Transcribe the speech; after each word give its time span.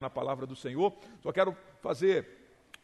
na 0.00 0.08
palavra 0.08 0.46
do 0.46 0.56
Senhor. 0.56 0.94
Só 1.22 1.30
quero 1.30 1.54
fazer, 1.82 2.26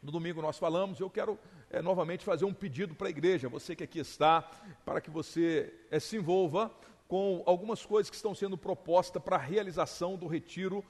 no 0.02 0.12
domingo 0.12 0.42
nós 0.42 0.58
falamos, 0.58 1.00
eu 1.00 1.08
quero 1.08 1.38
é, 1.70 1.80
novamente 1.80 2.22
fazer 2.22 2.44
um 2.44 2.52
pedido 2.52 2.94
para 2.94 3.06
a 3.06 3.10
igreja, 3.10 3.48
você 3.48 3.74
que 3.74 3.82
aqui 3.82 4.00
está, 4.00 4.42
para 4.84 5.00
que 5.00 5.10
você 5.10 5.72
é, 5.90 5.98
se 5.98 6.18
envolva 6.18 6.70
com 7.08 7.42
algumas 7.46 7.86
coisas 7.86 8.10
que 8.10 8.16
estão 8.16 8.34
sendo 8.34 8.58
propostas 8.58 9.22
para 9.22 9.36
a 9.36 9.38
realização 9.38 10.16
do 10.16 10.26
retiro 10.26 10.84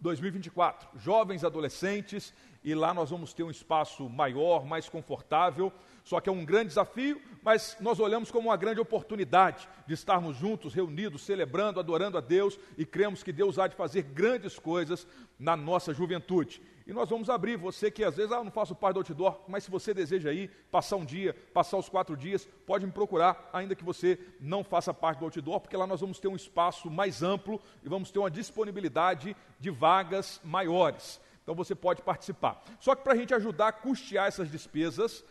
2024. 0.00 0.98
Jovens 0.98 1.44
adolescentes, 1.44 2.34
e 2.62 2.74
lá 2.74 2.94
nós 2.94 3.10
vamos 3.10 3.34
ter 3.34 3.42
um 3.42 3.50
espaço 3.50 4.08
maior, 4.08 4.64
mais 4.64 4.88
confortável. 4.88 5.72
Só 6.02 6.20
que 6.20 6.28
é 6.28 6.32
um 6.32 6.44
grande 6.44 6.68
desafio, 6.68 7.20
mas 7.42 7.76
nós 7.80 8.00
olhamos 8.00 8.30
como 8.30 8.48
uma 8.48 8.56
grande 8.56 8.80
oportunidade 8.80 9.68
de 9.86 9.94
estarmos 9.94 10.36
juntos, 10.36 10.74
reunidos, 10.74 11.22
celebrando, 11.22 11.78
adorando 11.78 12.18
a 12.18 12.20
Deus 12.20 12.58
e 12.76 12.84
cremos 12.86 13.22
que 13.22 13.32
Deus 13.32 13.58
há 13.58 13.66
de 13.66 13.76
fazer 13.76 14.02
grandes 14.02 14.58
coisas 14.58 15.06
na 15.38 15.56
nossa 15.56 15.92
juventude. 15.92 16.60
E 16.86 16.92
nós 16.92 17.08
vamos 17.08 17.30
abrir, 17.30 17.56
você 17.56 17.90
que 17.90 18.04
às 18.04 18.16
vezes, 18.16 18.30
ah, 18.30 18.44
não 18.44 18.50
faço 18.50 18.74
parte 18.74 18.94
do 18.94 19.00
outdoor, 19.00 19.40
mas 19.48 19.64
se 19.64 19.70
você 19.70 19.94
deseja 19.94 20.32
ir, 20.32 20.50
passar 20.70 20.96
um 20.96 21.04
dia, 21.04 21.34
passar 21.54 21.78
os 21.78 21.88
quatro 21.88 22.14
dias, 22.14 22.46
pode 22.66 22.84
me 22.84 22.92
procurar, 22.92 23.48
ainda 23.54 23.74
que 23.74 23.82
você 23.82 24.18
não 24.38 24.62
faça 24.62 24.92
parte 24.92 25.18
do 25.18 25.24
outdoor, 25.24 25.60
porque 25.60 25.76
lá 25.76 25.86
nós 25.86 26.02
vamos 26.02 26.20
ter 26.20 26.28
um 26.28 26.36
espaço 26.36 26.90
mais 26.90 27.22
amplo 27.22 27.58
e 27.82 27.88
vamos 27.88 28.10
ter 28.10 28.18
uma 28.18 28.30
disponibilidade 28.30 29.34
de 29.58 29.70
vagas 29.70 30.40
maiores. 30.44 31.20
Então 31.42 31.54
você 31.54 31.74
pode 31.74 32.02
participar. 32.02 32.62
Só 32.78 32.94
que 32.94 33.02
para 33.02 33.14
a 33.14 33.16
gente 33.16 33.34
ajudar 33.34 33.68
a 33.68 33.72
custear 33.72 34.26
essas 34.26 34.50
despesas, 34.50 35.24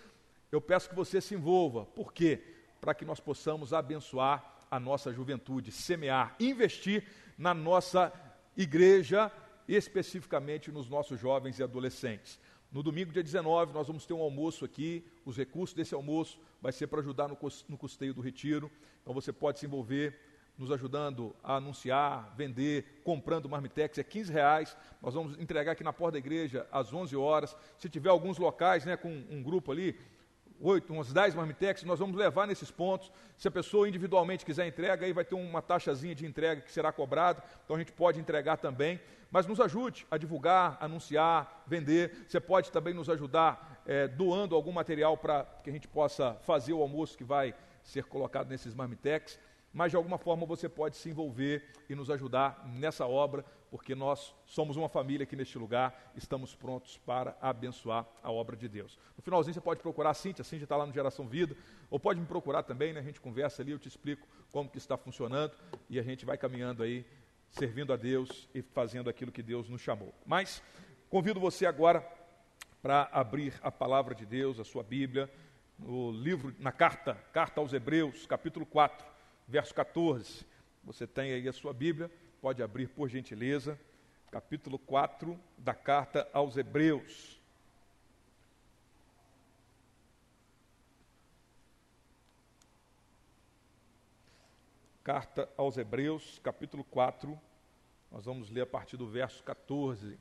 eu 0.52 0.59
peço 0.59 0.89
que 0.89 0.95
você 0.95 1.22
se 1.22 1.35
envolva. 1.35 1.85
Por 1.85 2.11
quê? 2.11 2.41
Para 2.81 2.95
que 2.95 3.05
nós 3.05 3.20
possamos 3.20 3.73
abençoar 3.73 4.44
a 4.72 4.80
nossa 4.80 5.13
juventude, 5.13 5.72
semear, 5.72 6.35
investir 6.39 7.08
na 7.38 7.53
nossa 7.53 8.11
igreja, 8.58 9.31
especificamente 9.67 10.72
nos 10.72 10.90
nossos 10.90 11.20
jovens 11.20 11.59
e 11.59 11.63
adolescentes. 11.63 12.40
No 12.72 12.81
domingo, 12.81 13.12
dia 13.12 13.23
19, 13.23 13.72
nós 13.72 13.88
vamos 13.88 14.05
ter 14.05 14.13
um 14.13 14.22
almoço 14.22 14.66
aqui. 14.66 15.05
Os 15.23 15.38
recursos 15.38 15.75
desse 15.75 15.94
almoço 15.94 16.39
vai 16.61 16.72
ser 16.72 16.88
para 16.88 17.02
ajudar 17.02 17.28
no 17.28 17.78
custeio 17.78 18.14
do 18.14 18.22
retiro. 18.22 18.72
Então 19.02 19.14
você 19.14 19.31
pode 19.31 19.59
se 19.59 19.66
envolver 19.66 20.20
nos 20.58 20.72
ajudando 20.72 21.36
a 21.44 21.55
anunciar, 21.55 22.33
vender, 22.36 23.02
comprando 23.03 23.50
marmitex, 23.50 23.97
é 23.97 24.03
15 24.03 24.31
reais. 24.31 24.78
Nós 25.02 25.14
vamos 25.14 25.38
entregar 25.39 25.72
aqui 25.72 25.83
na 25.83 25.94
porta 25.94 26.14
da 26.14 26.20
igreja 26.20 26.67
às 26.72 26.94
11 26.94 27.16
horas. 27.16 27.55
Se 27.77 27.89
tiver 27.89 28.09
alguns 28.09 28.38
locais, 28.38 28.86
né, 28.86 28.95
com 28.95 29.09
um 29.30 29.42
grupo 29.42 29.72
ali, 29.72 30.00
oito, 30.64 30.94
umas 30.94 31.11
dez 31.11 31.36
marmitex, 31.36 31.83
nós 31.83 32.00
vamos 32.00 32.16
levar 32.16 32.47
nesses 32.47 32.72
pontos. 32.72 33.11
Se 33.38 33.47
a 33.47 33.52
pessoa 33.52 33.88
individualmente 33.88 34.45
quiser 34.45 34.66
entrega, 34.66 35.05
aí 35.05 35.11
vai 35.11 35.25
ter 35.25 35.36
uma 35.36 35.61
taxazinha 35.61 36.16
de 36.16 36.25
entrega 36.25 36.61
que 36.61 36.72
será 36.72 36.92
cobrada, 36.92 37.44
então 37.64 37.75
a 37.75 37.80
gente 37.80 37.92
pode 37.92 38.20
entregar 38.20 38.58
também. 38.58 39.00
Mas 39.30 39.45
nos 39.47 39.59
ajude 39.59 40.05
a 40.11 40.17
divulgar, 40.17 40.78
anunciar, 40.80 41.64
vender. 41.66 42.25
Você 42.28 42.39
pode 42.39 42.72
também 42.72 42.94
nos 42.94 43.09
ajudar 43.09 43.81
é, 43.86 44.08
doando 44.08 44.55
algum 44.55 44.72
material 44.72 45.17
para 45.17 45.44
que 45.64 45.70
a 45.70 45.73
gente 45.73 45.88
possa 45.88 46.36
fazer 46.42 46.72
o 46.72 46.81
almoço 46.81 47.17
que 47.17 47.23
vai 47.23 47.53
ser 47.83 48.03
colocado 48.05 48.48
nesses 48.48 48.73
marmitex. 48.73 49.39
Mas 49.73 49.91
de 49.91 49.97
alguma 49.97 50.19
forma 50.19 50.45
você 50.45 50.69
pode 50.69 50.95
se 50.95 51.09
envolver 51.09 51.67
e 51.89 51.95
nos 51.95 52.11
ajudar 52.11 52.63
nessa 52.66 53.07
obra, 53.07 53.43
porque 53.71 53.95
nós 53.95 54.35
somos 54.45 54.77
uma 54.77 54.88
família 54.88 55.23
aqui 55.23 55.35
neste 55.35 55.57
lugar, 55.57 56.13
estamos 56.15 56.53
prontos 56.53 56.99
para 56.99 57.35
abençoar 57.41 58.05
a 58.21 58.31
obra 58.31 58.55
de 58.55 58.69
Deus. 58.69 58.99
No 59.17 59.23
finalzinho 59.23 59.55
você 59.55 59.59
pode 59.59 59.81
procurar 59.81 60.11
a 60.11 60.13
Cintia, 60.13 60.43
a 60.43 60.45
Cintia 60.45 60.65
está 60.65 60.77
lá 60.77 60.85
no 60.85 60.93
Geração 60.93 61.27
Vida, 61.27 61.57
ou 61.89 61.99
pode 61.99 62.19
me 62.19 62.27
procurar 62.27 62.61
também, 62.61 62.93
né? 62.93 62.99
a 62.99 63.03
gente 63.03 63.19
conversa 63.19 63.63
ali, 63.63 63.71
eu 63.71 63.80
te 63.80 63.88
explico 63.88 64.27
como 64.52 64.69
que 64.69 64.77
está 64.77 64.95
funcionando 64.95 65.57
e 65.89 65.99
a 65.99 66.03
gente 66.03 66.23
vai 66.23 66.37
caminhando 66.37 66.83
aí, 66.83 67.03
servindo 67.49 67.91
a 67.91 67.95
Deus 67.95 68.47
e 68.53 68.61
fazendo 68.61 69.09
aquilo 69.09 69.31
que 69.31 69.41
Deus 69.41 69.67
nos 69.67 69.81
chamou. 69.81 70.13
Mas 70.23 70.61
convido 71.09 71.39
você 71.39 71.65
agora 71.65 72.08
para 72.80 73.09
abrir 73.11 73.59
a 73.63 73.71
palavra 73.71 74.13
de 74.13 74.25
Deus, 74.25 74.59
a 74.59 74.63
sua 74.63 74.83
Bíblia, 74.83 75.27
no 75.80 76.11
livro, 76.11 76.53
na 76.59 76.71
carta, 76.71 77.15
carta 77.31 77.59
aos 77.59 77.73
Hebreus, 77.73 78.27
capítulo 78.27 78.67
4, 78.67 79.12
verso 79.48 79.73
14. 79.73 80.45
Você 80.83 81.08
tem 81.08 81.33
aí 81.33 81.48
a 81.48 81.54
sua 81.54 81.73
Bíblia, 81.73 82.11
pode 82.42 82.61
abrir 82.61 82.87
por 82.87 83.09
gentileza, 83.09 83.80
capítulo 84.31 84.77
4 84.80 85.39
da 85.58 85.73
carta 85.73 86.27
aos 86.33 86.58
Hebreus. 86.58 87.42
Carta 95.04 95.49
aos 95.58 95.77
Hebreus, 95.77 96.39
capítulo 96.39 96.83
4, 96.86 97.37
nós 98.10 98.25
vamos 98.25 98.49
ler 98.49 98.61
a 98.61 98.65
partir 98.65 98.95
do 98.95 99.05
verso 99.05 99.43
14. 99.43 100.17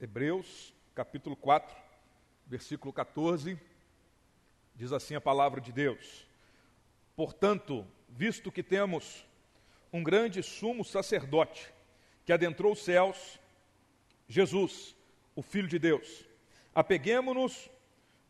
Hebreus, 0.00 0.72
capítulo 0.94 1.34
4, 1.34 1.76
versículo 2.46 2.92
14, 2.92 3.58
diz 4.76 4.92
assim 4.92 5.16
a 5.16 5.20
palavra 5.20 5.60
de 5.60 5.72
Deus: 5.72 6.24
Portanto, 7.16 7.84
visto 8.08 8.52
que 8.52 8.62
temos 8.62 9.26
um 9.92 10.00
grande 10.00 10.40
sumo 10.40 10.84
sacerdote 10.84 11.74
que 12.24 12.32
adentrou 12.32 12.74
os 12.74 12.78
céus, 12.84 13.40
Jesus, 14.28 14.94
o 15.34 15.42
Filho 15.42 15.66
de 15.66 15.80
Deus, 15.80 16.24
apeguemo-nos 16.72 17.68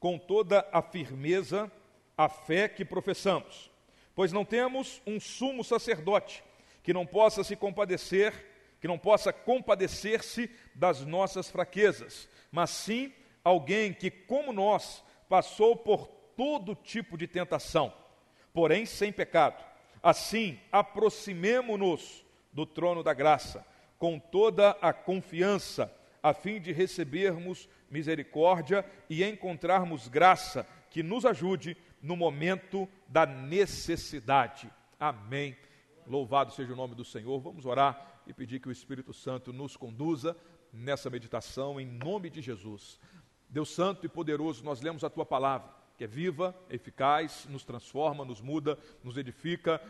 com 0.00 0.18
toda 0.18 0.66
a 0.72 0.80
firmeza 0.80 1.70
à 2.16 2.30
fé 2.30 2.66
que 2.66 2.82
professamos, 2.82 3.70
pois 4.14 4.32
não 4.32 4.42
temos 4.42 5.02
um 5.06 5.20
sumo 5.20 5.62
sacerdote 5.62 6.42
que 6.82 6.94
não 6.94 7.04
possa 7.04 7.44
se 7.44 7.54
compadecer, 7.54 8.32
que 8.80 8.88
não 8.88 8.98
possa 8.98 9.32
compadecer-se 9.32 10.50
das 10.74 11.04
nossas 11.04 11.50
fraquezas, 11.50 12.28
mas 12.50 12.70
sim 12.70 13.12
alguém 13.42 13.92
que, 13.92 14.10
como 14.10 14.52
nós, 14.52 15.02
passou 15.28 15.76
por 15.76 16.06
todo 16.36 16.74
tipo 16.74 17.16
de 17.16 17.26
tentação, 17.26 17.92
porém 18.52 18.86
sem 18.86 19.12
pecado. 19.12 19.64
Assim, 20.02 20.58
aproximemo-nos 20.70 22.24
do 22.52 22.64
trono 22.64 23.02
da 23.02 23.12
graça, 23.12 23.66
com 23.98 24.18
toda 24.18 24.70
a 24.80 24.92
confiança, 24.92 25.92
a 26.22 26.32
fim 26.32 26.60
de 26.60 26.72
recebermos 26.72 27.68
misericórdia 27.90 28.84
e 29.08 29.24
encontrarmos 29.24 30.08
graça 30.08 30.66
que 30.90 31.02
nos 31.02 31.24
ajude 31.26 31.76
no 32.00 32.16
momento 32.16 32.88
da 33.08 33.26
necessidade. 33.26 34.70
Amém. 34.98 35.56
Louvado 36.06 36.52
seja 36.52 36.72
o 36.72 36.76
nome 36.76 36.94
do 36.94 37.04
Senhor. 37.04 37.40
Vamos 37.40 37.66
orar 37.66 38.17
e 38.28 38.32
pedir 38.34 38.60
que 38.60 38.68
o 38.68 38.72
Espírito 38.72 39.12
Santo 39.14 39.52
nos 39.52 39.76
conduza 39.76 40.36
nessa 40.72 41.08
meditação 41.08 41.80
em 41.80 41.86
nome 41.86 42.28
de 42.28 42.42
Jesus. 42.42 43.00
Deus 43.48 43.70
Santo 43.70 44.04
e 44.04 44.08
poderoso, 44.08 44.62
nós 44.62 44.82
lemos 44.82 45.02
a 45.02 45.08
tua 45.08 45.24
palavra, 45.24 45.70
que 45.96 46.04
é 46.04 46.06
viva, 46.06 46.54
eficaz, 46.68 47.46
nos 47.48 47.64
transforma, 47.64 48.24
nos 48.24 48.42
muda, 48.42 48.78
nos 49.02 49.16
edifica, 49.16 49.80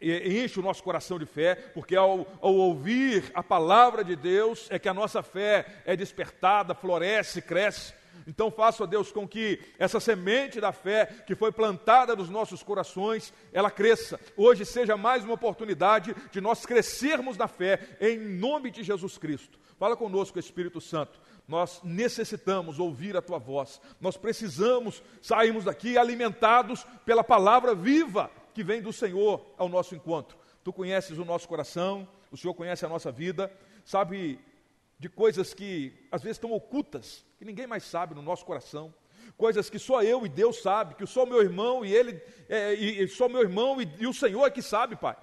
enche 0.00 0.58
o 0.58 0.62
nosso 0.62 0.82
coração 0.82 1.18
de 1.18 1.26
fé, 1.26 1.54
porque 1.54 1.94
ao, 1.94 2.26
ao, 2.40 2.54
ouvir 2.54 3.30
a 3.34 3.42
palavra 3.42 4.02
de 4.02 4.16
Deus 4.16 4.66
é 4.70 4.78
que 4.78 4.88
a 4.88 4.94
nossa 4.94 5.22
fé 5.22 5.82
é 5.84 5.94
despertada, 5.94 6.74
floresce, 6.74 7.42
cresce. 7.42 7.94
Então 8.26 8.50
faça, 8.50 8.86
Deus, 8.86 9.10
com 9.10 9.26
que 9.26 9.60
essa 9.78 9.98
semente 10.00 10.60
da 10.60 10.72
fé 10.72 11.06
que 11.26 11.34
foi 11.34 11.50
plantada 11.50 12.14
nos 12.14 12.30
nossos 12.30 12.62
corações, 12.62 13.32
ela 13.52 13.70
cresça. 13.70 14.18
Hoje 14.36 14.64
seja 14.64 14.96
mais 14.96 15.24
uma 15.24 15.34
oportunidade 15.34 16.14
de 16.30 16.40
nós 16.40 16.64
crescermos 16.64 17.36
na 17.36 17.48
fé, 17.48 17.96
em 18.00 18.18
nome 18.18 18.70
de 18.70 18.82
Jesus 18.82 19.18
Cristo. 19.18 19.58
Fala 19.78 19.96
conosco, 19.96 20.38
Espírito 20.38 20.80
Santo 20.80 21.20
nós 21.46 21.80
necessitamos 21.82 22.78
ouvir 22.78 23.16
a 23.16 23.22
tua 23.22 23.38
voz, 23.38 23.80
nós 24.00 24.16
precisamos 24.16 25.02
sairmos 25.20 25.64
daqui 25.64 25.98
alimentados 25.98 26.86
pela 27.04 27.24
palavra 27.24 27.74
viva 27.74 28.30
que 28.54 28.62
vem 28.62 28.80
do 28.80 28.92
Senhor 28.92 29.44
ao 29.56 29.68
nosso 29.68 29.94
encontro. 29.94 30.36
Tu 30.62 30.72
conheces 30.72 31.18
o 31.18 31.24
nosso 31.24 31.48
coração, 31.48 32.08
o 32.30 32.36
Senhor 32.36 32.54
conhece 32.54 32.86
a 32.86 32.88
nossa 32.88 33.10
vida, 33.10 33.52
sabe 33.84 34.38
de 34.98 35.08
coisas 35.08 35.52
que 35.52 35.92
às 36.10 36.22
vezes 36.22 36.36
estão 36.36 36.52
ocultas, 36.52 37.24
que 37.42 37.46
ninguém 37.46 37.66
mais 37.66 37.82
sabe 37.82 38.14
no 38.14 38.22
nosso 38.22 38.44
coração, 38.44 38.94
coisas 39.36 39.68
que 39.68 39.76
só 39.76 40.00
eu 40.00 40.24
e 40.24 40.28
Deus 40.28 40.62
sabe, 40.62 40.94
que 40.94 41.04
só 41.04 41.26
meu 41.26 41.42
irmão 41.42 41.84
e 41.84 41.92
ele, 41.92 42.22
é, 42.48 42.72
e, 42.72 43.02
e 43.02 43.08
só 43.08 43.28
meu 43.28 43.40
irmão 43.40 43.82
e, 43.82 43.92
e 43.98 44.06
o 44.06 44.14
Senhor 44.14 44.46
é 44.46 44.50
que 44.50 44.62
sabe, 44.62 44.94
Pai 44.94 45.16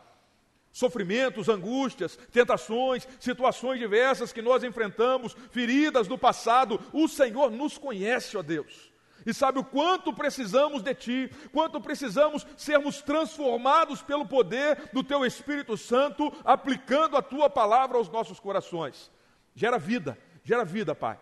sofrimentos, 0.72 1.50
angústias, 1.50 2.16
tentações, 2.32 3.08
situações 3.20 3.80
diversas 3.80 4.32
que 4.32 4.42
nós 4.42 4.64
enfrentamos, 4.64 5.36
feridas 5.50 6.08
do 6.08 6.18
passado, 6.18 6.80
o 6.94 7.08
Senhor 7.08 7.50
nos 7.50 7.78
conhece, 7.78 8.38
ó 8.38 8.44
Deus. 8.44 8.92
E 9.26 9.34
sabe 9.34 9.60
o 9.60 9.64
quanto 9.64 10.14
precisamos 10.14 10.84
de 10.84 10.94
Ti, 10.94 11.32
quanto 11.52 11.82
precisamos 11.82 12.46
sermos 12.56 13.02
transformados 13.02 14.04
pelo 14.04 14.28
poder 14.28 14.90
do 14.94 15.04
Teu 15.04 15.26
Espírito 15.26 15.76
Santo, 15.76 16.32
aplicando 16.46 17.18
a 17.18 17.22
Tua 17.22 17.50
palavra 17.50 17.98
aos 17.98 18.10
nossos 18.10 18.40
corações. 18.40 19.10
Gera 19.56 19.80
vida, 19.80 20.18
gera 20.44 20.64
vida, 20.64 20.94
Pai, 20.94 21.20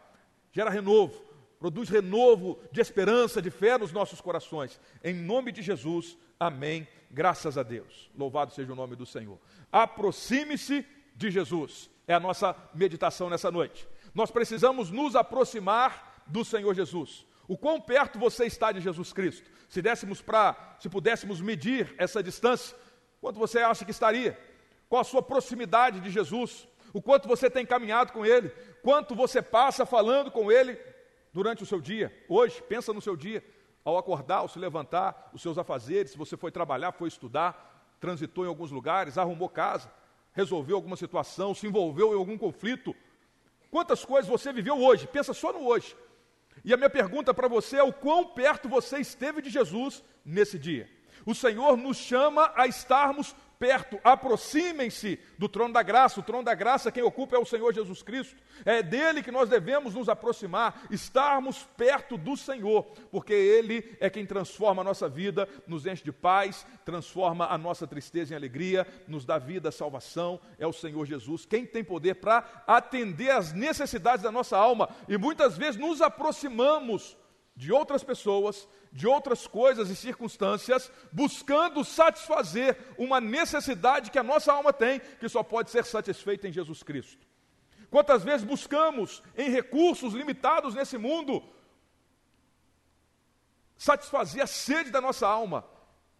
gera 0.57 0.71
renovo, 0.71 1.13
produz 1.59 1.87
renovo 1.87 2.57
de 2.71 2.81
esperança, 2.81 3.39
de 3.39 3.51
fé 3.51 3.77
nos 3.77 3.91
nossos 3.91 4.19
corações. 4.19 4.79
Em 5.03 5.13
nome 5.13 5.51
de 5.51 5.61
Jesus, 5.61 6.17
Amém. 6.39 6.87
Graças 7.09 7.57
a 7.57 7.63
Deus. 7.63 8.09
Louvado 8.15 8.53
seja 8.53 8.73
o 8.73 8.75
nome 8.75 8.95
do 8.95 9.05
Senhor. 9.05 9.39
Aproxime-se 9.71 10.85
de 11.15 11.31
Jesus. 11.31 11.89
É 12.07 12.13
a 12.13 12.19
nossa 12.19 12.55
meditação 12.73 13.29
nessa 13.29 13.51
noite. 13.51 13.87
Nós 14.13 14.31
precisamos 14.31 14.91
nos 14.91 15.15
aproximar 15.15 16.23
do 16.27 16.43
Senhor 16.43 16.73
Jesus. 16.73 17.25
O 17.47 17.57
quão 17.57 17.79
perto 17.79 18.19
você 18.19 18.45
está 18.45 18.71
de 18.71 18.81
Jesus 18.81 19.13
Cristo? 19.13 19.49
Se 19.69 19.81
dessemos 19.81 20.21
para, 20.21 20.77
se 20.79 20.89
pudéssemos 20.89 21.41
medir 21.41 21.93
essa 21.97 22.21
distância, 22.21 22.75
quanto 23.21 23.39
você 23.39 23.59
acha 23.59 23.85
que 23.85 23.91
estaria? 23.91 24.37
Qual 24.89 25.01
a 25.01 25.05
sua 25.05 25.21
proximidade 25.21 25.99
de 25.99 26.09
Jesus? 26.09 26.67
O 26.97 27.01
quanto 27.01 27.27
você 27.27 27.47
tem 27.47 27.63
caminhado 27.63 28.11
com 28.11 28.25
Ele? 28.25 28.49
Quanto 28.81 29.13
você 29.13 29.39
passa 29.39 29.85
falando 29.85 30.31
com 30.31 30.51
Ele 30.51 30.79
durante 31.31 31.61
o 31.61 31.65
seu 31.65 31.79
dia? 31.79 32.11
Hoje, 32.27 32.59
pensa 32.63 32.91
no 32.91 32.99
seu 32.99 33.15
dia, 33.15 33.45
ao 33.85 33.99
acordar, 33.99 34.37
ao 34.37 34.47
se 34.47 34.57
levantar, 34.57 35.29
os 35.31 35.43
seus 35.43 35.59
afazeres, 35.59 36.09
se 36.09 36.17
você 36.17 36.35
foi 36.35 36.49
trabalhar, 36.49 36.91
foi 36.91 37.07
estudar, 37.07 37.93
transitou 37.99 38.45
em 38.45 38.47
alguns 38.47 38.71
lugares, 38.71 39.15
arrumou 39.15 39.47
casa, 39.47 39.91
resolveu 40.33 40.75
alguma 40.75 40.95
situação, 40.95 41.53
se 41.53 41.67
envolveu 41.67 42.13
em 42.13 42.17
algum 42.17 42.35
conflito. 42.35 42.95
Quantas 43.69 44.03
coisas 44.03 44.27
você 44.27 44.51
viveu 44.51 44.81
hoje? 44.81 45.05
Pensa 45.05 45.35
só 45.35 45.53
no 45.53 45.67
hoje. 45.67 45.95
E 46.65 46.73
a 46.73 46.77
minha 46.77 46.89
pergunta 46.89 47.31
para 47.31 47.47
você 47.47 47.77
é: 47.77 47.83
o 47.83 47.93
quão 47.93 48.25
perto 48.25 48.67
você 48.67 48.97
esteve 48.97 49.39
de 49.39 49.51
Jesus 49.51 50.03
nesse 50.25 50.57
dia? 50.57 50.89
O 51.27 51.35
Senhor 51.35 51.77
nos 51.77 51.97
chama 51.97 52.51
a 52.55 52.65
estarmos 52.65 53.35
perto, 53.59 53.99
aproximem-se 54.03 55.19
do 55.37 55.49
trono 55.49 55.73
da 55.73 55.83
graça. 55.83 56.19
O 56.19 56.23
trono 56.23 56.43
da 56.43 56.53
graça, 56.53 56.91
quem 56.91 57.03
ocupa 57.03 57.35
é 57.35 57.39
o 57.39 57.45
Senhor 57.45 57.73
Jesus 57.73 58.01
Cristo. 58.01 58.35
É 58.65 58.81
dele 58.81 59.23
que 59.23 59.31
nós 59.31 59.49
devemos 59.49 59.93
nos 59.93 60.09
aproximar, 60.09 60.83
estarmos 60.89 61.67
perto 61.75 62.17
do 62.17 62.35
Senhor, 62.35 62.83
porque 63.11 63.33
Ele 63.33 63.97
é 63.99 64.09
quem 64.09 64.25
transforma 64.25 64.81
a 64.81 64.85
nossa 64.85 65.07
vida, 65.09 65.47
nos 65.67 65.85
enche 65.85 66.03
de 66.03 66.11
paz, 66.11 66.65
transforma 66.85 67.47
a 67.47 67.57
nossa 67.57 67.87
tristeza 67.87 68.33
em 68.33 68.37
alegria, 68.37 68.85
nos 69.07 69.25
dá 69.25 69.37
vida, 69.37 69.71
salvação. 69.71 70.39
É 70.57 70.65
o 70.65 70.73
Senhor 70.73 71.05
Jesus 71.05 71.45
quem 71.45 71.65
tem 71.65 71.83
poder 71.83 72.15
para 72.15 72.63
atender 72.67 73.31
às 73.31 73.53
necessidades 73.53 74.23
da 74.23 74.31
nossa 74.31 74.57
alma. 74.57 74.89
E 75.07 75.17
muitas 75.17 75.57
vezes 75.57 75.79
nos 75.79 76.01
aproximamos 76.01 77.17
de 77.55 77.71
outras 77.71 78.03
pessoas, 78.03 78.69
de 78.97 79.05
outras 79.05 79.45
coisas 79.45 79.91
e 79.91 79.95
circunstâncias, 79.95 80.91
buscando 81.11 81.85
satisfazer 81.85 82.75
uma 82.97 83.21
necessidade 83.21 84.09
que 84.09 84.17
a 84.17 84.23
nossa 84.23 84.51
alma 84.51 84.73
tem, 84.73 84.99
que 85.19 85.29
só 85.29 85.43
pode 85.43 85.69
ser 85.69 85.85
satisfeita 85.85 86.47
em 86.47 86.51
Jesus 86.51 86.81
Cristo. 86.81 87.23
Quantas 87.91 88.23
vezes 88.23 88.43
buscamos 88.43 89.21
em 89.37 89.51
recursos 89.51 90.15
limitados 90.15 90.73
nesse 90.73 90.97
mundo 90.97 91.47
satisfazer 93.77 94.41
a 94.41 94.47
sede 94.47 94.89
da 94.89 94.99
nossa 94.99 95.27
alma, 95.27 95.63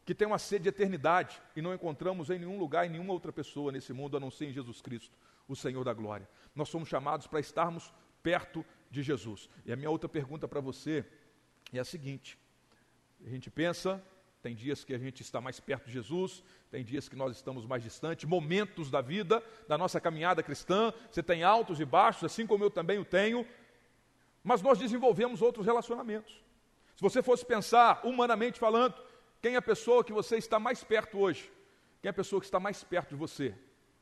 que 0.06 0.13
tem 0.13 0.27
uma 0.27 0.38
sede 0.38 0.65
de 0.65 0.69
eternidade, 0.69 1.41
e 1.56 1.63
não 1.63 1.74
encontramos 1.74 2.29
em 2.29 2.38
nenhum 2.38 2.59
lugar, 2.59 2.85
em 2.85 2.91
nenhuma 2.91 3.12
outra 3.12 3.33
pessoa 3.33 3.71
nesse 3.71 3.91
mundo, 3.91 4.18
a 4.18 4.19
não 4.19 4.29
ser 4.29 4.45
em 4.45 4.53
Jesus 4.53 4.81
Cristo, 4.81 5.18
o 5.47 5.56
Senhor 5.56 5.83
da 5.83 5.95
glória. 5.95 6.29
Nós 6.53 6.69
somos 6.69 6.88
chamados 6.88 7.25
para 7.25 7.39
estarmos 7.39 7.91
perto 8.21 8.63
de 8.91 9.01
Jesus. 9.01 9.50
E 9.65 9.74
a 9.74 9.75
minha 9.75 9.89
outra 9.89 10.07
pergunta 10.07 10.47
para 10.47 10.62
você 10.62 11.03
é 11.74 11.79
a 11.79 11.83
seguinte: 11.83 12.38
a 13.27 13.29
gente 13.29 13.50
pensa, 13.50 14.01
tem 14.41 14.56
dias 14.56 14.83
que 14.85 14.94
a 14.94 14.97
gente 14.97 15.21
está 15.21 15.41
mais 15.41 15.59
perto 15.59 15.88
de 15.88 15.91
Jesus, 15.91 16.41
tem 16.71 16.83
dias 16.83 17.09
que 17.09 17.15
nós 17.15 17.35
estamos 17.35 17.65
mais 17.65 17.83
distantes, 17.83 18.24
momentos 18.24 18.89
da 18.89 19.01
vida, 19.01 19.44
da 19.68 19.77
nossa 19.77 20.00
caminhada 20.00 20.41
cristã, 20.41 20.94
você 21.12 21.21
tem 21.21 21.44
altos 21.44 21.79
e 21.79 21.85
baixos, 21.85 22.24
assim 22.24 22.47
como 22.47 22.63
eu 22.63 22.69
também 22.69 22.97
o 22.97 23.06
tenho, 23.06 23.45
mas 24.44 24.62
nós 24.62 24.79
desenvolvemos 24.79 25.41
outros 25.41 25.65
relacionamentos. 25.65 26.41
Se 26.95 27.01
você 27.01 27.21
fosse 27.21 27.45
pensar, 27.45 28.00
humanamente 28.06 28.57
falando, 28.57 28.95
quem 29.41 29.56
é 29.56 29.57
a 29.57 29.62
pessoa 29.62 30.03
que 30.03 30.13
você 30.13 30.38
está 30.38 30.57
mais 30.57 30.83
perto 30.83 31.19
hoje? 31.19 31.51
Quem 32.01 32.07
é 32.07 32.12
a 32.12 32.13
pessoa 32.13 32.39
que 32.39 32.47
está 32.47 32.59
mais 32.59 32.83
perto 32.83 33.09
de 33.09 33.15
você? 33.15 33.53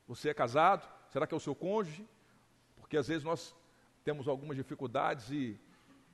Você 0.06 0.28
é 0.28 0.34
casado? 0.34 0.88
Será 1.10 1.26
que 1.26 1.34
é 1.34 1.36
o 1.36 1.40
seu 1.40 1.54
cônjuge? 1.54 2.06
Porque 2.76 2.96
às 2.96 3.08
vezes 3.08 3.24
nós 3.24 3.54
temos 4.04 4.28
algumas 4.28 4.56
dificuldades 4.56 5.30
e 5.30 5.58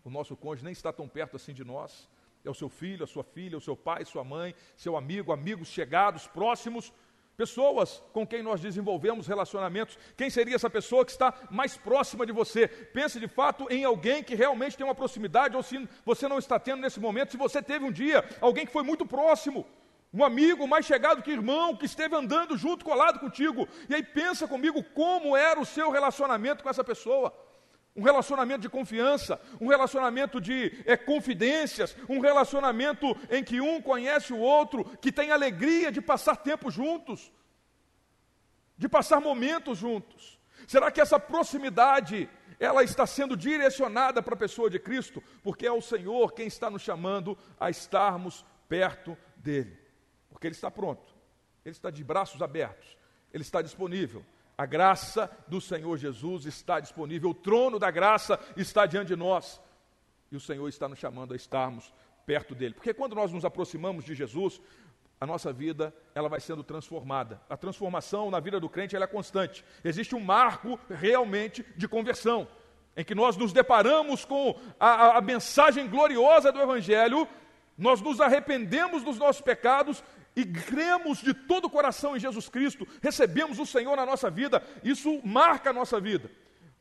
o 0.02 0.08
nosso 0.08 0.34
cônjuge 0.34 0.64
nem 0.64 0.72
está 0.72 0.90
tão 0.92 1.06
perto 1.06 1.36
assim 1.36 1.52
de 1.52 1.62
nós. 1.62 2.08
É 2.44 2.50
o 2.50 2.54
seu 2.54 2.68
filho, 2.68 3.04
a 3.04 3.06
sua 3.06 3.22
filha, 3.22 3.56
o 3.56 3.60
seu 3.60 3.76
pai, 3.76 4.04
sua 4.04 4.24
mãe, 4.24 4.54
seu 4.76 4.96
amigo, 4.96 5.32
amigos 5.32 5.68
chegados, 5.68 6.26
próximos, 6.26 6.92
pessoas 7.36 8.02
com 8.12 8.26
quem 8.26 8.42
nós 8.42 8.60
desenvolvemos 8.60 9.26
relacionamentos. 9.26 9.96
Quem 10.16 10.28
seria 10.28 10.56
essa 10.56 10.68
pessoa 10.68 11.04
que 11.04 11.12
está 11.12 11.32
mais 11.50 11.76
próxima 11.76 12.26
de 12.26 12.32
você? 12.32 12.66
Pense 12.68 13.20
de 13.20 13.28
fato 13.28 13.66
em 13.70 13.84
alguém 13.84 14.24
que 14.24 14.34
realmente 14.34 14.76
tem 14.76 14.84
uma 14.84 14.94
proximidade, 14.94 15.56
ou 15.56 15.62
se 15.62 15.88
você 16.04 16.26
não 16.26 16.38
está 16.38 16.58
tendo 16.58 16.82
nesse 16.82 16.98
momento, 16.98 17.30
se 17.30 17.36
você 17.36 17.62
teve 17.62 17.84
um 17.84 17.92
dia 17.92 18.24
alguém 18.40 18.66
que 18.66 18.72
foi 18.72 18.82
muito 18.82 19.06
próximo. 19.06 19.66
Um 20.12 20.22
amigo 20.22 20.68
mais 20.68 20.84
chegado 20.84 21.22
que 21.22 21.30
irmão, 21.30 21.74
que 21.74 21.86
esteve 21.86 22.14
andando 22.14 22.54
junto, 22.56 22.84
colado 22.84 23.18
contigo. 23.18 23.66
E 23.88 23.94
aí 23.94 24.02
pensa 24.02 24.46
comigo 24.46 24.84
como 24.94 25.34
era 25.34 25.58
o 25.58 25.64
seu 25.64 25.90
relacionamento 25.90 26.62
com 26.62 26.68
essa 26.68 26.84
pessoa 26.84 27.32
um 27.94 28.02
relacionamento 28.02 28.62
de 28.62 28.68
confiança, 28.68 29.40
um 29.60 29.68
relacionamento 29.68 30.40
de 30.40 30.82
é, 30.86 30.96
confidências, 30.96 31.96
um 32.08 32.20
relacionamento 32.20 33.16
em 33.30 33.44
que 33.44 33.60
um 33.60 33.80
conhece 33.82 34.32
o 34.32 34.38
outro, 34.38 34.84
que 34.98 35.12
tem 35.12 35.30
alegria 35.30 35.92
de 35.92 36.00
passar 36.00 36.36
tempo 36.36 36.70
juntos, 36.70 37.30
de 38.78 38.88
passar 38.88 39.20
momentos 39.20 39.78
juntos. 39.78 40.40
Será 40.66 40.90
que 40.90 41.00
essa 41.00 41.20
proximidade 41.20 42.28
ela 42.58 42.82
está 42.82 43.06
sendo 43.06 43.36
direcionada 43.36 44.22
para 44.22 44.34
a 44.34 44.38
pessoa 44.38 44.70
de 44.70 44.78
Cristo? 44.78 45.22
Porque 45.42 45.66
é 45.66 45.72
o 45.72 45.82
Senhor 45.82 46.32
quem 46.32 46.46
está 46.46 46.70
nos 46.70 46.82
chamando 46.82 47.36
a 47.58 47.68
estarmos 47.68 48.44
perto 48.68 49.16
dele. 49.36 49.78
Porque 50.30 50.46
ele 50.46 50.54
está 50.54 50.70
pronto. 50.70 51.14
Ele 51.64 51.72
está 51.72 51.90
de 51.90 52.02
braços 52.02 52.40
abertos. 52.40 52.96
Ele 53.32 53.42
está 53.42 53.60
disponível. 53.60 54.24
A 54.62 54.66
graça 54.66 55.28
do 55.48 55.60
Senhor 55.60 55.96
Jesus 55.96 56.46
está 56.46 56.78
disponível, 56.78 57.30
o 57.30 57.34
trono 57.34 57.80
da 57.80 57.90
graça 57.90 58.38
está 58.56 58.86
diante 58.86 59.08
de 59.08 59.16
nós. 59.16 59.60
E 60.30 60.36
o 60.36 60.40
Senhor 60.40 60.68
está 60.68 60.88
nos 60.88 61.00
chamando 61.00 61.32
a 61.32 61.36
estarmos 61.36 61.92
perto 62.24 62.54
dele. 62.54 62.72
Porque 62.72 62.94
quando 62.94 63.16
nós 63.16 63.32
nos 63.32 63.44
aproximamos 63.44 64.04
de 64.04 64.14
Jesus, 64.14 64.60
a 65.20 65.26
nossa 65.26 65.52
vida 65.52 65.92
ela 66.14 66.28
vai 66.28 66.38
sendo 66.38 66.62
transformada. 66.62 67.40
A 67.50 67.56
transformação 67.56 68.30
na 68.30 68.38
vida 68.38 68.60
do 68.60 68.68
crente 68.68 68.94
é 68.94 69.04
constante. 69.04 69.64
Existe 69.82 70.14
um 70.14 70.20
marco 70.20 70.78
realmente 70.88 71.66
de 71.76 71.88
conversão, 71.88 72.46
em 72.96 73.04
que 73.04 73.16
nós 73.16 73.36
nos 73.36 73.52
deparamos 73.52 74.24
com 74.24 74.56
a, 74.78 74.86
a, 74.86 75.18
a 75.18 75.20
mensagem 75.20 75.88
gloriosa 75.88 76.52
do 76.52 76.60
Evangelho, 76.60 77.26
nós 77.76 78.00
nos 78.00 78.20
arrependemos 78.20 79.02
dos 79.02 79.18
nossos 79.18 79.42
pecados 79.42 80.04
e 80.34 80.44
cremos 80.44 81.19
de 81.19 81.34
todo 81.34 81.67
o 81.67 81.70
coração 81.70 82.17
em 82.17 82.20
Jesus 82.20 82.48
Cristo, 82.48 82.86
recebemos 83.03 83.58
o 83.58 83.67
Senhor 83.67 83.96
na 83.96 84.06
nossa 84.06 84.31
vida, 84.31 84.62
isso 84.82 85.20
marca 85.24 85.70
a 85.70 85.72
nossa 85.72 86.01
vida. 86.01 86.31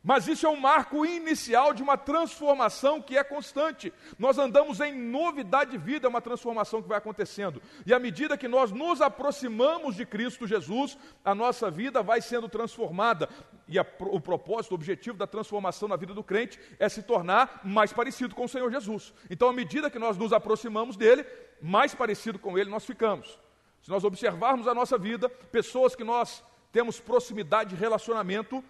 Mas 0.03 0.27
isso 0.27 0.48
é 0.48 0.50
um 0.50 0.60
marco 0.60 1.05
inicial 1.05 1.75
de 1.75 1.84
uma 1.84 1.96
transformação 1.96 3.00
que 3.00 3.15
é 3.15 3.24
constante. 3.24 3.93
Nós 4.17 4.39
andamos 4.39 4.79
em 4.79 4.91
novidade 4.91 5.72
de 5.72 5.77
vida, 5.77 6.08
é 6.08 6.10
uma 6.10 6.22
transformação 6.22 6.81
que 6.81 6.88
vai 6.88 6.98
acontecendo. 6.98 7.62
E 7.86 7.93
à 7.93 8.00
medida 8.00 8.38
que 8.38 8.48
nós 8.48 8.72
nos 8.72 9.00
aproximamos 9.00 9.96
de 9.96 10.03
Cristo 10.03 10.48
Jesus, 10.48 10.98
a 11.24 11.36
nossa 11.36 11.70
vida 11.70 12.01
vai 12.01 12.20
sendo 12.20 12.50
transformada. 12.50 13.29
E 13.67 13.77
a, 13.77 13.86
o 14.00 14.20
propósito, 14.20 14.72
o 14.72 14.75
objetivo 14.75 15.17
da 15.17 15.27
transformação 15.27 15.88
na 15.88 15.96
vida 15.96 16.15
do 16.15 16.24
crente 16.24 16.60
é 16.79 16.89
se 16.89 17.03
tornar 17.03 17.62
mais 17.63 17.93
parecido 17.93 18.34
com 18.34 18.46
o 18.46 18.50
Senhor 18.50 18.72
Jesus. 18.72 19.13
Então, 19.29 19.50
à 19.50 19.53
medida 19.53 19.91
que 19.91 20.00
nós 20.00 20.17
nos 20.17 20.34
aproximamos 20.34 20.98
dele, 20.98 21.24
mais 21.62 21.94
parecido 21.94 22.39
com 22.39 22.58
ele 22.58 22.70
nós 22.70 22.86
ficamos. 22.86 23.39
Se 23.82 23.89
nós 23.89 24.03
observarmos 24.03 24.68
a 24.68 24.74
nossa 24.74 24.98
vida, 24.98 25.30
pessoas 25.30 25.96
que 25.96 26.03
nós 26.03 26.44
temos 26.72 27.00
proximidade 27.00 27.72
de 27.72 27.75
relacionamento, 27.75 28.63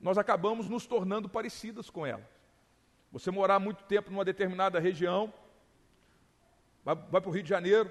nós 0.00 0.18
acabamos 0.18 0.68
nos 0.68 0.86
tornando 0.86 1.28
parecidas 1.28 1.90
com 1.90 2.06
ela. 2.06 2.28
Você 3.12 3.30
morar 3.30 3.58
muito 3.58 3.84
tempo 3.84 4.10
numa 4.10 4.24
determinada 4.24 4.78
região, 4.78 5.32
vai, 6.84 6.94
vai 6.94 7.20
para 7.20 7.30
o 7.30 7.32
Rio 7.32 7.42
de 7.42 7.48
Janeiro, 7.48 7.90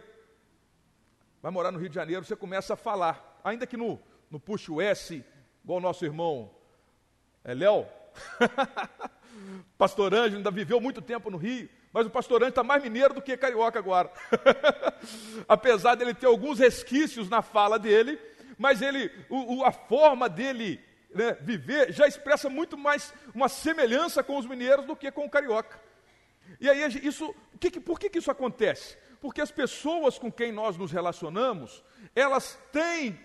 vai 1.41 1.51
morar 1.51 1.71
no 1.71 1.79
Rio 1.79 1.89
de 1.89 1.95
Janeiro, 1.95 2.25
você 2.25 2.35
começa 2.35 2.73
a 2.73 2.77
falar, 2.77 3.39
ainda 3.43 3.65
que 3.65 3.77
no, 3.77 3.99
no 4.29 4.39
puxo 4.39 4.81
S, 4.81 5.23
igual 5.63 5.79
o 5.79 5.81
nosso 5.81 6.05
irmão 6.05 6.51
é, 7.43 7.53
Léo, 7.53 7.85
pastor 9.77 10.13
Ângelo 10.13 10.37
ainda 10.37 10.51
viveu 10.51 10.81
muito 10.81 11.01
tempo 11.01 11.29
no 11.29 11.37
Rio, 11.37 11.69
mas 11.97 12.05
o 12.05 12.11
pastor 12.11 12.35
Ângelo 12.43 12.49
está 12.49 12.63
mais 12.63 12.83
mineiro 12.83 13.15
do 13.15 13.23
que 13.23 13.35
carioca 13.35 13.79
agora. 13.79 14.11
Apesar 15.49 15.95
dele 15.95 16.13
ter 16.13 16.27
alguns 16.27 16.59
resquícios 16.59 17.27
na 17.27 17.41
fala 17.41 17.79
dele, 17.79 18.19
mas 18.55 18.83
ele, 18.83 19.11
o, 19.27 19.55
o, 19.55 19.63
a 19.65 19.71
forma 19.71 20.29
dele 20.29 20.79
né, 21.09 21.35
viver 21.41 21.91
já 21.91 22.05
expressa 22.05 22.51
muito 22.51 22.77
mais 22.77 23.11
uma 23.33 23.49
semelhança 23.49 24.21
com 24.21 24.37
os 24.37 24.45
mineiros 24.45 24.85
do 24.85 24.95
que 24.95 25.09
com 25.09 25.25
o 25.25 25.29
carioca. 25.29 25.81
E 26.61 26.69
aí, 26.69 26.85
isso, 27.01 27.33
que, 27.59 27.79
por 27.79 27.99
que, 27.99 28.11
que 28.11 28.19
isso 28.19 28.29
acontece? 28.29 28.95
Porque 29.19 29.41
as 29.41 29.49
pessoas 29.49 30.19
com 30.19 30.31
quem 30.31 30.51
nós 30.51 30.77
nos 30.77 30.91
relacionamos, 30.91 31.83
elas 32.13 32.59
têm 32.71 33.19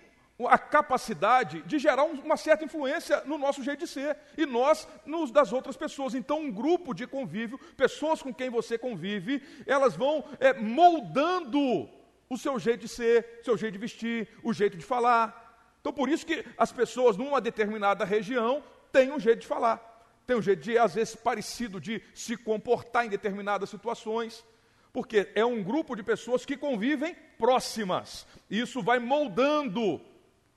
a 0.49 0.59
capacidade 0.59 1.63
de 1.63 1.79
gerar 1.79 2.05
uma 2.05 2.37
certa 2.37 2.65
influência 2.65 3.23
no 3.25 3.39
nosso 3.39 3.63
jeito 3.63 3.81
de 3.81 3.87
ser 3.87 4.17
e 4.37 4.47
nós 4.47 4.89
nos 5.05 5.31
das 5.31 5.53
outras 5.53 5.77
pessoas. 5.77 6.15
Então, 6.15 6.41
um 6.41 6.53
grupo 6.53 6.95
de 6.95 7.07
convívio, 7.07 7.59
pessoas 7.77 8.23
com 8.23 8.33
quem 8.33 8.51
você 8.51 8.79
convive, 8.79 9.43
elas 9.67 9.97
vão 9.97 10.25
é, 10.41 10.53
moldando 10.53 11.89
o 12.29 12.39
seu 12.39 12.59
jeito 12.59 12.81
de 12.81 12.89
ser, 12.89 13.41
seu 13.45 13.57
jeito 13.57 13.75
de 13.75 13.79
vestir, 13.79 14.29
o 14.43 14.53
jeito 14.53 14.77
de 14.77 14.85
falar. 14.85 15.77
Então, 15.81 15.93
por 15.93 16.09
isso 16.09 16.25
que 16.25 16.45
as 16.57 16.73
pessoas 16.73 17.17
numa 17.17 17.41
determinada 17.41 18.05
região 18.05 18.63
têm 18.91 19.13
um 19.13 19.21
jeito 19.21 19.41
de 19.41 19.47
falar, 19.47 19.81
têm 20.27 20.37
um 20.37 20.43
jeito 20.43 20.63
de, 20.63 20.79
às 20.79 20.95
vezes, 20.95 21.15
parecido 21.15 21.81
de 21.81 22.03
se 22.15 22.37
comportar 22.37 23.05
em 23.05 23.11
determinadas 23.11 23.69
situações, 23.69 24.45
porque 24.93 25.31
é 25.35 25.45
um 25.45 25.63
grupo 25.63 25.97
de 25.97 26.03
pessoas 26.03 26.45
que 26.45 26.57
convivem 26.57 27.17
próximas. 27.39 28.27
Isso 28.51 28.83
vai 28.83 28.99
moldando 28.99 30.01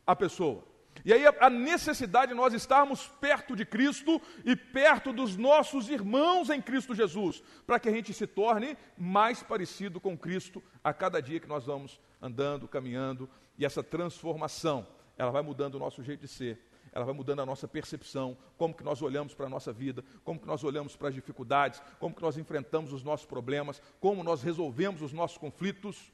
a 0.05 0.15
pessoa. 0.15 0.63
E 1.03 1.13
aí 1.13 1.23
a 1.25 1.49
necessidade 1.49 2.31
de 2.31 2.37
nós 2.37 2.53
estarmos 2.53 3.07
perto 3.19 3.55
de 3.55 3.65
Cristo 3.65 4.21
e 4.43 4.55
perto 4.55 5.11
dos 5.11 5.35
nossos 5.35 5.89
irmãos 5.89 6.49
em 6.49 6.61
Cristo 6.61 6.95
Jesus, 6.95 7.43
para 7.65 7.79
que 7.79 7.89
a 7.89 7.91
gente 7.91 8.13
se 8.13 8.25
torne 8.25 8.77
mais 8.97 9.43
parecido 9.43 9.99
com 9.99 10.17
Cristo 10.17 10.63
a 10.83 10.93
cada 10.93 11.21
dia 11.21 11.39
que 11.39 11.47
nós 11.47 11.65
vamos 11.65 11.99
andando, 12.21 12.67
caminhando, 12.67 13.29
e 13.57 13.65
essa 13.65 13.83
transformação, 13.83 14.87
ela 15.17 15.31
vai 15.31 15.41
mudando 15.41 15.75
o 15.75 15.79
nosso 15.79 16.01
jeito 16.01 16.21
de 16.21 16.27
ser, 16.27 16.59
ela 16.91 17.05
vai 17.05 17.13
mudando 17.13 17.41
a 17.41 17.45
nossa 17.45 17.67
percepção, 17.67 18.37
como 18.57 18.73
que 18.73 18.83
nós 18.83 19.01
olhamos 19.01 19.33
para 19.33 19.47
a 19.47 19.49
nossa 19.49 19.73
vida, 19.73 20.03
como 20.23 20.39
que 20.39 20.47
nós 20.47 20.63
olhamos 20.63 20.95
para 20.95 21.09
as 21.09 21.13
dificuldades, 21.13 21.81
como 21.99 22.15
que 22.15 22.21
nós 22.21 22.37
enfrentamos 22.37 22.93
os 22.93 23.03
nossos 23.03 23.25
problemas, 23.25 23.81
como 23.99 24.23
nós 24.23 24.41
resolvemos 24.41 25.01
os 25.01 25.11
nossos 25.11 25.37
conflitos. 25.37 26.11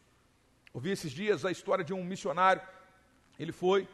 Ouvi 0.74 0.90
esses 0.90 1.12
dias 1.12 1.46
a 1.46 1.52
história 1.52 1.84
de 1.84 1.94
um 1.94 2.04
missionário, 2.04 2.62
ele 3.42 3.52
foi 3.52 3.88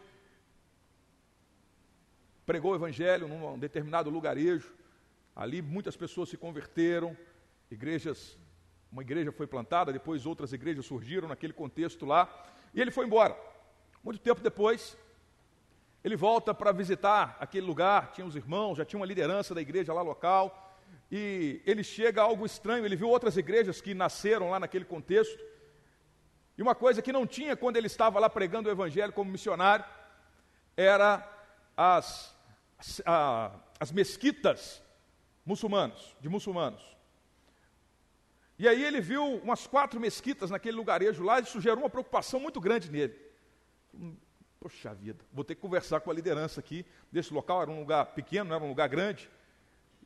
pregou 2.45 2.71
o 2.71 2.75
evangelho 2.75 3.27
num 3.27 3.57
determinado 3.57 4.09
lugarejo. 4.09 4.73
Ali 5.35 5.61
muitas 5.61 5.95
pessoas 5.95 6.29
se 6.29 6.37
converteram, 6.37 7.15
igrejas, 7.69 8.37
uma 8.91 9.01
igreja 9.01 9.31
foi 9.31 9.47
plantada, 9.47 9.93
depois 9.93 10.25
outras 10.25 10.51
igrejas 10.53 10.85
surgiram 10.85 11.27
naquele 11.27 11.53
contexto 11.53 12.05
lá, 12.05 12.21
e 12.73 12.81
ele 12.81 12.91
foi 12.91 13.05
embora. 13.05 13.37
Muito 14.03 14.19
tempo 14.19 14.41
depois, 14.41 14.97
ele 16.03 16.15
volta 16.15 16.53
para 16.53 16.71
visitar 16.71 17.37
aquele 17.39 17.65
lugar, 17.65 18.11
tinha 18.11 18.25
os 18.25 18.35
irmãos, 18.35 18.77
já 18.77 18.85
tinha 18.85 18.99
uma 18.99 19.05
liderança 19.05 19.53
da 19.53 19.61
igreja 19.61 19.93
lá 19.93 20.01
local, 20.01 20.77
e 21.11 21.61
ele 21.65 21.83
chega 21.83 22.21
a 22.21 22.25
algo 22.25 22.45
estranho, 22.45 22.85
ele 22.85 22.95
viu 22.95 23.09
outras 23.09 23.37
igrejas 23.37 23.81
que 23.81 23.93
nasceram 23.93 24.49
lá 24.49 24.59
naquele 24.59 24.85
contexto, 24.85 25.37
e 26.57 26.61
uma 26.61 26.73
coisa 26.73 27.01
que 27.01 27.13
não 27.13 27.27
tinha 27.27 27.55
quando 27.55 27.77
ele 27.77 27.87
estava 27.87 28.19
lá 28.19 28.29
pregando 28.29 28.67
o 28.67 28.71
evangelho 28.71 29.13
como 29.13 29.31
missionário, 29.31 29.85
era 30.75 31.27
as 31.75 32.35
a, 33.05 33.51
as 33.79 33.91
mesquitas 33.91 34.81
muçulmanos, 35.45 36.15
de 36.19 36.29
muçulmanos. 36.29 36.83
E 38.59 38.67
aí 38.67 38.83
ele 38.83 38.99
viu 38.99 39.23
umas 39.23 39.67
quatro 39.67 39.99
mesquitas 39.99 40.49
naquele 40.49 40.75
lugarejo 40.75 41.23
lá, 41.23 41.39
e 41.39 41.43
isso 41.43 41.61
gerou 41.61 41.83
uma 41.83 41.89
preocupação 41.89 42.39
muito 42.39 42.59
grande 42.59 42.91
nele. 42.91 43.15
Poxa 44.59 44.93
vida, 44.93 45.23
vou 45.31 45.45
ter 45.45 45.55
que 45.55 45.61
conversar 45.61 45.99
com 46.01 46.09
a 46.09 46.13
liderança 46.13 46.59
aqui 46.59 46.85
desse 47.11 47.33
local, 47.33 47.61
era 47.61 47.71
um 47.71 47.79
lugar 47.79 48.07
pequeno, 48.07 48.49
não 48.49 48.55
era 48.55 48.65
um 48.65 48.69
lugar 48.69 48.89
grande. 48.89 49.29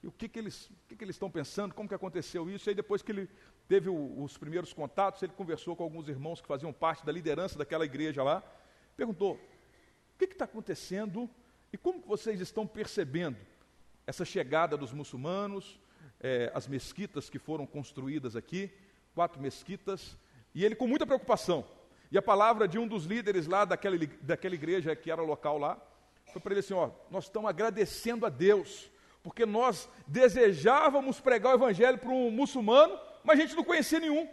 E 0.04 0.08
o 0.08 0.12
que, 0.12 0.28
que, 0.28 0.38
eles, 0.38 0.66
o 0.66 0.88
que, 0.90 0.96
que 0.98 1.04
eles 1.04 1.16
estão 1.16 1.32
pensando, 1.32 1.74
como 1.74 1.88
que 1.88 1.96
aconteceu 1.96 2.50
isso? 2.50 2.68
E 2.68 2.72
aí 2.72 2.76
depois 2.76 3.02
que 3.02 3.12
ele 3.12 3.30
teve 3.72 3.88
o, 3.88 4.22
os 4.22 4.38
primeiros 4.38 4.74
contatos, 4.74 5.24
ele 5.24 5.32
conversou 5.32 5.78
com 5.78 5.84
alguns 5.84 6.10
irmãos 6.10 6.42
que 6.42 6.48
faziam 6.48 6.74
parte 6.74 7.06
da 7.06 7.12
liderança 7.14 7.58
daquela 7.58 7.86
igreja 7.86 8.22
lá, 8.22 8.44
perguntou, 8.98 9.36
o 9.36 10.18
que 10.18 10.26
está 10.26 10.44
acontecendo 10.44 11.30
e 11.72 11.78
como 11.78 12.02
vocês 12.02 12.42
estão 12.42 12.68
percebendo 12.68 13.38
essa 14.06 14.26
chegada 14.26 14.76
dos 14.76 14.92
muçulmanos, 14.92 15.80
é, 16.20 16.52
as 16.54 16.68
mesquitas 16.68 17.30
que 17.30 17.40
foram 17.40 17.66
construídas 17.66 18.36
aqui, 18.36 18.70
quatro 19.16 19.42
mesquitas, 19.42 20.18
e 20.54 20.66
ele 20.66 20.76
com 20.76 20.86
muita 20.86 21.06
preocupação. 21.06 21.66
E 22.12 22.18
a 22.18 22.22
palavra 22.22 22.68
de 22.68 22.78
um 22.78 22.86
dos 22.86 23.06
líderes 23.06 23.48
lá 23.48 23.64
daquela, 23.64 23.96
daquela 24.22 24.54
igreja 24.54 24.94
que 24.98 25.10
era 25.10 25.22
local 25.22 25.58
lá, 25.58 25.82
foi 26.34 26.42
para 26.42 26.52
ele 26.52 26.60
assim: 26.60 26.74
ó, 26.74 26.90
nós 27.10 27.24
estamos 27.24 27.50
agradecendo 27.50 28.26
a 28.26 28.30
Deus, 28.30 28.92
porque 29.24 29.46
nós 29.46 29.88
desejávamos 30.06 31.22
pregar 31.22 31.54
o 31.54 31.56
evangelho 31.56 31.98
para 31.98 32.10
um 32.10 32.30
muçulmano, 32.30 33.00
mas 33.24 33.40
a 33.40 33.42
gente 33.42 33.56
não 33.56 33.64
conhecia 33.64 34.00
nenhum 34.00 34.28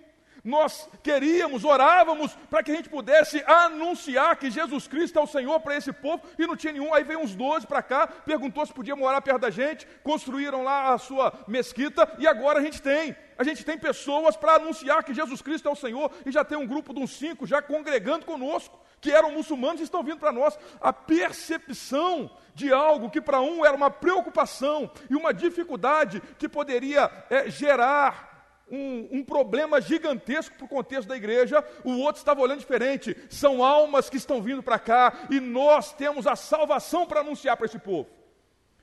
nós 0.45 0.89
queríamos, 1.03 1.65
orávamos 1.65 2.35
para 2.49 2.63
que 2.63 2.71
a 2.71 2.75
gente 2.75 2.89
pudesse 2.89 3.43
anunciar 3.47 4.37
que 4.37 4.51
Jesus 4.51 4.87
Cristo 4.87 5.19
é 5.19 5.23
o 5.23 5.27
Senhor 5.27 5.59
para 5.61 5.77
esse 5.77 5.93
povo 5.93 6.23
e 6.39 6.47
não 6.47 6.57
tinha 6.57 6.73
nenhum. 6.73 6.95
Aí 6.95 7.05
veio 7.05 7.21
uns 7.21 7.35
12 7.35 7.67
para 7.67 7.83
cá, 7.83 8.07
perguntou 8.07 8.65
se 8.65 8.73
podia 8.73 8.97
morar 8.97 9.21
perto 9.21 9.41
da 9.41 9.51
gente, 9.51 9.87
construíram 10.03 10.63
lá 10.63 10.95
a 10.95 10.99
sua 10.99 11.33
mesquita 11.47 12.11
e 12.19 12.27
agora 12.27 12.61
a 12.61 12.63
gente 12.63 12.81
tem. 12.81 13.17
A 13.37 13.45
gente 13.45 13.65
tem 13.65 13.79
pessoas 13.79 14.37
para 14.37 14.55
anunciar 14.55 15.05
que 15.05 15.15
Jesus 15.15 15.41
Cristo 15.43 15.69
é 15.69 15.71
o 15.71 15.77
Senhor 15.77 16.11
e 16.27 16.33
já 16.33 16.45
tem 16.45 16.59
um 16.59 16.67
grupo 16.67 16.93
de 16.93 17.01
uns 17.01 17.17
cinco 17.17 17.47
já 17.47 17.63
congregando 17.63 18.27
conosco, 18.27 18.81
que 19.01 19.13
eram 19.13 19.31
muçulmanos 19.31 19.81
e 19.81 19.85
estão 19.85 20.03
vindo 20.03 20.19
para 20.19 20.33
nós. 20.33 20.59
A 20.81 20.93
percepção 20.93 22.31
de 22.55 22.73
algo 22.73 23.11
que 23.11 23.21
para 23.21 23.41
um 23.41 23.65
era 23.65 23.77
uma 23.77 23.91
preocupação 23.91 24.91
e 25.09 25.15
uma 25.15 25.33
dificuldade 25.33 26.21
que 26.37 26.49
poderia 26.49 27.09
é, 27.31 27.49
gerar 27.49 28.28
um, 28.71 29.19
um 29.19 29.25
problema 29.25 29.81
gigantesco 29.81 30.57
para 30.57 30.65
o 30.65 30.69
contexto 30.69 31.09
da 31.09 31.17
igreja, 31.17 31.65
o 31.85 31.99
outro 31.99 32.21
estava 32.21 32.41
olhando 32.41 32.61
diferente. 32.61 33.17
São 33.29 33.65
almas 33.65 34.09
que 34.11 34.17
estão 34.17 34.43
vindo 34.43 34.63
para 34.63 34.79
cá 34.79 35.27
e 35.31 35.41
nós 35.41 35.93
temos 35.93 36.27
a 36.27 36.37
salvação 36.37 37.07
para 37.07 37.21
anunciar 37.21 37.57
para 37.57 37.67
esse 37.67 37.79
povo. 37.79 38.09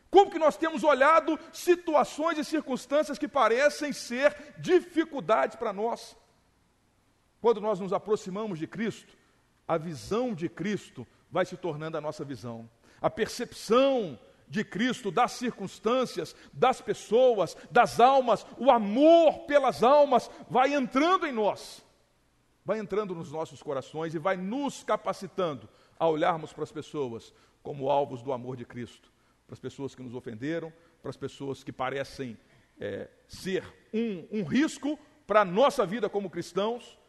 Como 0.10 0.32
que 0.32 0.40
nós 0.40 0.56
temos 0.56 0.84
olhado 0.84 1.38
situações 1.52 2.38
e 2.38 2.46
circunstâncias 2.46 3.18
que 3.18 3.28
parecem 3.28 3.92
ser 3.92 4.56
dificuldades 4.58 5.56
para 5.56 5.74
nós? 5.74 6.16
Quando 7.42 7.60
nós 7.60 7.80
nos 7.80 7.92
aproximamos 7.92 8.58
de 8.58 8.66
Cristo, 8.66 9.16
a 9.68 9.78
visão 9.78 10.34
de 10.34 10.48
Cristo 10.48 11.06
vai 11.30 11.46
se 11.46 11.58
tornando 11.58 11.98
a 11.98 12.02
nossa 12.02 12.24
visão. 12.24 12.70
A 13.02 13.10
percepção 13.10 14.18
de 14.48 14.64
Cristo, 14.64 15.12
das 15.12 15.34
circunstâncias, 15.34 16.36
das 16.54 16.82
pessoas, 16.82 17.56
das 17.72 18.00
almas, 18.00 18.46
o 18.58 18.72
amor 18.72 19.46
pelas 19.46 19.84
almas 19.84 20.30
vai 20.50 20.74
entrando 20.74 21.26
em 21.26 21.32
nós, 21.32 21.84
vai 22.64 22.80
entrando 22.80 23.16
nos 23.16 23.32
nossos 23.32 23.62
corações 23.62 24.14
e 24.14 24.20
vai 24.20 24.38
nos 24.38 24.84
capacitando 24.84 25.68
a 26.00 26.08
olharmos 26.08 26.54
para 26.54 26.64
as 26.64 26.72
pessoas 26.72 27.34
como 27.64 27.90
alvos 27.90 28.22
do 28.22 28.32
amor 28.32 28.56
de 28.56 28.66
Cristo, 28.66 29.12
para 29.48 29.54
as 29.54 29.60
pessoas 29.60 29.96
que 29.96 30.04
nos 30.04 30.14
ofenderam, 30.14 30.72
para 31.02 31.10
as 31.10 31.18
pessoas 31.18 31.64
que 31.64 31.72
parecem 31.72 32.38
é, 32.80 33.10
ser 33.28 33.64
um, 33.94 34.40
um 34.40 34.44
risco 34.44 35.00
para 35.26 35.42
a 35.42 35.46
nossa 35.46 35.86
vida 35.86 36.10
como 36.10 36.30
cristãos, 36.30 37.00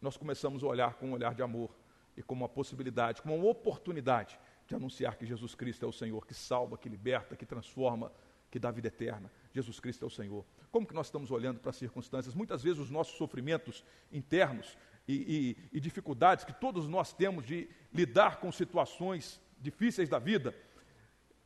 nós 0.00 0.16
começamos 0.16 0.62
a 0.62 0.66
olhar 0.66 0.94
com 0.94 1.08
um 1.08 1.12
olhar 1.12 1.34
de 1.34 1.42
amor 1.42 1.70
e 2.16 2.22
como 2.22 2.42
uma 2.42 2.48
possibilidade, 2.48 3.20
como 3.20 3.34
uma 3.36 3.48
oportunidade 3.48 4.38
de 4.70 4.76
anunciar 4.76 5.16
que 5.16 5.26
Jesus 5.26 5.56
Cristo 5.56 5.84
é 5.84 5.88
o 5.88 5.92
Senhor, 5.92 6.24
que 6.24 6.32
salva, 6.32 6.78
que 6.78 6.88
liberta, 6.88 7.34
que 7.34 7.44
transforma, 7.44 8.12
que 8.48 8.58
dá 8.58 8.70
vida 8.70 8.86
eterna. 8.86 9.30
Jesus 9.52 9.80
Cristo 9.80 10.04
é 10.04 10.06
o 10.06 10.10
Senhor. 10.10 10.44
Como 10.70 10.86
que 10.86 10.94
nós 10.94 11.08
estamos 11.08 11.32
olhando 11.32 11.58
para 11.58 11.70
as 11.70 11.76
circunstâncias? 11.76 12.36
Muitas 12.36 12.62
vezes 12.62 12.78
os 12.78 12.88
nossos 12.88 13.16
sofrimentos 13.16 13.84
internos 14.12 14.78
e, 15.08 15.56
e, 15.72 15.76
e 15.76 15.80
dificuldades 15.80 16.44
que 16.44 16.52
todos 16.52 16.86
nós 16.86 17.12
temos 17.12 17.44
de 17.44 17.68
lidar 17.92 18.36
com 18.36 18.52
situações 18.52 19.40
difíceis 19.58 20.08
da 20.08 20.20
vida, 20.20 20.54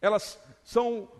elas 0.02 0.38
são 0.62 1.10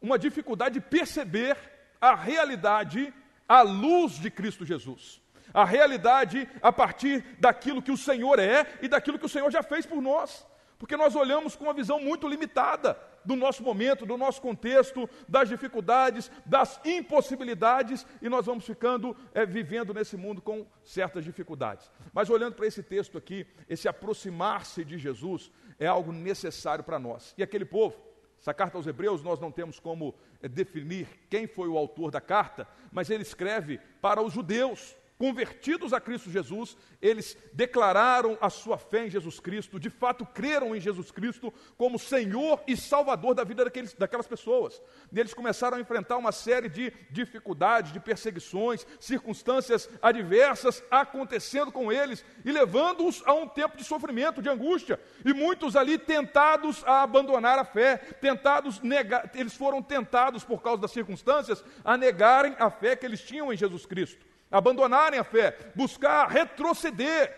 uma 0.00 0.18
dificuldade 0.18 0.80
de 0.80 0.86
perceber 0.86 1.54
a 2.00 2.14
realidade 2.14 3.12
à 3.46 3.60
luz 3.60 4.12
de 4.12 4.30
Cristo 4.30 4.64
Jesus. 4.64 5.20
A 5.52 5.66
realidade 5.66 6.48
a 6.62 6.72
partir 6.72 7.22
daquilo 7.38 7.82
que 7.82 7.92
o 7.92 7.96
Senhor 7.96 8.38
é 8.38 8.78
e 8.80 8.88
daquilo 8.88 9.18
que 9.18 9.26
o 9.26 9.28
Senhor 9.28 9.50
já 9.50 9.62
fez 9.62 9.84
por 9.84 10.00
nós 10.00 10.50
porque 10.82 10.96
nós 10.96 11.14
olhamos 11.14 11.54
com 11.54 11.62
uma 11.62 11.72
visão 11.72 12.00
muito 12.00 12.26
limitada 12.26 12.98
do 13.24 13.36
nosso 13.36 13.62
momento, 13.62 14.04
do 14.04 14.18
nosso 14.18 14.42
contexto, 14.42 15.08
das 15.28 15.48
dificuldades, 15.48 16.28
das 16.44 16.80
impossibilidades, 16.84 18.04
e 18.20 18.28
nós 18.28 18.46
vamos 18.46 18.66
ficando 18.66 19.16
é, 19.32 19.46
vivendo 19.46 19.94
nesse 19.94 20.16
mundo 20.16 20.42
com 20.42 20.66
certas 20.82 21.24
dificuldades. 21.24 21.88
Mas 22.12 22.28
olhando 22.28 22.56
para 22.56 22.66
esse 22.66 22.82
texto 22.82 23.16
aqui, 23.16 23.46
esse 23.68 23.86
aproximar-se 23.86 24.84
de 24.84 24.98
Jesus 24.98 25.52
é 25.78 25.86
algo 25.86 26.10
necessário 26.10 26.82
para 26.82 26.98
nós. 26.98 27.32
E 27.38 27.44
aquele 27.44 27.64
povo, 27.64 27.96
essa 28.40 28.52
carta 28.52 28.76
aos 28.76 28.88
Hebreus, 28.88 29.22
nós 29.22 29.38
não 29.38 29.52
temos 29.52 29.78
como 29.78 30.16
é, 30.42 30.48
definir 30.48 31.06
quem 31.30 31.46
foi 31.46 31.68
o 31.68 31.78
autor 31.78 32.10
da 32.10 32.20
carta, 32.20 32.66
mas 32.90 33.08
ele 33.08 33.22
escreve 33.22 33.78
para 34.00 34.20
os 34.20 34.32
judeus 34.32 34.96
convertidos 35.22 35.92
a 35.92 36.00
Cristo 36.00 36.28
Jesus, 36.28 36.76
eles 37.00 37.38
declararam 37.52 38.36
a 38.40 38.50
sua 38.50 38.76
fé 38.76 39.06
em 39.06 39.08
Jesus 39.08 39.38
Cristo, 39.38 39.78
de 39.78 39.88
fato 39.88 40.26
creram 40.26 40.74
em 40.74 40.80
Jesus 40.80 41.12
Cristo 41.12 41.54
como 41.78 41.96
Senhor 41.96 42.60
e 42.66 42.76
Salvador 42.76 43.32
da 43.32 43.44
vida 43.44 43.64
daqueles, 43.64 43.94
daquelas 43.94 44.26
pessoas. 44.26 44.82
E 45.12 45.20
eles 45.20 45.32
começaram 45.32 45.76
a 45.76 45.80
enfrentar 45.80 46.16
uma 46.16 46.32
série 46.32 46.68
de 46.68 46.92
dificuldades, 47.08 47.92
de 47.92 48.00
perseguições, 48.00 48.84
circunstâncias 48.98 49.88
adversas 50.02 50.82
acontecendo 50.90 51.70
com 51.70 51.92
eles 51.92 52.24
e 52.44 52.50
levando-os 52.50 53.22
a 53.24 53.32
um 53.32 53.46
tempo 53.46 53.76
de 53.76 53.84
sofrimento, 53.84 54.42
de 54.42 54.48
angústia. 54.48 54.98
E 55.24 55.32
muitos 55.32 55.76
ali 55.76 55.98
tentados 55.98 56.82
a 56.84 57.00
abandonar 57.04 57.60
a 57.60 57.64
fé, 57.64 57.96
tentados 58.20 58.80
negar, 58.80 59.30
eles 59.36 59.54
foram 59.54 59.80
tentados 59.80 60.42
por 60.42 60.60
causa 60.60 60.82
das 60.82 60.90
circunstâncias 60.90 61.64
a 61.84 61.96
negarem 61.96 62.56
a 62.58 62.68
fé 62.68 62.96
que 62.96 63.06
eles 63.06 63.20
tinham 63.20 63.52
em 63.52 63.56
Jesus 63.56 63.86
Cristo 63.86 64.31
abandonarem 64.52 65.18
a 65.18 65.24
fé, 65.24 65.56
buscar 65.74 66.28
retroceder. 66.28 67.34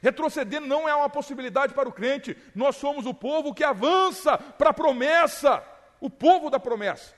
Retroceder 0.00 0.60
não 0.60 0.88
é 0.88 0.94
uma 0.94 1.08
possibilidade 1.08 1.72
para 1.72 1.88
o 1.88 1.92
crente. 1.92 2.36
Nós 2.54 2.76
somos 2.76 3.06
o 3.06 3.14
povo 3.14 3.54
que 3.54 3.64
avança 3.64 4.36
para 4.36 4.70
a 4.70 4.74
promessa, 4.74 5.64
o 6.00 6.10
povo 6.10 6.50
da 6.50 6.58
promessa. 6.58 7.14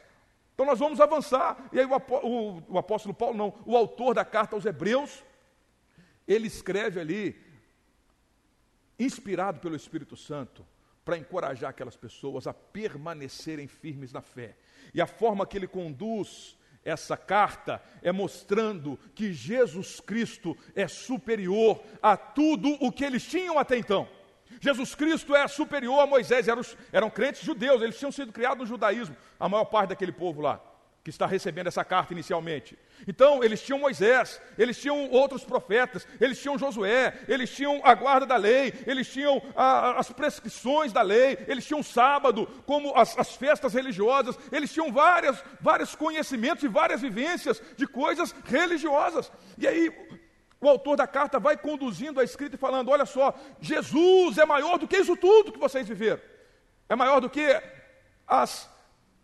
Então 0.54 0.66
nós 0.66 0.78
vamos 0.78 1.00
avançar. 1.00 1.56
E 1.72 1.80
aí 1.80 1.86
o, 1.86 2.26
o, 2.26 2.62
o 2.68 2.78
apóstolo 2.78 3.14
Paulo, 3.14 3.36
não, 3.36 3.54
o 3.64 3.76
autor 3.76 4.14
da 4.14 4.24
carta 4.24 4.54
aos 4.54 4.66
Hebreus, 4.66 5.24
ele 6.28 6.46
escreve 6.46 7.00
ali, 7.00 7.36
inspirado 8.98 9.58
pelo 9.58 9.74
Espírito 9.74 10.16
Santo, 10.16 10.66
para 11.04 11.16
encorajar 11.16 11.70
aquelas 11.70 11.96
pessoas 11.96 12.46
a 12.46 12.52
permanecerem 12.52 13.66
firmes 13.66 14.12
na 14.12 14.20
fé. 14.20 14.54
E 14.92 15.00
a 15.00 15.06
forma 15.06 15.46
que 15.46 15.56
ele 15.56 15.66
conduz 15.66 16.56
essa 16.84 17.16
carta 17.16 17.82
é 18.02 18.10
mostrando 18.10 18.98
que 19.14 19.32
Jesus 19.32 20.00
Cristo 20.00 20.56
é 20.74 20.88
superior 20.88 21.82
a 22.02 22.16
tudo 22.16 22.76
o 22.80 22.90
que 22.90 23.04
eles 23.04 23.24
tinham 23.24 23.58
até 23.58 23.76
então. 23.76 24.08
Jesus 24.60 24.94
Cristo 24.94 25.34
é 25.34 25.46
superior 25.48 26.00
a 26.00 26.06
Moisés, 26.06 26.48
eram, 26.48 26.62
eram 26.92 27.10
crentes 27.10 27.42
judeus, 27.42 27.80
eles 27.82 27.98
tinham 27.98 28.12
sido 28.12 28.32
criados 28.32 28.58
no 28.58 28.66
judaísmo, 28.66 29.16
a 29.38 29.48
maior 29.48 29.64
parte 29.64 29.90
daquele 29.90 30.12
povo 30.12 30.40
lá, 30.40 30.60
que 31.02 31.10
está 31.10 31.26
recebendo 31.26 31.66
essa 31.66 31.84
carta 31.84 32.12
inicialmente. 32.12 32.78
Então, 33.08 33.42
eles 33.42 33.62
tinham 33.62 33.78
Moisés, 33.78 34.40
eles 34.58 34.78
tinham 34.78 35.10
outros 35.10 35.42
profetas, 35.42 36.06
eles 36.20 36.38
tinham 36.40 36.58
Josué, 36.58 37.18
eles 37.26 37.50
tinham 37.50 37.80
a 37.82 37.94
guarda 37.94 38.26
da 38.26 38.36
lei, 38.36 38.74
eles 38.86 39.08
tinham 39.08 39.42
a, 39.56 39.98
as 39.98 40.12
prescrições 40.12 40.92
da 40.92 41.00
lei, 41.00 41.38
eles 41.48 41.66
tinham 41.66 41.80
o 41.80 41.84
sábado, 41.84 42.46
como 42.66 42.94
as, 42.94 43.18
as 43.18 43.34
festas 43.34 43.72
religiosas, 43.72 44.38
eles 44.52 44.70
tinham 44.70 44.92
várias, 44.92 45.42
vários 45.60 45.94
conhecimentos 45.94 46.62
e 46.64 46.68
várias 46.68 47.00
vivências 47.00 47.62
de 47.76 47.86
coisas 47.86 48.34
religiosas. 48.44 49.32
E 49.56 49.66
aí, 49.66 49.90
o 50.60 50.68
autor 50.68 50.96
da 50.96 51.06
carta 51.06 51.40
vai 51.40 51.56
conduzindo 51.56 52.20
a 52.20 52.24
escrita 52.24 52.56
e 52.56 52.58
falando: 52.58 52.90
olha 52.90 53.06
só, 53.06 53.34
Jesus 53.58 54.36
é 54.36 54.44
maior 54.44 54.76
do 54.78 54.86
que 54.86 54.98
isso 54.98 55.16
tudo 55.16 55.52
que 55.52 55.58
vocês 55.58 55.88
viveram, 55.88 56.20
é 56.90 56.94
maior 56.94 57.20
do 57.20 57.30
que 57.30 57.58
as 58.28 58.68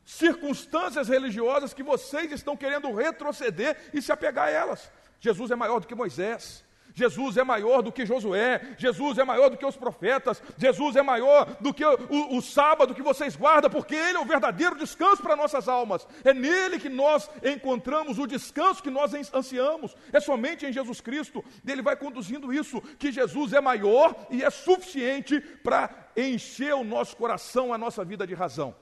circunstâncias 0.06 1.08
religiosas 1.08 1.74
que 1.74 1.82
vocês 1.82 2.30
estão 2.30 2.56
querendo 2.56 2.94
retroceder 2.94 3.76
e 3.92 4.00
se 4.00 4.12
apegar 4.12 4.48
a 4.48 4.50
elas. 4.50 4.90
Jesus 5.20 5.50
é 5.50 5.56
maior 5.56 5.80
do 5.80 5.86
que 5.86 5.94
Moisés. 5.94 6.64
Jesus 6.94 7.36
é 7.36 7.44
maior 7.44 7.82
do 7.82 7.92
que 7.92 8.06
Josué, 8.06 8.74
Jesus 8.78 9.18
é 9.18 9.24
maior 9.24 9.50
do 9.50 9.56
que 9.58 9.66
os 9.66 9.76
profetas, 9.76 10.42
Jesus 10.56 10.96
é 10.96 11.02
maior 11.02 11.44
do 11.60 11.74
que 11.74 11.84
o, 11.84 12.38
o, 12.38 12.40
sábado 12.40 12.94
que 12.94 13.02
vocês 13.02 13.36
guardam, 13.36 13.70
porque 13.70 13.94
Ele 13.94 14.16
é 14.16 14.20
o 14.20 14.24
verdadeiro 14.24 14.78
descanso 14.78 15.22
para 15.22 15.36
nossas 15.36 15.68
almas. 15.68 16.08
É 16.24 16.32
nele 16.32 16.78
que 16.78 16.88
nós 16.88 17.28
encontramos 17.44 18.18
o 18.18 18.26
descanso 18.26 18.82
que 18.82 18.88
nós 18.88 19.12
ansiamos. 19.34 19.94
É 20.10 20.20
somente 20.20 20.64
em 20.64 20.72
Jesus 20.72 21.02
Cristo. 21.02 21.44
Ele 21.68 21.82
vai 21.82 21.96
conduzindo 21.96 22.50
isso, 22.50 22.80
que 22.98 23.12
Jesus 23.12 23.52
é 23.52 23.60
maior 23.60 24.14
e 24.30 24.42
é 24.42 24.48
suficiente 24.48 25.38
para 25.38 25.90
encher 26.16 26.74
o 26.74 26.82
nosso 26.82 27.14
coração, 27.14 27.74
a 27.74 27.78
nossa 27.78 28.06
vida 28.06 28.26
de 28.26 28.32
razão. 28.32 28.74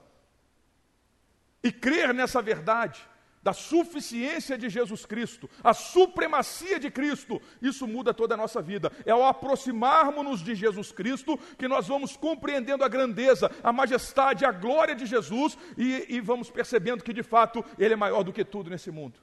E 1.64 1.73
crer 1.73 2.14
nessa 2.14 2.40
verdade 2.40 3.00
da 3.42 3.52
suficiência 3.52 4.56
de 4.56 4.71
Jesus 4.71 5.04
Cristo, 5.04 5.50
a 5.62 5.75
supremacia 5.75 6.80
de 6.80 6.90
Cristo, 6.90 7.42
isso 7.61 7.87
muda 7.87 8.14
toda 8.14 8.33
a 8.33 8.38
nossa 8.38 8.62
vida. 8.62 8.90
É 9.04 9.11
ao 9.11 9.23
aproximarmos-nos 9.26 10.40
de 10.40 10.54
Jesus 10.54 10.90
Cristo 10.92 11.38
que 11.59 11.68
nós 11.68 11.87
vamos 11.87 12.16
compreendendo 12.16 12.83
a 12.83 12.88
grandeza, 12.88 13.50
a 13.62 13.71
majestade, 13.71 14.47
a 14.47 14.50
glória 14.50 14.94
de 14.94 15.04
Jesus 15.04 15.59
e, 15.76 16.06
e 16.09 16.21
vamos 16.23 16.50
percebendo 16.50 17.04
que 17.04 17.12
de 17.12 17.23
fato 17.23 17.62
Ele 17.78 17.92
é 17.92 17.97
maior 17.97 18.23
do 18.23 18.33
que 18.33 18.47
tudo 18.47 18.71
nesse 18.71 18.90
mundo. 18.90 19.21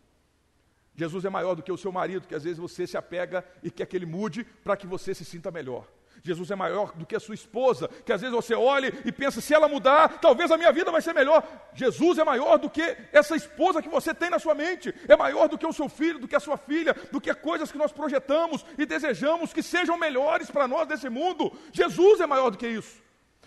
Jesus 0.95 1.25
é 1.25 1.29
maior 1.29 1.55
do 1.55 1.63
que 1.63 1.71
o 1.71 1.77
seu 1.77 1.91
marido, 1.91 2.27
que 2.27 2.35
às 2.35 2.43
vezes 2.43 2.59
você 2.59 2.85
se 2.85 2.97
apega 2.97 3.43
e 3.63 3.71
quer 3.71 3.87
que 3.87 3.95
ele 3.95 4.05
mude 4.05 4.43
para 4.43 4.77
que 4.77 4.85
você 4.85 5.15
se 5.15 5.25
sinta 5.25 5.49
melhor. 5.49 5.87
Jesus 6.23 6.51
é 6.51 6.55
maior 6.55 6.93
do 6.93 7.05
que 7.05 7.15
a 7.15 7.19
sua 7.19 7.33
esposa, 7.33 7.87
que 8.05 8.13
às 8.13 8.21
vezes 8.21 8.35
você 8.35 8.53
olha 8.53 8.93
e 9.03 9.11
pensa, 9.11 9.41
se 9.41 9.53
ela 9.53 9.67
mudar, 9.67 10.19
talvez 10.19 10.51
a 10.51 10.57
minha 10.57 10.71
vida 10.71 10.91
vai 10.91 11.01
ser 11.01 11.13
melhor. 11.13 11.43
Jesus 11.73 12.19
é 12.19 12.23
maior 12.23 12.59
do 12.59 12.69
que 12.69 12.95
essa 13.11 13.35
esposa 13.35 13.81
que 13.81 13.89
você 13.89 14.13
tem 14.13 14.29
na 14.29 14.37
sua 14.37 14.53
mente, 14.53 14.93
é 15.07 15.15
maior 15.15 15.47
do 15.47 15.57
que 15.57 15.65
o 15.65 15.73
seu 15.73 15.89
filho, 15.89 16.19
do 16.19 16.27
que 16.27 16.35
a 16.35 16.39
sua 16.39 16.57
filha, 16.57 16.93
do 17.11 17.19
que 17.19 17.33
coisas 17.33 17.71
que 17.71 17.77
nós 17.77 17.91
projetamos 17.91 18.63
e 18.77 18.85
desejamos 18.85 19.51
que 19.51 19.63
sejam 19.63 19.97
melhores 19.97 20.51
para 20.51 20.67
nós 20.67 20.87
nesse 20.87 21.09
mundo. 21.09 21.51
Jesus 21.71 22.21
é 22.21 22.27
maior 22.27 22.51
do 22.51 22.57
que 22.57 22.67
isso. 22.67 23.01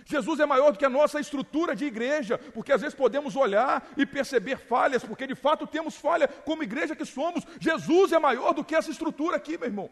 Jesus 0.04 0.38
é 0.40 0.44
maior 0.44 0.72
do 0.72 0.78
que 0.78 0.84
a 0.84 0.90
nossa 0.90 1.18
estrutura 1.18 1.74
de 1.74 1.86
igreja, 1.86 2.36
porque 2.36 2.72
às 2.72 2.80
vezes 2.80 2.94
podemos 2.94 3.36
olhar 3.36 3.88
e 3.96 4.04
perceber 4.04 4.58
falhas, 4.58 5.02
porque 5.02 5.26
de 5.26 5.34
fato 5.34 5.66
temos 5.66 5.96
falha 5.96 6.28
como 6.28 6.62
igreja 6.62 6.96
que 6.96 7.06
somos. 7.06 7.44
Jesus 7.58 8.12
é 8.12 8.18
maior 8.18 8.52
do 8.52 8.64
que 8.64 8.74
essa 8.74 8.90
estrutura 8.90 9.36
aqui, 9.36 9.56
meu 9.56 9.68
irmão. 9.68 9.90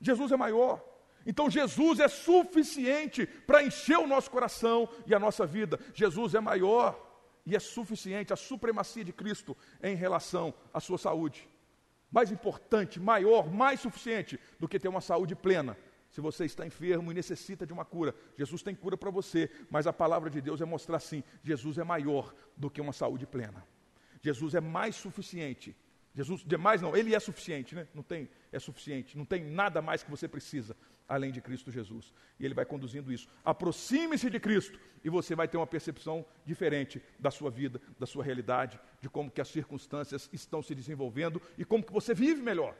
Jesus 0.00 0.32
é 0.32 0.36
maior. 0.36 0.91
Então 1.26 1.50
Jesus 1.50 2.00
é 2.00 2.08
suficiente 2.08 3.26
para 3.26 3.62
encher 3.62 3.98
o 3.98 4.06
nosso 4.06 4.30
coração 4.30 4.88
e 5.06 5.14
a 5.14 5.18
nossa 5.18 5.46
vida. 5.46 5.78
Jesus 5.94 6.34
é 6.34 6.40
maior 6.40 7.10
e 7.44 7.56
é 7.56 7.60
suficiente 7.60 8.32
a 8.32 8.36
supremacia 8.36 9.04
de 9.04 9.12
Cristo 9.12 9.56
em 9.82 9.94
relação 9.94 10.54
à 10.72 10.80
sua 10.80 10.98
saúde. 10.98 11.48
Mais 12.10 12.30
importante, 12.30 13.00
maior, 13.00 13.50
mais 13.50 13.80
suficiente 13.80 14.38
do 14.58 14.68
que 14.68 14.78
ter 14.78 14.88
uma 14.88 15.00
saúde 15.00 15.34
plena. 15.34 15.76
Se 16.10 16.20
você 16.20 16.44
está 16.44 16.66
enfermo 16.66 17.10
e 17.10 17.14
necessita 17.14 17.66
de 17.66 17.72
uma 17.72 17.86
cura, 17.86 18.14
Jesus 18.36 18.62
tem 18.62 18.74
cura 18.74 18.98
para 18.98 19.10
você, 19.10 19.50
mas 19.70 19.86
a 19.86 19.92
palavra 19.94 20.28
de 20.28 20.42
Deus 20.42 20.60
é 20.60 20.64
mostrar 20.64 20.98
assim: 20.98 21.24
Jesus 21.42 21.78
é 21.78 21.84
maior 21.84 22.34
do 22.54 22.68
que 22.68 22.82
uma 22.82 22.92
saúde 22.92 23.26
plena. 23.26 23.66
Jesus 24.20 24.54
é 24.54 24.60
mais 24.60 24.94
suficiente. 24.94 25.74
Jesus, 26.14 26.44
demais 26.44 26.82
não, 26.82 26.94
ele 26.94 27.14
é 27.14 27.18
suficiente, 27.18 27.74
né? 27.74 27.88
Não 27.94 28.02
tem, 28.02 28.28
é 28.52 28.58
suficiente, 28.58 29.16
não 29.16 29.24
tem 29.24 29.42
nada 29.42 29.80
mais 29.80 30.02
que 30.02 30.10
você 30.10 30.28
precisa 30.28 30.76
além 31.14 31.30
de 31.30 31.42
Cristo 31.42 31.70
Jesus. 31.70 32.12
E 32.40 32.44
ele 32.44 32.54
vai 32.54 32.64
conduzindo 32.64 33.12
isso. 33.12 33.28
Aproxime-se 33.44 34.30
de 34.30 34.40
Cristo 34.40 34.80
e 35.04 35.10
você 35.10 35.34
vai 35.34 35.46
ter 35.46 35.58
uma 35.58 35.66
percepção 35.66 36.24
diferente 36.44 37.02
da 37.18 37.30
sua 37.30 37.50
vida, 37.50 37.80
da 37.98 38.06
sua 38.06 38.24
realidade, 38.24 38.80
de 39.00 39.10
como 39.10 39.30
que 39.30 39.40
as 39.40 39.48
circunstâncias 39.48 40.30
estão 40.32 40.62
se 40.62 40.74
desenvolvendo 40.74 41.40
e 41.58 41.64
como 41.66 41.84
que 41.84 41.92
você 41.92 42.14
vive 42.14 42.40
melhor. 42.40 42.74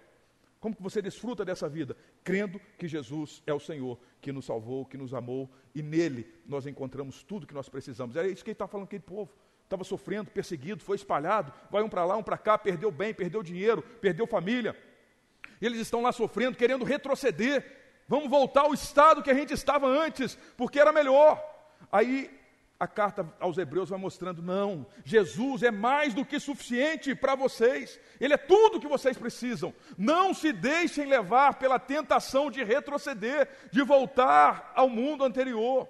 Como 0.58 0.74
que 0.74 0.82
você 0.82 1.02
desfruta 1.02 1.44
dessa 1.44 1.68
vida? 1.68 1.94
Crendo 2.24 2.58
que 2.78 2.88
Jesus 2.88 3.42
é 3.46 3.52
o 3.52 3.60
Senhor, 3.60 3.98
que 4.20 4.32
nos 4.32 4.46
salvou, 4.46 4.86
que 4.86 4.96
nos 4.96 5.12
amou, 5.12 5.50
e 5.74 5.82
nele 5.82 6.32
nós 6.46 6.66
encontramos 6.66 7.22
tudo 7.22 7.46
que 7.46 7.52
nós 7.52 7.68
precisamos. 7.68 8.16
Era 8.16 8.28
isso 8.28 8.44
que 8.44 8.50
ele 8.50 8.54
está 8.54 8.68
falando 8.68 8.86
aquele 8.86 9.02
povo. 9.02 9.30
Estava 9.64 9.84
sofrendo, 9.84 10.30
perseguido, 10.30 10.82
foi 10.82 10.96
espalhado, 10.96 11.52
vai 11.70 11.82
um 11.82 11.88
para 11.88 12.04
lá, 12.04 12.16
um 12.16 12.22
para 12.22 12.38
cá, 12.38 12.56
perdeu 12.56 12.90
bem, 12.90 13.12
perdeu 13.12 13.42
dinheiro, 13.42 13.82
perdeu 14.00 14.26
família. 14.26 14.76
Eles 15.60 15.80
estão 15.80 16.02
lá 16.02 16.12
sofrendo, 16.12 16.56
querendo 16.56 16.84
retroceder, 16.84 17.81
Vamos 18.08 18.28
voltar 18.28 18.62
ao 18.62 18.74
estado 18.74 19.22
que 19.22 19.30
a 19.30 19.34
gente 19.34 19.52
estava 19.52 19.86
antes, 19.86 20.36
porque 20.56 20.78
era 20.78 20.92
melhor. 20.92 21.42
Aí 21.90 22.30
a 22.82 22.88
carta 22.88 23.32
aos 23.38 23.58
Hebreus 23.58 23.90
vai 23.90 23.98
mostrando: 23.98 24.42
não, 24.42 24.84
Jesus 25.04 25.62
é 25.62 25.70
mais 25.70 26.12
do 26.12 26.24
que 26.24 26.40
suficiente 26.40 27.14
para 27.14 27.36
vocês, 27.36 28.00
Ele 28.20 28.34
é 28.34 28.36
tudo 28.36 28.80
que 28.80 28.88
vocês 28.88 29.16
precisam. 29.16 29.72
Não 29.96 30.34
se 30.34 30.52
deixem 30.52 31.06
levar 31.06 31.60
pela 31.60 31.78
tentação 31.78 32.50
de 32.50 32.64
retroceder, 32.64 33.48
de 33.70 33.82
voltar 33.84 34.72
ao 34.74 34.88
mundo 34.88 35.22
anterior, 35.22 35.88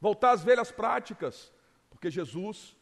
voltar 0.00 0.30
às 0.30 0.44
velhas 0.44 0.70
práticas, 0.70 1.52
porque 1.90 2.08
Jesus 2.08 2.76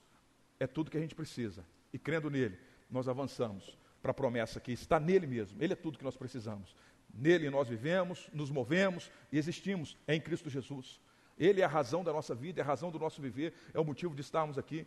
é 0.60 0.66
tudo 0.66 0.90
que 0.90 0.98
a 0.98 1.00
gente 1.00 1.14
precisa, 1.14 1.64
e 1.94 1.98
crendo 1.98 2.28
nele, 2.28 2.58
nós 2.90 3.08
avançamos 3.08 3.78
para 4.02 4.10
a 4.10 4.14
promessa 4.14 4.60
que 4.60 4.72
está 4.72 5.00
nele 5.00 5.26
mesmo, 5.26 5.62
Ele 5.62 5.72
é 5.72 5.76
tudo 5.76 5.96
que 5.96 6.04
nós 6.04 6.16
precisamos. 6.16 6.76
Nele 7.16 7.50
nós 7.50 7.68
vivemos, 7.68 8.28
nos 8.32 8.50
movemos 8.50 9.10
e 9.32 9.38
existimos 9.38 9.96
em 10.06 10.20
Cristo 10.20 10.50
Jesus. 10.50 11.00
Ele 11.38 11.60
é 11.60 11.64
a 11.64 11.68
razão 11.68 12.04
da 12.04 12.12
nossa 12.12 12.34
vida, 12.34 12.60
é 12.60 12.62
a 12.62 12.66
razão 12.66 12.90
do 12.90 12.98
nosso 12.98 13.20
viver, 13.20 13.52
é 13.72 13.80
o 13.80 13.84
motivo 13.84 14.14
de 14.14 14.20
estarmos 14.20 14.58
aqui. 14.58 14.86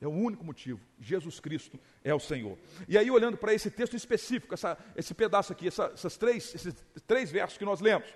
É 0.00 0.06
o 0.06 0.10
único 0.10 0.44
motivo. 0.44 0.80
Jesus 1.00 1.40
Cristo 1.40 1.78
é 2.02 2.12
o 2.12 2.18
Senhor. 2.18 2.58
E 2.88 2.98
aí, 2.98 3.10
olhando 3.10 3.36
para 3.36 3.54
esse 3.54 3.70
texto 3.70 3.96
específico, 3.96 4.52
essa, 4.52 4.76
esse 4.96 5.14
pedaço 5.14 5.52
aqui, 5.52 5.68
essa, 5.68 5.84
essas 5.94 6.16
três, 6.16 6.54
esses 6.54 6.74
três 7.06 7.30
versos 7.30 7.56
que 7.56 7.64
nós 7.64 7.80
lemos, 7.80 8.08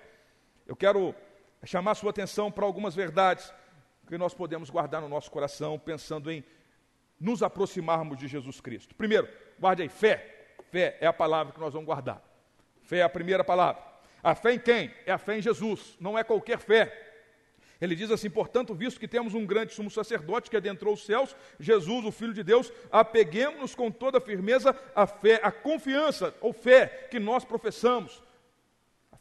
eu 0.67 0.75
quero 0.75 1.15
chamar 1.63 1.95
sua 1.95 2.11
atenção 2.11 2.51
para 2.51 2.65
algumas 2.65 2.93
verdades 2.93 3.51
que 4.07 4.17
nós 4.17 4.33
podemos 4.33 4.69
guardar 4.69 5.01
no 5.01 5.09
nosso 5.09 5.31
coração, 5.31 5.79
pensando 5.79 6.31
em 6.31 6.43
nos 7.19 7.43
aproximarmos 7.43 8.17
de 8.17 8.27
Jesus 8.27 8.61
Cristo. 8.61 8.95
Primeiro, 8.95 9.27
guarde 9.59 9.81
aí, 9.81 9.89
fé. 9.89 10.55
Fé 10.71 10.97
é 11.01 11.07
a 11.07 11.13
palavra 11.13 11.53
que 11.53 11.59
nós 11.59 11.73
vamos 11.73 11.85
guardar. 11.85 12.28
Fé 12.89 12.97
é 12.97 13.03
a 13.03 13.09
primeira 13.09 13.43
palavra. 13.43 13.83
A 14.23 14.33
fé 14.33 14.53
em 14.55 14.59
quem? 14.59 14.91
É 15.05 15.11
a 15.11 15.19
fé 15.19 15.37
em 15.37 15.41
Jesus, 15.43 15.95
não 15.99 16.17
é 16.17 16.23
qualquer 16.23 16.57
fé. 16.57 16.91
Ele 17.79 17.95
diz 17.95 18.09
assim: 18.09 18.31
portanto, 18.31 18.73
visto 18.73 18.99
que 18.99 19.07
temos 19.07 19.35
um 19.35 19.45
grande 19.45 19.75
sumo 19.75 19.91
sacerdote 19.91 20.49
que 20.49 20.57
adentrou 20.57 20.95
os 20.95 21.05
céus, 21.05 21.35
Jesus, 21.59 22.03
o 22.03 22.11
Filho 22.11 22.33
de 22.33 22.41
Deus, 22.41 22.73
apeguemos-nos 22.91 23.75
com 23.75 23.91
toda 23.91 24.19
firmeza 24.19 24.75
à 24.95 25.05
fé, 25.05 25.39
à 25.43 25.51
confiança 25.51 26.33
ou 26.41 26.51
fé 26.51 27.07
que 27.11 27.19
nós 27.19 27.45
professamos 27.45 28.23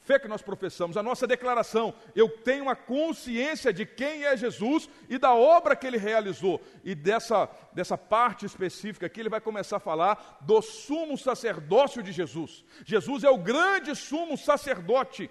fé 0.09 0.19
que 0.19 0.27
nós 0.27 0.41
professamos, 0.41 0.97
a 0.97 1.03
nossa 1.03 1.27
declaração, 1.27 1.93
eu 2.17 2.31
tenho 2.31 2.71
a 2.71 2.75
consciência 2.75 3.71
de 3.75 3.85
quem 3.85 4.25
é 4.25 4.35
Jesus 4.35 4.89
e 5.07 5.19
da 5.19 5.35
obra 5.35 5.77
que 5.77 5.87
ele 5.87 5.99
realizou. 5.99 6.63
E 6.83 6.95
dessa, 6.95 7.47
dessa 7.75 7.99
parte 7.99 8.47
específica 8.47 9.05
aqui, 9.05 9.21
ele 9.21 9.29
vai 9.29 9.43
começar 9.43 9.77
a 9.77 9.81
falar 9.81 10.39
do 10.41 10.63
sumo 10.63 11.19
sacerdócio 11.19 12.03
de 12.03 12.11
Jesus. 12.11 12.65
Jesus 12.87 13.23
é 13.23 13.29
o 13.29 13.37
grande 13.37 13.95
sumo 13.95 14.39
sacerdote. 14.39 15.31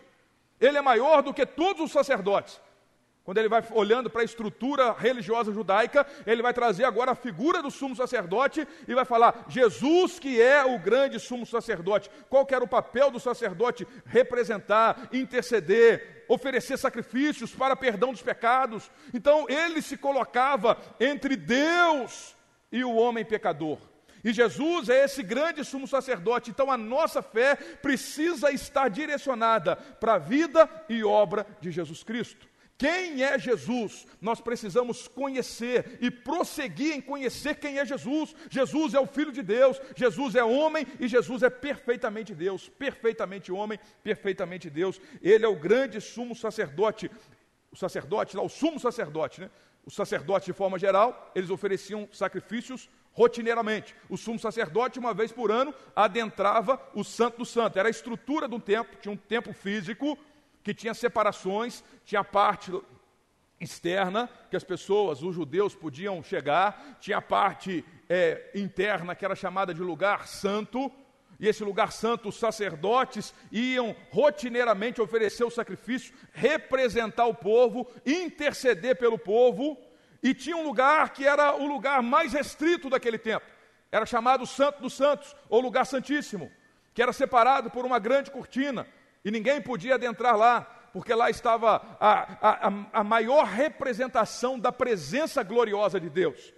Ele 0.61 0.77
é 0.77 0.81
maior 0.81 1.23
do 1.23 1.33
que 1.33 1.43
todos 1.43 1.81
os 1.81 1.91
sacerdotes. 1.91 2.61
Quando 3.27 3.39
ele 3.39 3.49
vai 3.49 3.61
olhando 3.71 4.09
para 4.09 4.21
a 4.21 4.23
estrutura 4.23 4.93
religiosa 4.93 5.51
judaica, 5.51 6.07
ele 6.25 6.41
vai 6.41 6.53
trazer 6.53 6.85
agora 6.85 7.11
a 7.11 7.15
figura 7.15 7.61
do 7.61 7.69
sumo 7.69 7.93
sacerdote 7.93 8.65
e 8.87 8.95
vai 8.95 9.03
falar: 9.03 9.43
Jesus, 9.49 10.17
que 10.17 10.41
é 10.41 10.63
o 10.63 10.79
grande 10.79 11.19
sumo 11.19 11.45
sacerdote. 11.45 12.09
Qual 12.29 12.45
que 12.45 12.55
era 12.55 12.63
o 12.63 12.69
papel 12.69 13.11
do 13.11 13.19
sacerdote? 13.19 13.85
Representar, 14.05 15.09
interceder, 15.11 16.23
oferecer 16.29 16.77
sacrifícios 16.77 17.53
para 17.53 17.75
perdão 17.75 18.13
dos 18.13 18.21
pecados. 18.21 18.89
Então 19.13 19.45
ele 19.49 19.81
se 19.81 19.97
colocava 19.97 20.77
entre 20.97 21.35
Deus 21.35 22.33
e 22.71 22.81
o 22.85 22.95
homem 22.95 23.25
pecador. 23.25 23.77
E 24.23 24.31
Jesus 24.31 24.87
é 24.87 25.03
esse 25.03 25.21
grande 25.21 25.65
sumo 25.65 25.85
sacerdote, 25.85 26.49
então 26.49 26.71
a 26.71 26.77
nossa 26.77 27.21
fé 27.21 27.57
precisa 27.57 28.51
estar 28.51 28.89
direcionada 28.89 29.75
para 29.75 30.13
a 30.13 30.17
vida 30.17 30.69
e 30.87 31.03
obra 31.03 31.45
de 31.59 31.71
Jesus 31.71 32.03
Cristo. 32.03 32.47
Quem 32.77 33.23
é 33.23 33.39
Jesus? 33.39 34.05
Nós 34.21 34.39
precisamos 34.39 35.07
conhecer 35.07 35.97
e 35.99 36.11
prosseguir 36.11 36.93
em 36.93 37.01
conhecer 37.01 37.55
quem 37.55 37.79
é 37.79 37.85
Jesus. 37.85 38.35
Jesus 38.51 38.93
é 38.93 38.99
o 38.99 39.07
Filho 39.07 39.31
de 39.31 39.41
Deus, 39.41 39.81
Jesus 39.95 40.35
é 40.35 40.43
homem 40.43 40.85
e 40.99 41.07
Jesus 41.07 41.41
é 41.41 41.49
perfeitamente 41.49 42.35
Deus, 42.35 42.69
perfeitamente 42.69 43.51
homem, 43.51 43.79
perfeitamente 44.03 44.69
Deus. 44.69 45.01
Ele 45.23 45.43
é 45.43 45.47
o 45.47 45.55
grande 45.55 45.99
sumo 45.99 46.35
sacerdote, 46.35 47.09
o 47.71 47.75
sacerdote, 47.75 48.37
lá, 48.37 48.43
o 48.43 48.49
sumo 48.49 48.79
sacerdote, 48.79 49.41
né? 49.41 49.49
Os 49.83 49.95
sacerdotes, 49.95 50.45
de 50.45 50.53
forma 50.53 50.77
geral, 50.77 51.31
eles 51.33 51.49
ofereciam 51.49 52.09
sacrifícios 52.11 52.89
rotineiramente. 53.13 53.95
O 54.09 54.17
sumo 54.17 54.37
sacerdote, 54.37 54.99
uma 54.99 55.13
vez 55.13 55.31
por 55.31 55.49
ano, 55.49 55.73
adentrava 55.95 56.79
o 56.93 57.03
Santo 57.05 57.39
do 57.39 57.45
Santo. 57.45 57.79
Era 57.79 57.87
a 57.87 57.89
estrutura 57.89 58.47
do 58.47 58.59
templo, 58.59 58.97
tinha 59.01 59.13
um 59.13 59.17
templo 59.17 59.53
físico 59.53 60.19
que 60.67 60.73
tinha 60.73 60.93
separações, 60.93 61.81
tinha 62.03 62.19
a 62.19 62.25
parte 62.25 62.73
externa, 63.57 64.29
que 64.49 64.57
as 64.57 64.65
pessoas, 64.65 65.23
os 65.23 65.33
judeus, 65.33 65.73
podiam 65.73 66.21
chegar, 66.21 66.97
tinha 66.99 67.19
a 67.19 67.21
parte 67.21 67.85
é, 68.09 68.51
interna, 68.53 69.15
que 69.15 69.23
era 69.23 69.33
chamada 69.33 69.73
de 69.73 69.81
lugar 69.81 70.27
santo, 70.27 70.91
e 71.39 71.47
esse 71.47 71.63
lugar 71.63 71.93
santo, 71.93 72.27
os 72.27 72.35
sacerdotes 72.35 73.33
iam 73.49 73.95
rotineiramente 74.11 75.01
oferecer 75.01 75.45
o 75.45 75.49
sacrifício, 75.49 76.13
representar 76.33 77.27
o 77.27 77.33
povo, 77.33 77.89
interceder 78.05 78.97
pelo 78.97 79.17
povo, 79.17 79.77
e 80.21 80.33
tinha 80.33 80.57
um 80.57 80.65
lugar 80.65 81.13
que 81.13 81.25
era 81.25 81.55
o 81.55 81.65
lugar 81.65 82.03
mais 82.03 82.33
restrito 82.33 82.89
daquele 82.89 83.17
tempo, 83.17 83.45
era 83.89 84.05
chamado 84.05 84.45
Santo 84.45 84.81
dos 84.81 84.91
Santos, 84.91 85.33
ou 85.47 85.61
Lugar 85.61 85.85
Santíssimo, 85.85 86.51
que 86.93 87.01
era 87.01 87.13
separado 87.13 87.71
por 87.71 87.85
uma 87.85 87.99
grande 87.99 88.29
cortina, 88.29 88.85
e 89.23 89.31
ninguém 89.31 89.61
podia 89.61 89.95
adentrar 89.95 90.35
lá, 90.35 90.61
porque 90.93 91.13
lá 91.13 91.29
estava 91.29 91.81
a, 91.99 92.67
a, 92.67 92.73
a 92.93 93.03
maior 93.03 93.45
representação 93.45 94.59
da 94.59 94.71
presença 94.71 95.43
gloriosa 95.43 95.99
de 95.99 96.09
Deus. 96.09 96.53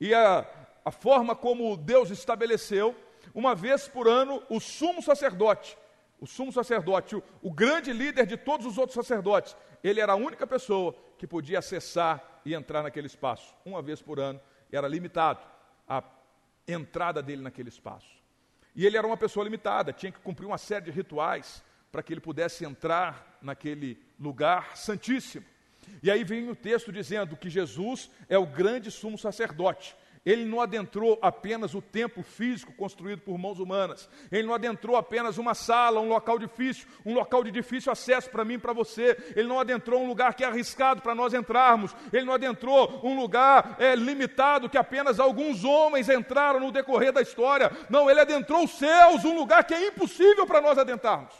E 0.00 0.12
a, 0.12 0.46
a 0.84 0.90
forma 0.90 1.34
como 1.34 1.76
Deus 1.76 2.10
estabeleceu, 2.10 2.94
uma 3.34 3.54
vez 3.54 3.88
por 3.88 4.08
ano, 4.08 4.42
o 4.48 4.60
sumo 4.60 5.02
sacerdote, 5.02 5.78
o 6.20 6.26
sumo 6.26 6.52
sacerdote, 6.52 7.16
o, 7.16 7.22
o 7.40 7.52
grande 7.52 7.92
líder 7.92 8.26
de 8.26 8.36
todos 8.36 8.66
os 8.66 8.78
outros 8.78 8.94
sacerdotes, 8.94 9.56
ele 9.82 10.00
era 10.00 10.12
a 10.12 10.16
única 10.16 10.46
pessoa 10.46 10.94
que 11.18 11.26
podia 11.26 11.60
acessar 11.60 12.40
e 12.44 12.54
entrar 12.54 12.82
naquele 12.82 13.06
espaço. 13.06 13.54
Uma 13.64 13.80
vez 13.80 14.02
por 14.02 14.18
ano, 14.18 14.40
era 14.70 14.88
limitado 14.88 15.40
a 15.88 16.02
entrada 16.66 17.22
dele 17.22 17.42
naquele 17.42 17.68
espaço. 17.68 18.21
E 18.74 18.86
ele 18.86 18.96
era 18.96 19.06
uma 19.06 19.16
pessoa 19.16 19.44
limitada, 19.44 19.92
tinha 19.92 20.12
que 20.12 20.20
cumprir 20.20 20.46
uma 20.46 20.58
série 20.58 20.86
de 20.86 20.90
rituais 20.90 21.62
para 21.90 22.02
que 22.02 22.12
ele 22.12 22.20
pudesse 22.20 22.64
entrar 22.64 23.38
naquele 23.42 23.98
lugar 24.18 24.76
santíssimo. 24.76 25.44
E 26.02 26.10
aí 26.10 26.24
vem 26.24 26.48
o 26.48 26.56
texto 26.56 26.90
dizendo 26.92 27.36
que 27.36 27.50
Jesus 27.50 28.10
é 28.28 28.38
o 28.38 28.46
grande 28.46 28.90
sumo 28.90 29.18
sacerdote. 29.18 29.94
Ele 30.24 30.44
não 30.44 30.60
adentrou 30.60 31.18
apenas 31.20 31.74
o 31.74 31.82
templo 31.82 32.22
físico 32.22 32.72
construído 32.72 33.22
por 33.22 33.36
mãos 33.36 33.58
humanas. 33.58 34.08
Ele 34.30 34.46
não 34.46 34.54
adentrou 34.54 34.96
apenas 34.96 35.36
uma 35.36 35.52
sala, 35.52 36.00
um 36.00 36.08
local 36.08 36.38
difícil, 36.38 36.86
um 37.04 37.12
local 37.12 37.42
de 37.42 37.50
difícil 37.50 37.90
acesso 37.90 38.30
para 38.30 38.44
mim 38.44 38.54
e 38.54 38.58
para 38.58 38.72
você. 38.72 39.16
Ele 39.34 39.48
não 39.48 39.58
adentrou 39.58 40.00
um 40.00 40.06
lugar 40.06 40.34
que 40.34 40.44
é 40.44 40.46
arriscado 40.46 41.02
para 41.02 41.12
nós 41.12 41.34
entrarmos. 41.34 41.94
Ele 42.12 42.24
não 42.24 42.34
adentrou 42.34 43.00
um 43.02 43.16
lugar 43.16 43.74
é, 43.80 43.96
limitado 43.96 44.68
que 44.68 44.78
apenas 44.78 45.18
alguns 45.18 45.64
homens 45.64 46.08
entraram 46.08 46.60
no 46.60 46.70
decorrer 46.70 47.12
da 47.12 47.20
história. 47.20 47.72
Não, 47.90 48.08
ele 48.08 48.20
adentrou 48.20 48.62
os 48.62 48.70
céus, 48.78 49.24
um 49.24 49.34
lugar 49.34 49.64
que 49.64 49.74
é 49.74 49.88
impossível 49.88 50.46
para 50.46 50.60
nós 50.60 50.78
adentrarmos. 50.78 51.34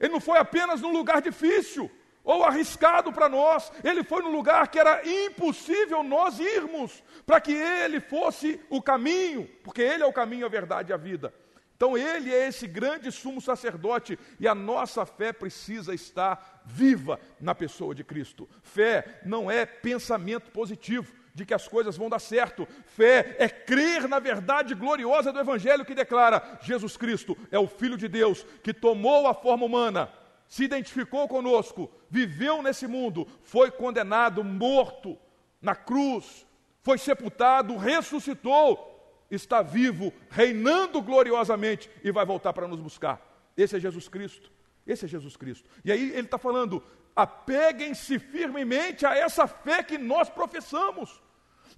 Ele 0.00 0.12
não 0.12 0.20
foi 0.20 0.38
apenas 0.38 0.80
num 0.80 0.92
lugar 0.92 1.22
difícil 1.22 1.88
ou 2.24 2.44
arriscado 2.44 3.12
para 3.12 3.28
nós. 3.28 3.72
Ele 3.82 4.02
foi 4.02 4.22
num 4.22 4.32
lugar 4.32 4.68
que 4.68 4.78
era 4.78 5.02
impossível 5.06 6.02
nós 6.02 6.38
irmos, 6.38 7.02
para 7.26 7.40
que 7.40 7.52
ele 7.52 8.00
fosse 8.00 8.60
o 8.68 8.80
caminho, 8.82 9.48
porque 9.62 9.82
ele 9.82 10.02
é 10.02 10.06
o 10.06 10.12
caminho, 10.12 10.46
a 10.46 10.48
verdade 10.48 10.90
e 10.90 10.94
a 10.94 10.96
vida. 10.96 11.32
Então 11.76 11.98
ele 11.98 12.32
é 12.32 12.46
esse 12.46 12.68
grande 12.68 13.10
sumo 13.10 13.40
sacerdote 13.40 14.16
e 14.38 14.46
a 14.46 14.54
nossa 14.54 15.04
fé 15.04 15.32
precisa 15.32 15.92
estar 15.92 16.62
viva 16.64 17.18
na 17.40 17.56
pessoa 17.56 17.92
de 17.92 18.04
Cristo. 18.04 18.48
Fé 18.62 19.20
não 19.24 19.50
é 19.50 19.66
pensamento 19.66 20.52
positivo 20.52 21.12
de 21.34 21.44
que 21.44 21.52
as 21.52 21.66
coisas 21.66 21.96
vão 21.96 22.08
dar 22.08 22.20
certo. 22.20 22.68
Fé 22.86 23.34
é 23.36 23.48
crer 23.48 24.06
na 24.06 24.20
verdade 24.20 24.76
gloriosa 24.76 25.32
do 25.32 25.40
evangelho 25.40 25.84
que 25.84 25.92
declara: 25.92 26.56
Jesus 26.62 26.96
Cristo 26.96 27.36
é 27.50 27.58
o 27.58 27.66
filho 27.66 27.96
de 27.96 28.06
Deus 28.06 28.46
que 28.62 28.72
tomou 28.72 29.26
a 29.26 29.34
forma 29.34 29.66
humana 29.66 30.08
se 30.52 30.64
identificou 30.64 31.26
conosco, 31.26 31.90
viveu 32.10 32.62
nesse 32.62 32.86
mundo, 32.86 33.26
foi 33.42 33.70
condenado, 33.70 34.44
morto 34.44 35.18
na 35.62 35.74
cruz, 35.74 36.46
foi 36.82 36.98
sepultado, 36.98 37.74
ressuscitou, 37.78 39.24
está 39.30 39.62
vivo, 39.62 40.12
reinando 40.28 41.00
gloriosamente 41.00 41.88
e 42.04 42.12
vai 42.12 42.26
voltar 42.26 42.52
para 42.52 42.68
nos 42.68 42.80
buscar. 42.80 43.18
Esse 43.56 43.76
é 43.76 43.80
Jesus 43.80 44.08
Cristo. 44.08 44.52
Esse 44.86 45.06
é 45.06 45.08
Jesus 45.08 45.38
Cristo. 45.38 45.70
E 45.82 45.90
aí 45.90 46.10
ele 46.10 46.26
está 46.26 46.36
falando: 46.36 46.84
apeguem-se 47.16 48.18
firmemente 48.18 49.06
a 49.06 49.16
essa 49.16 49.46
fé 49.46 49.82
que 49.82 49.96
nós 49.96 50.28
professamos. 50.28 51.22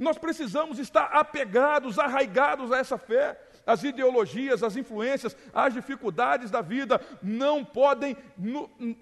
Nós 0.01 0.19
precisamos 0.19 0.81
estar 0.81 1.05
apegados, 1.13 1.97
arraigados 1.97 2.73
a 2.73 2.79
essa 2.79 2.99
fé 2.99 3.41
as 3.67 3.83
ideologias, 3.83 4.63
as 4.63 4.77
influências, 4.77 5.37
as 5.53 5.73
dificuldades 5.73 6.51
da 6.51 6.61
vida 6.61 7.01
não 7.23 7.65
podem 7.65 8.17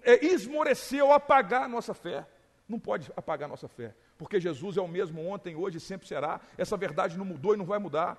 é, 0.02 0.24
esmorecer 0.24 1.04
ou 1.04 1.12
apagar 1.12 1.64
a 1.64 1.68
nossa 1.68 1.94
fé. 1.94 2.26
Não 2.68 2.78
pode 2.78 3.10
apagar 3.16 3.46
a 3.46 3.50
nossa 3.50 3.68
fé, 3.68 3.94
porque 4.16 4.40
Jesus 4.40 4.76
é 4.76 4.80
o 4.80 4.88
mesmo 4.88 5.26
ontem, 5.26 5.56
hoje 5.56 5.78
e 5.78 5.80
sempre 5.80 6.06
será. 6.06 6.40
Essa 6.56 6.76
verdade 6.76 7.18
não 7.18 7.24
mudou 7.24 7.54
e 7.54 7.56
não 7.56 7.66
vai 7.66 7.78
mudar. 7.78 8.16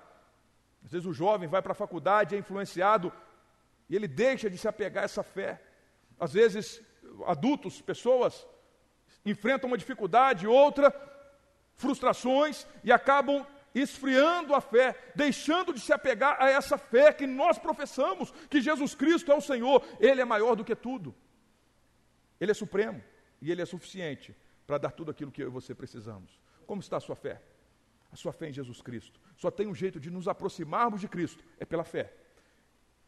Às 0.84 0.92
vezes 0.92 1.06
o 1.06 1.12
jovem 1.12 1.48
vai 1.48 1.62
para 1.62 1.72
a 1.72 1.74
faculdade, 1.74 2.34
é 2.34 2.38
influenciado 2.38 3.12
e 3.88 3.96
ele 3.96 4.06
deixa 4.06 4.50
de 4.50 4.58
se 4.58 4.68
apegar 4.68 5.02
a 5.02 5.06
essa 5.06 5.22
fé. 5.22 5.60
Às 6.20 6.32
vezes, 6.32 6.80
adultos, 7.26 7.80
pessoas, 7.80 8.46
enfrentam 9.24 9.68
uma 9.68 9.78
dificuldade, 9.78 10.46
outra, 10.46 10.94
frustrações 11.74 12.66
e 12.82 12.92
acabam 12.92 13.46
esfriando 13.74 14.54
a 14.54 14.60
fé, 14.60 14.96
deixando 15.14 15.72
de 15.72 15.80
se 15.80 15.92
apegar 15.92 16.40
a 16.40 16.48
essa 16.48 16.78
fé 16.78 17.12
que 17.12 17.26
nós 17.26 17.58
professamos, 17.58 18.30
que 18.48 18.60
Jesus 18.60 18.94
Cristo 18.94 19.32
é 19.32 19.34
o 19.34 19.40
Senhor, 19.40 19.84
Ele 19.98 20.20
é 20.20 20.24
maior 20.24 20.54
do 20.54 20.64
que 20.64 20.76
tudo. 20.76 21.14
Ele 22.40 22.52
é 22.52 22.54
supremo 22.54 23.02
e 23.42 23.50
Ele 23.50 23.62
é 23.62 23.66
suficiente 23.66 24.36
para 24.66 24.78
dar 24.78 24.92
tudo 24.92 25.10
aquilo 25.10 25.32
que 25.32 25.42
eu 25.42 25.48
e 25.48 25.50
você 25.50 25.74
precisamos. 25.74 26.38
Como 26.66 26.80
está 26.80 26.98
a 26.98 27.00
sua 27.00 27.16
fé? 27.16 27.42
A 28.12 28.16
sua 28.16 28.32
fé 28.32 28.48
em 28.48 28.52
Jesus 28.52 28.80
Cristo. 28.80 29.20
Só 29.36 29.50
tem 29.50 29.66
um 29.66 29.74
jeito 29.74 29.98
de 29.98 30.10
nos 30.10 30.28
aproximarmos 30.28 31.00
de 31.00 31.08
Cristo, 31.08 31.42
é 31.58 31.64
pela 31.64 31.84
fé. 31.84 32.12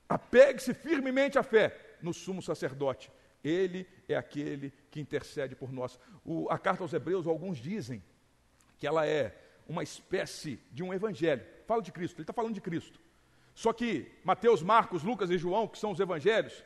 Apegue-se 0.09 0.75
firmemente 0.75 1.39
à 1.39 1.43
fé 1.43 1.97
no 2.03 2.13
sumo 2.13 2.43
sacerdote. 2.43 3.11
Ele 3.43 3.87
é 4.09 4.17
aquele 4.17 4.73
que 4.91 5.01
intercede 5.01 5.55
por 5.55 5.73
nós. 5.73 5.99
O, 6.25 6.49
a 6.51 6.59
carta 6.59 6.83
aos 6.83 6.93
Hebreus, 6.93 7.27
alguns 7.27 7.59
dizem 7.59 8.03
que 8.79 8.87
ela 8.87 9.07
é 9.07 9.46
uma 9.69 9.83
espécie 9.83 10.61
de 10.73 10.83
um 10.83 10.93
evangelho. 10.93 11.45
Fala 11.67 11.83
de 11.83 11.93
Cristo, 11.93 12.17
ele 12.17 12.23
está 12.23 12.33
falando 12.33 12.55
de 12.55 12.61
Cristo. 12.61 13.01
Só 13.55 13.73
que 13.73 14.13
Mateus, 14.23 14.63
Marcos, 14.63 15.03
Lucas 15.03 15.31
e 15.31 15.39
João, 15.39 15.67
que 15.67 15.79
são 15.79 15.91
os 15.91 16.01
evangelhos, 16.01 16.63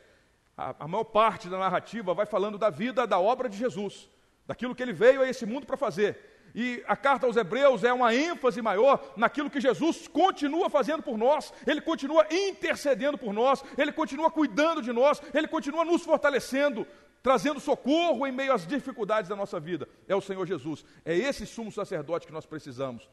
a, 0.57 0.75
a 0.83 0.87
maior 0.87 1.05
parte 1.05 1.49
da 1.49 1.57
narrativa 1.57 2.13
vai 2.13 2.25
falando 2.25 2.57
da 2.57 2.69
vida, 2.69 3.07
da 3.07 3.19
obra 3.19 3.47
de 3.47 3.57
Jesus, 3.57 4.09
daquilo 4.45 4.75
que 4.75 4.83
ele 4.83 4.93
veio 4.93 5.21
a 5.21 5.29
esse 5.29 5.45
mundo 5.45 5.65
para 5.65 5.77
fazer. 5.77 6.31
E 6.53 6.83
a 6.85 6.97
carta 6.97 7.25
aos 7.25 7.37
Hebreus 7.37 7.83
é 7.83 7.93
uma 7.93 8.13
ênfase 8.13 8.61
maior 8.61 9.13
naquilo 9.15 9.49
que 9.49 9.61
Jesus 9.61 10.07
continua 10.07 10.69
fazendo 10.69 11.01
por 11.01 11.17
nós, 11.17 11.53
ele 11.65 11.79
continua 11.79 12.27
intercedendo 12.29 13.17
por 13.17 13.33
nós, 13.33 13.63
ele 13.77 13.91
continua 13.91 14.29
cuidando 14.29 14.81
de 14.81 14.91
nós, 14.91 15.21
ele 15.33 15.47
continua 15.47 15.85
nos 15.85 16.03
fortalecendo, 16.03 16.85
trazendo 17.21 17.59
socorro 17.59 18.25
em 18.25 18.31
meio 18.31 18.53
às 18.53 18.65
dificuldades 18.65 19.29
da 19.29 19.35
nossa 19.35 19.59
vida. 19.59 19.87
É 20.07 20.15
o 20.15 20.21
Senhor 20.21 20.45
Jesus. 20.45 20.83
É 21.05 21.15
esse 21.15 21.45
sumo 21.45 21.71
sacerdote 21.71 22.25
que 22.27 22.33
nós 22.33 22.45
precisamos. 22.45 23.09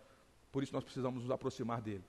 Por 0.50 0.62
isso 0.62 0.72
nós 0.72 0.84
precisamos 0.84 1.22
nos 1.22 1.30
aproximar 1.30 1.80
dele. 1.80 2.04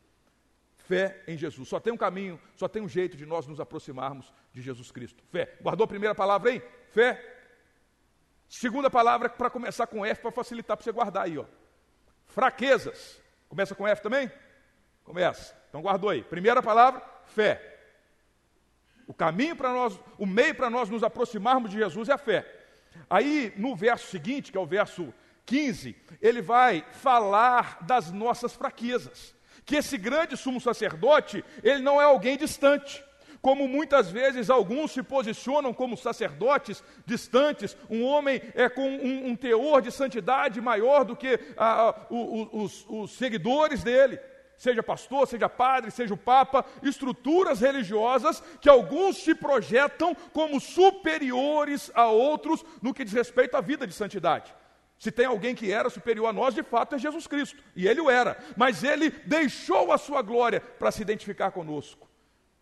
fé 0.78 1.24
em 1.28 1.38
Jesus. 1.38 1.70
Só 1.70 1.80
tem 1.80 1.94
um 1.94 1.98
caminho, 1.98 2.40
só 2.56 2.68
tem 2.68 2.82
um 2.82 2.90
jeito 2.90 3.16
de 3.16 3.26
nós 3.26 3.46
nos 3.46 3.60
aproximarmos 3.60 4.34
de 4.52 4.62
Jesus 4.62 4.90
Cristo. 4.92 5.24
Fé. 5.30 5.56
Guardou 5.62 5.86
a 5.86 5.88
primeira 5.88 6.16
palavra 6.16 6.50
aí? 6.50 6.62
Fé. 6.92 7.38
Segunda 8.48 8.90
palavra 8.90 9.30
para 9.30 9.52
começar 9.52 9.86
com 9.86 10.04
F 10.04 10.22
para 10.22 10.32
facilitar 10.32 10.76
para 10.76 10.84
você 10.84 10.92
guardar 10.92 11.26
aí, 11.26 11.38
ó. 11.38 11.46
Fraquezas. 12.26 13.22
Começa 13.48 13.76
com 13.76 13.88
F 13.88 14.02
também? 14.02 14.32
Começa. 15.04 15.56
Então 15.70 15.82
guardou 15.82 16.10
aí. 16.10 16.24
Primeira 16.24 16.64
palavra, 16.64 17.04
fé. 17.26 17.79
O 19.10 19.14
caminho 19.14 19.56
para 19.56 19.74
nós, 19.74 20.00
o 20.20 20.26
meio 20.28 20.54
para 20.54 20.70
nós 20.70 20.88
nos 20.88 21.02
aproximarmos 21.02 21.72
de 21.72 21.80
Jesus 21.80 22.10
é 22.10 22.14
a 22.14 22.18
fé. 22.18 22.46
Aí, 23.10 23.52
no 23.58 23.76
verso 23.76 24.06
seguinte, 24.06 24.52
que 24.52 24.58
é 24.58 24.62
o 24.62 24.68
verso 24.68 25.12
15, 25.48 25.96
ele 26.22 26.44
vai 26.44 26.86
falar 26.92 27.80
das 27.82 28.12
nossas 28.12 28.54
fraquezas. 28.54 29.34
Que 29.66 29.78
esse 29.78 29.98
grande 29.98 30.38
sumo 30.38 30.62
sacerdote, 30.62 31.44
ele 31.64 31.82
não 31.82 32.00
é 32.00 32.04
alguém 32.04 32.38
distante. 32.38 33.04
Como 33.42 33.68
muitas 33.68 34.12
vezes 34.12 34.48
alguns 34.48 34.92
se 34.92 35.02
posicionam 35.02 35.74
como 35.74 35.98
sacerdotes 35.98 36.84
distantes, 37.04 37.76
um 37.90 38.04
homem 38.04 38.40
é 38.54 38.70
com 38.70 38.88
um, 38.88 39.30
um 39.30 39.36
teor 39.36 39.82
de 39.82 39.92
santidade 39.92 40.62
maior 40.62 41.04
do 41.04 41.16
que 41.16 41.40
ah, 41.58 41.90
ah 41.90 42.06
os, 42.12 42.86
os 42.88 43.12
seguidores 43.14 43.82
dele 43.82 44.20
seja 44.60 44.84
pastor, 44.84 45.26
seja 45.26 45.48
padre, 45.48 45.90
seja 45.90 46.14
o 46.14 46.18
papa, 46.18 46.66
estruturas 46.84 47.62
religiosas 47.62 48.44
que 48.60 48.70
alguns 48.70 49.18
se 49.18 49.34
projetam 49.34 50.14
como 50.34 50.60
superiores 50.60 51.90
a 51.96 52.08
outros 52.08 52.64
no 52.82 52.94
que 52.94 53.06
diz 53.06 53.14
respeito 53.14 53.56
à 53.56 53.62
vida 53.62 53.88
de 53.88 53.94
santidade. 53.94 54.54
Se 55.00 55.12
tem 55.12 55.26
alguém 55.26 55.56
que 55.56 55.72
era 55.72 55.90
superior 55.90 56.28
a 56.28 56.34
nós, 56.34 56.54
de 56.54 56.62
fato 56.62 56.94
é 56.94 57.00
Jesus 57.00 57.26
Cristo, 57.26 57.64
e 57.74 57.88
ele 57.88 58.02
o 58.02 58.10
era, 58.10 58.38
mas 58.58 58.84
ele 58.84 59.10
deixou 59.26 59.94
a 59.94 59.98
sua 59.98 60.22
glória 60.22 60.60
para 60.60 60.92
se 60.92 61.02
identificar 61.02 61.52
conosco. 61.52 62.10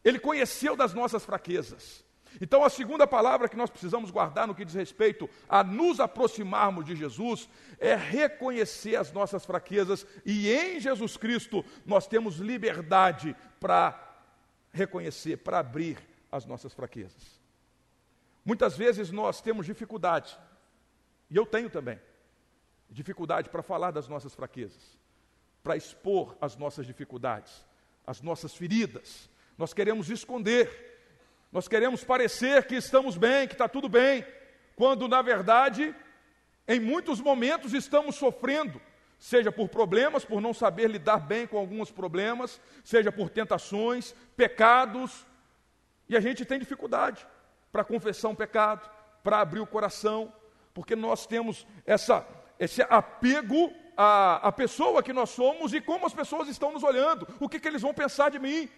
Ele 0.06 0.20
conheceu 0.20 0.76
das 0.76 0.94
nossas 0.94 1.26
fraquezas. 1.26 2.06
Então, 2.39 2.63
a 2.63 2.69
segunda 2.69 3.08
palavra 3.08 3.50
que 3.50 3.56
nós 3.56 3.69
precisamos 3.69 4.12
guardar 4.12 4.47
no 4.47 4.54
que 4.54 4.65
diz 4.65 4.76
respeito 4.76 5.30
a 5.50 5.63
nos 5.63 6.00
aproximarmos 6.00 6.86
de 6.86 6.95
Jesus 6.95 7.50
é 7.80 7.95
reconhecer 7.95 8.95
as 8.95 9.12
nossas 9.12 9.45
fraquezas 9.45 10.06
e 10.26 10.52
em 10.52 10.80
Jesus 10.80 11.17
Cristo 11.17 11.65
nós 11.86 12.08
temos 12.08 12.38
liberdade 12.38 13.36
para 13.60 14.04
reconhecer, 14.71 15.38
para 15.38 15.60
abrir 15.60 15.97
as 16.32 16.45
nossas 16.45 16.73
fraquezas. 16.73 17.38
Muitas 18.45 18.78
vezes 18.78 19.12
nós 19.12 19.41
temos 19.41 19.65
dificuldade, 19.65 20.38
e 21.30 21.36
eu 21.36 21.45
tenho 21.45 21.69
também, 21.69 22.00
dificuldade 22.89 23.50
para 23.50 23.62
falar 23.62 23.91
das 23.91 24.08
nossas 24.08 24.34
fraquezas, 24.34 24.97
para 25.63 25.76
expor 25.76 26.38
as 26.39 26.56
nossas 26.56 26.86
dificuldades, 26.86 27.65
as 28.06 28.21
nossas 28.21 28.54
feridas. 28.56 29.30
Nós 29.58 29.73
queremos 29.73 30.10
esconder 30.10 30.87
nós 31.52 31.68
queremos 31.68 32.04
parecer 32.04 32.66
que 32.66 32.76
estamos 32.76 33.18
bem, 33.18 33.48
que 33.48 33.54
está 33.54 33.68
tudo 33.68 33.88
bem, 33.88 34.26
quando 34.76 35.08
na 35.08 35.22
verdade, 35.22 35.96
em 36.68 36.80
muitos 36.80 37.22
momentos 37.22 37.74
estamos 37.74 38.16
sofrendo, 38.16 38.82
seja 39.18 39.52
por 39.52 39.70
problemas, 39.70 40.26
por 40.26 40.42
não 40.42 40.54
saber 40.54 40.90
lidar 40.90 41.20
bem 41.20 41.48
com 41.48 41.58
alguns 41.58 41.90
problemas, 41.90 42.60
seja 42.84 43.12
por 43.12 43.30
tentações, 43.30 44.14
pecados, 44.36 45.26
e 46.10 46.16
a 46.16 46.20
gente 46.20 46.46
tem 46.46 46.60
dificuldade 46.60 47.26
para 47.72 47.84
confessar 47.84 48.30
um 48.30 48.36
pecado, 48.36 48.90
para 49.24 49.40
abrir 49.40 49.60
o 49.60 49.68
coração, 49.68 50.32
porque 50.74 50.96
nós 50.96 51.26
temos 51.26 51.66
essa, 51.86 52.26
esse 52.60 52.82
apego 52.84 53.74
à, 53.96 54.48
à 54.48 54.52
pessoa 54.52 55.02
que 55.02 55.12
nós 55.12 55.32
somos 55.32 55.74
e 55.74 55.82
como 55.82 56.06
as 56.06 56.14
pessoas 56.14 56.48
estão 56.48 56.72
nos 56.72 56.84
olhando, 56.84 57.28
o 57.40 57.50
que, 57.50 57.60
que 57.60 57.68
eles 57.68 57.82
vão 57.82 57.94
pensar 57.94 58.30
de 58.30 58.38
mim 58.38 58.70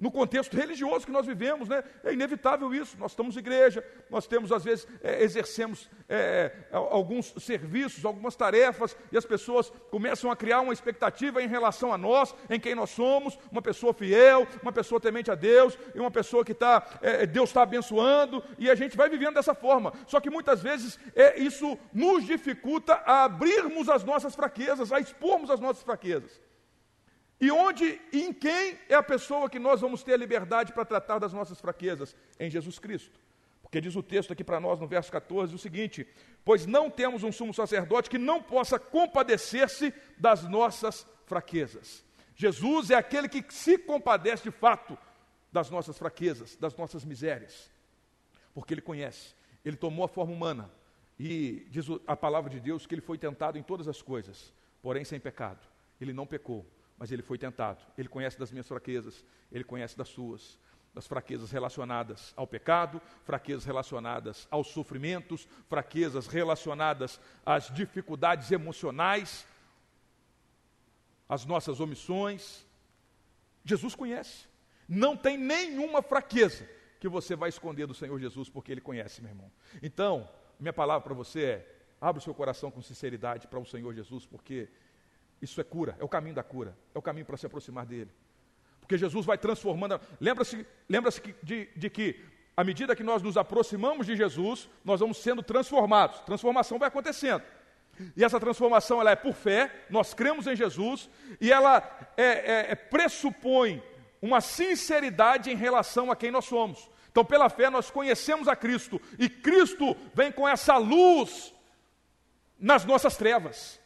no 0.00 0.10
contexto 0.10 0.56
religioso 0.56 1.04
que 1.04 1.12
nós 1.12 1.26
vivemos, 1.26 1.68
né? 1.68 1.84
É 2.02 2.12
inevitável 2.12 2.74
isso. 2.74 2.96
Nós 2.98 3.12
estamos 3.12 3.36
igreja, 3.36 3.84
nós 4.08 4.26
temos, 4.26 4.50
às 4.50 4.64
vezes, 4.64 4.88
é, 5.02 5.22
exercemos 5.22 5.90
é, 6.08 6.52
é 6.72 6.76
alguns 6.76 7.34
serviços, 7.38 8.04
algumas 8.04 8.34
tarefas, 8.34 8.96
e 9.12 9.18
as 9.18 9.26
pessoas 9.26 9.70
começam 9.90 10.30
a 10.30 10.36
criar 10.36 10.62
uma 10.62 10.72
expectativa 10.72 11.42
em 11.42 11.46
relação 11.46 11.92
a 11.92 11.98
nós, 11.98 12.34
em 12.48 12.58
quem 12.58 12.74
nós 12.74 12.90
somos, 12.90 13.38
uma 13.52 13.60
pessoa 13.60 13.92
fiel, 13.92 14.46
uma 14.62 14.72
pessoa 14.72 15.00
temente 15.00 15.30
a 15.30 15.34
Deus, 15.34 15.76
e 15.94 16.00
uma 16.00 16.10
pessoa 16.10 16.44
que 16.44 16.52
está, 16.52 16.98
é, 17.02 17.26
Deus 17.26 17.50
está 17.50 17.62
abençoando, 17.62 18.42
e 18.58 18.70
a 18.70 18.74
gente 18.74 18.96
vai 18.96 19.10
vivendo 19.10 19.34
dessa 19.34 19.54
forma. 19.54 19.92
Só 20.06 20.18
que 20.18 20.30
muitas 20.30 20.62
vezes 20.62 20.98
é, 21.14 21.38
isso 21.38 21.78
nos 21.92 22.24
dificulta 22.24 22.94
a 23.04 23.24
abrirmos 23.24 23.88
as 23.90 24.02
nossas 24.02 24.34
fraquezas, 24.34 24.90
a 24.92 24.98
expormos 24.98 25.50
as 25.50 25.60
nossas 25.60 25.82
fraquezas. 25.82 26.40
E 27.40 27.50
onde 27.50 27.98
e 28.12 28.22
em 28.22 28.32
quem 28.32 28.78
é 28.88 28.94
a 28.94 29.02
pessoa 29.02 29.48
que 29.48 29.58
nós 29.58 29.80
vamos 29.80 30.02
ter 30.02 30.12
a 30.12 30.16
liberdade 30.16 30.72
para 30.72 30.84
tratar 30.84 31.18
das 31.18 31.32
nossas 31.32 31.58
fraquezas? 31.58 32.14
Em 32.38 32.50
Jesus 32.50 32.78
Cristo. 32.78 33.18
Porque 33.62 33.80
diz 33.80 33.96
o 33.96 34.02
texto 34.02 34.32
aqui 34.32 34.44
para 34.44 34.60
nós 34.60 34.78
no 34.78 34.86
verso 34.86 35.10
14 35.10 35.54
o 35.54 35.58
seguinte: 35.58 36.06
Pois 36.44 36.66
não 36.66 36.90
temos 36.90 37.22
um 37.22 37.32
sumo 37.32 37.54
sacerdote 37.54 38.10
que 38.10 38.18
não 38.18 38.42
possa 38.42 38.78
compadecer-se 38.78 39.94
das 40.18 40.42
nossas 40.42 41.06
fraquezas. 41.24 42.04
Jesus 42.36 42.90
é 42.90 42.96
aquele 42.96 43.28
que 43.28 43.44
se 43.48 43.78
compadece 43.78 44.42
de 44.42 44.50
fato 44.50 44.98
das 45.52 45.70
nossas 45.70 45.96
fraquezas, 45.96 46.56
das 46.56 46.76
nossas 46.76 47.04
misérias. 47.04 47.70
Porque 48.52 48.74
ele 48.74 48.80
conhece, 48.82 49.34
ele 49.64 49.76
tomou 49.76 50.04
a 50.04 50.08
forma 50.08 50.34
humana. 50.34 50.70
E 51.18 51.66
diz 51.70 51.86
a 52.06 52.16
palavra 52.16 52.50
de 52.50 52.58
Deus 52.60 52.86
que 52.86 52.94
ele 52.94 53.02
foi 53.02 53.18
tentado 53.18 53.58
em 53.58 53.62
todas 53.62 53.86
as 53.86 54.00
coisas, 54.02 54.52
porém 54.82 55.04
sem 55.04 55.20
pecado. 55.20 55.60
Ele 56.00 56.12
não 56.12 56.26
pecou 56.26 56.66
mas 57.00 57.10
ele 57.10 57.22
foi 57.22 57.38
tentado. 57.38 57.82
Ele 57.96 58.08
conhece 58.08 58.38
das 58.38 58.52
minhas 58.52 58.68
fraquezas, 58.68 59.24
ele 59.50 59.64
conhece 59.64 59.96
das 59.96 60.10
suas, 60.10 60.60
das 60.92 61.06
fraquezas 61.06 61.50
relacionadas 61.50 62.34
ao 62.36 62.46
pecado, 62.46 63.00
fraquezas 63.24 63.64
relacionadas 63.64 64.46
aos 64.50 64.66
sofrimentos, 64.66 65.48
fraquezas 65.66 66.26
relacionadas 66.26 67.18
às 67.44 67.72
dificuldades 67.72 68.52
emocionais, 68.52 69.46
às 71.26 71.46
nossas 71.46 71.80
omissões. 71.80 72.66
Jesus 73.64 73.94
conhece. 73.94 74.46
Não 74.86 75.16
tem 75.16 75.38
nenhuma 75.38 76.02
fraqueza 76.02 76.68
que 77.00 77.08
você 77.08 77.34
vai 77.34 77.48
esconder 77.48 77.86
do 77.86 77.94
Senhor 77.94 78.20
Jesus, 78.20 78.50
porque 78.50 78.72
Ele 78.72 78.80
conhece, 78.82 79.22
meu 79.22 79.30
irmão. 79.30 79.50
Então, 79.82 80.28
minha 80.58 80.72
palavra 80.72 81.02
para 81.02 81.14
você 81.14 81.44
é: 81.44 81.76
abra 81.98 82.20
o 82.20 82.22
seu 82.22 82.34
coração 82.34 82.70
com 82.70 82.82
sinceridade 82.82 83.46
para 83.46 83.58
o 83.58 83.64
Senhor 83.64 83.94
Jesus, 83.94 84.26
porque 84.26 84.68
isso 85.40 85.60
é 85.60 85.64
cura, 85.64 85.96
é 85.98 86.04
o 86.04 86.08
caminho 86.08 86.34
da 86.34 86.42
cura, 86.42 86.76
é 86.94 86.98
o 86.98 87.02
caminho 87.02 87.26
para 87.26 87.36
se 87.36 87.46
aproximar 87.46 87.86
dele. 87.86 88.10
Porque 88.80 88.98
Jesus 88.98 89.24
vai 89.24 89.38
transformando. 89.38 90.00
Lembra-se 90.20 90.66
lembra 90.88 91.10
de, 91.42 91.68
de 91.76 91.90
que, 91.90 92.20
à 92.56 92.64
medida 92.64 92.96
que 92.96 93.04
nós 93.04 93.22
nos 93.22 93.36
aproximamos 93.36 94.06
de 94.06 94.16
Jesus, 94.16 94.68
nós 94.84 95.00
vamos 95.00 95.18
sendo 95.18 95.42
transformados. 95.42 96.20
Transformação 96.20 96.78
vai 96.78 96.88
acontecendo. 96.88 97.42
E 98.16 98.24
essa 98.24 98.40
transformação 98.40 99.00
ela 99.00 99.10
é 99.10 99.16
por 99.16 99.34
fé, 99.34 99.84
nós 99.90 100.14
cremos 100.14 100.46
em 100.46 100.56
Jesus, 100.56 101.08
e 101.40 101.52
ela 101.52 101.78
é, 102.16 102.24
é, 102.24 102.66
é, 102.70 102.74
pressupõe 102.74 103.82
uma 104.22 104.40
sinceridade 104.40 105.50
em 105.50 105.56
relação 105.56 106.10
a 106.10 106.16
quem 106.16 106.30
nós 106.30 106.44
somos. 106.44 106.90
Então, 107.10 107.24
pela 107.24 107.48
fé, 107.48 107.68
nós 107.70 107.90
conhecemos 107.90 108.48
a 108.48 108.54
Cristo, 108.54 109.00
e 109.18 109.28
Cristo 109.28 109.96
vem 110.14 110.30
com 110.30 110.48
essa 110.48 110.76
luz 110.76 111.52
nas 112.58 112.84
nossas 112.84 113.16
trevas. 113.16 113.79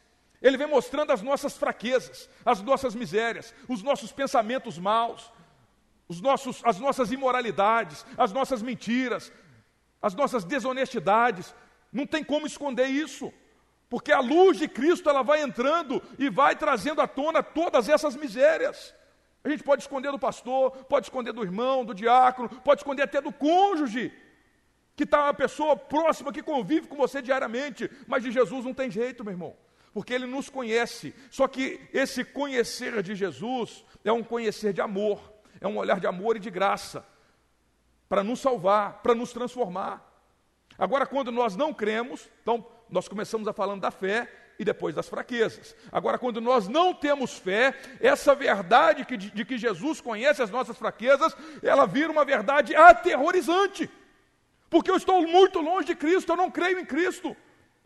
Ele 0.45 0.59
vem 0.59 0.67
mostrando 0.67 1.11
as 1.11 1.23
nossas 1.23 1.57
fraquezas, 1.57 2.29
as 2.45 2.61
nossas 2.61 2.95
misérias, 2.95 3.55
os 3.67 3.83
nossos 3.83 4.13
pensamentos 4.13 4.79
maus, 4.79 5.33
os 6.07 6.21
nossos, 6.21 6.61
as 6.63 6.79
nossas 6.79 7.11
imoralidades, 7.11 8.05
as 8.19 8.31
nossas 8.31 8.61
mentiras, 8.61 9.33
as 10.03 10.15
nossas 10.15 10.45
desonestidades. 10.45 11.55
Não 11.91 12.07
tem 12.07 12.23
como 12.23 12.47
esconder 12.47 12.89
isso, 12.89 13.33
porque 13.89 14.13
a 14.13 14.21
luz 14.21 14.59
de 14.59 14.69
Cristo 14.69 15.09
ela 15.09 15.23
vai 15.23 15.41
entrando 15.41 16.03
e 16.19 16.29
vai 16.29 16.55
trazendo 16.55 17.01
à 17.01 17.09
tona 17.09 17.43
todas 17.43 17.89
essas 17.89 18.15
misérias. 18.15 18.95
A 19.43 19.49
gente 19.49 19.63
pode 19.63 19.81
esconder 19.81 20.13
do 20.13 20.19
pastor, 20.19 20.73
pode 20.85 21.07
esconder 21.07 21.33
do 21.33 21.43
irmão, 21.43 21.87
do 21.87 21.95
diácono, 21.95 22.51
pode 22.51 22.83
esconder 22.83 23.05
até 23.05 23.19
do 23.19 23.33
cônjuge, 23.33 24.13
que 24.95 25.05
está 25.05 25.23
uma 25.23 25.35
pessoa 25.35 25.75
próxima 25.75 26.31
que 26.31 26.43
convive 26.43 26.87
com 26.87 26.97
você 26.97 27.23
diariamente, 27.23 27.91
mas 28.07 28.23
de 28.23 28.31
Jesus 28.31 28.63
não 28.63 28.75
tem 28.75 28.91
jeito, 28.91 29.25
meu 29.25 29.33
irmão 29.33 29.64
porque 29.95 30.13
ele 30.13 30.27
nos 30.27 30.51
conhece. 30.51 31.15
Só 31.31 31.47
que 31.47 31.81
esse 31.93 32.25
conhecer 32.25 33.01
de 33.01 33.15
Jesus 33.15 33.85
é 34.05 34.13
um 34.13 34.25
conhecer 34.25 34.73
de 34.73 34.81
amor, 34.81 35.33
é 35.61 35.69
um 35.69 35.79
olhar 35.79 36.01
de 36.01 36.07
amor 36.07 36.37
e 36.37 36.41
de 36.41 36.51
graça, 36.51 37.07
para 38.09 38.25
nos 38.25 38.41
salvar, 38.41 39.01
para 39.03 39.15
nos 39.15 39.33
transformar. 39.33 40.05
Agora, 40.77 41.07
quando 41.07 41.31
nós 41.31 41.55
não 41.55 41.73
cremos, 41.73 42.29
então 42.43 42.67
nós 42.91 43.07
começamos 43.07 43.47
a 43.47 43.53
falando 43.53 43.81
da 43.83 43.93
fé 43.93 44.29
e 44.59 44.65
depois 44.65 44.97
das 44.97 45.09
fraquezas. 45.09 45.77
Agora, 45.93 46.19
quando 46.19 46.41
nós 46.41 46.67
não 46.67 46.93
temos 46.93 47.39
fé, 47.39 47.75
essa 48.01 48.35
verdade 48.35 49.05
que, 49.05 49.17
de, 49.17 49.31
de 49.31 49.45
que 49.45 49.57
Jesus 49.57 50.01
conhece 50.01 50.43
as 50.43 50.51
nossas 50.51 50.77
fraquezas, 50.77 51.37
ela 51.63 51.87
vira 51.87 52.11
uma 52.11 52.25
verdade 52.25 52.75
aterrorizante. 52.75 53.89
Porque 54.69 54.91
eu 54.91 54.97
estou 54.97 55.25
muito 55.27 55.61
longe 55.61 55.87
de 55.87 55.95
Cristo, 55.95 56.33
eu 56.33 56.37
não 56.37 56.51
creio 56.51 56.81
em 56.81 56.85
Cristo. 56.85 57.37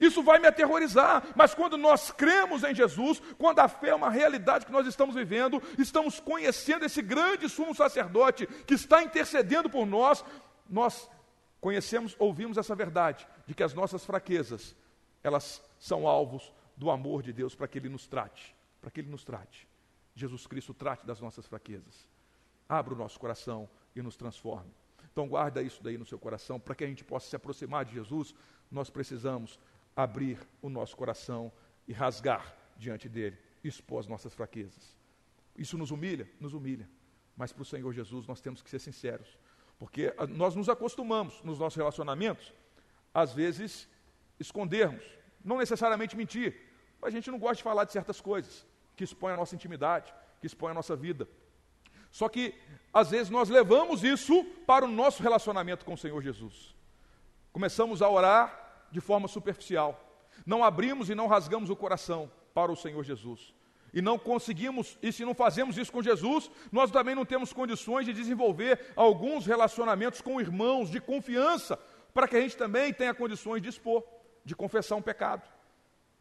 Isso 0.01 0.23
vai 0.23 0.39
me 0.39 0.47
aterrorizar, 0.47 1.25
mas 1.35 1.55
quando 1.55 1.77
nós 1.77 2.11
cremos 2.11 2.63
em 2.63 2.75
Jesus, 2.75 3.21
quando 3.37 3.59
a 3.59 3.69
fé 3.69 3.89
é 3.89 3.95
uma 3.95 4.11
realidade 4.11 4.65
que 4.65 4.73
nós 4.73 4.87
estamos 4.87 5.15
vivendo, 5.15 5.61
estamos 5.77 6.21
conhecendo 6.21 6.85
esse 6.85 7.03
grande 7.03 7.49
sumo 7.49 7.75
sacerdote 7.75 8.47
que 8.47 8.75
está 8.75 9.03
intercedendo 9.03 9.69
por 9.69 9.85
nós, 9.85 10.25
nós 10.69 11.11
conhecemos, 11.61 12.15
ouvimos 12.19 12.57
essa 12.57 12.77
verdade 12.77 13.27
de 13.45 13.55
que 13.55 13.63
as 13.63 13.75
nossas 13.75 14.05
fraquezas, 14.05 14.77
elas 15.23 15.61
são 15.81 16.07
alvos 16.07 16.53
do 16.77 16.91
amor 16.91 17.23
de 17.23 17.33
Deus 17.33 17.57
para 17.57 17.67
que 17.67 17.79
ele 17.79 17.89
nos 17.89 18.07
trate, 18.07 18.55
para 18.81 18.91
que 18.93 19.01
ele 19.01 19.11
nos 19.11 19.25
trate. 19.25 19.67
Jesus 20.15 20.47
Cristo 20.47 20.73
trate 20.73 21.05
das 21.05 21.21
nossas 21.21 21.47
fraquezas. 21.47 22.07
Abra 22.69 22.95
o 22.95 22.97
nosso 22.97 23.19
coração 23.19 23.69
e 23.97 24.03
nos 24.03 24.17
transforme. 24.17 24.71
Então 25.11 25.27
guarda 25.27 25.61
isso 25.61 25.83
daí 25.83 25.99
no 25.99 26.07
seu 26.07 26.19
coração, 26.19 26.61
para 26.61 26.75
que 26.75 26.85
a 26.85 26.87
gente 26.87 27.03
possa 27.03 27.29
se 27.29 27.35
aproximar 27.35 27.85
de 27.85 27.95
Jesus, 27.95 28.35
nós 28.71 28.91
precisamos 28.91 29.59
abrir 29.99 30.39
o 30.63 30.69
nosso 30.69 30.97
coração 30.97 31.51
e 31.89 31.93
rasgar 31.93 32.55
diante 32.77 33.09
dele, 33.09 33.37
expor 33.65 33.99
as 33.99 34.07
nossas 34.07 34.33
fraquezas. 34.33 34.97
Isso 35.57 35.77
nos 35.77 35.91
humilha? 35.91 36.31
Nos 36.39 36.55
humilha. 36.55 36.89
Mas 37.37 37.53
para 37.53 37.63
o 37.63 37.65
Senhor 37.65 37.93
Jesus 37.93 38.25
nós 38.25 38.41
temos 38.41 38.63
que 38.63 38.71
ser 38.71 38.79
sinceros. 38.79 39.37
Porque 39.77 40.15
ah, 40.17 40.25
nós 40.25 40.55
nos 40.55 40.69
acostumamos 40.69 41.43
nos 41.43 41.59
nossos 41.59 41.77
relacionamentos, 41.77 42.55
às 43.13 43.33
vezes, 43.33 43.89
escondermos. 44.39 45.03
Não 45.45 45.59
necessariamente 45.59 46.17
mentir, 46.17 46.57
mas 47.01 47.09
a 47.09 47.17
gente 47.17 47.29
não 47.29 47.39
gosta 47.39 47.57
de 47.57 47.65
falar 47.65 47.83
de 47.83 47.91
certas 47.91 48.21
coisas 48.21 48.65
que 48.95 49.03
expõem 49.03 49.35
a 49.35 49.37
nossa 49.37 49.57
intimidade, 49.57 50.15
que 50.41 50.47
expõem 50.47 50.71
a 50.71 50.75
nossa 50.75 50.95
vida. 50.95 51.29
Só 52.09 52.29
que, 52.29 52.55
às 52.95 53.11
vezes, 53.11 53.31
nós 53.31 53.49
levamos 53.49 54.05
isso 54.05 54.45
para 54.65 54.85
o 54.85 54.89
nosso 54.89 55.25
relacionamento 55.25 55.85
com 55.85 55.95
o 55.95 55.99
Senhor 55.99 56.23
Jesus. 56.23 56.73
Começamos 57.53 58.01
a 58.01 58.09
orar 58.09 58.68
de 58.91 59.01
forma 59.01 59.29
superficial. 59.29 60.05
Não 60.47 60.65
abrimos 60.65 61.11
e 61.11 61.15
não 61.15 61.27
rasgamos 61.27 61.71
o 61.71 61.77
coração 61.77 62.31
para 62.55 62.73
o 62.73 62.77
Senhor 62.77 63.03
Jesus. 63.05 63.55
E 63.93 64.03
não 64.03 64.19
conseguimos, 64.19 64.99
e 65.03 65.13
se 65.13 65.25
não 65.25 65.35
fazemos 65.35 65.79
isso 65.79 65.91
com 65.91 66.03
Jesus, 66.03 66.51
nós 66.71 66.91
também 66.91 67.15
não 67.15 67.25
temos 67.25 67.53
condições 67.53 68.05
de 68.05 68.13
desenvolver 68.13 68.93
alguns 68.95 69.47
relacionamentos 69.47 70.21
com 70.21 70.41
irmãos 70.41 70.91
de 70.91 71.01
confiança, 71.01 71.79
para 72.13 72.29
que 72.29 72.37
a 72.37 72.41
gente 72.41 72.57
também 72.57 72.93
tenha 72.93 73.15
condições 73.15 73.63
de 73.63 73.69
expor, 73.69 74.05
de 74.45 74.55
confessar 74.55 74.97
um 74.97 75.03
pecado, 75.03 75.43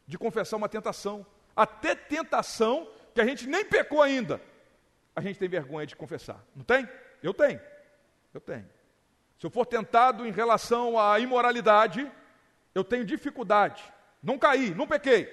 de 0.06 0.16
confessar 0.16 0.56
uma 0.56 0.68
tentação. 0.68 1.26
Até 1.54 1.94
tentação 1.94 2.88
que 3.14 3.20
a 3.20 3.26
gente 3.26 3.46
nem 3.46 3.64
pecou 3.64 4.02
ainda, 4.02 4.40
a 5.14 5.20
gente 5.20 5.38
tem 5.38 5.48
vergonha 5.48 5.86
de 5.86 5.96
confessar. 5.96 6.42
Não 6.54 6.64
tem? 6.64 6.88
Eu 7.22 7.34
tenho. 7.34 7.60
Eu 8.32 8.40
tenho. 8.40 8.68
Se 9.38 9.46
eu 9.46 9.50
for 9.50 9.66
tentado 9.66 10.26
em 10.26 10.30
relação 10.30 10.98
à 10.98 11.18
imoralidade, 11.20 12.10
eu 12.78 12.84
tenho 12.84 13.04
dificuldade. 13.04 13.82
Não 14.22 14.38
caí, 14.38 14.74
não 14.74 14.86
pequei. 14.86 15.28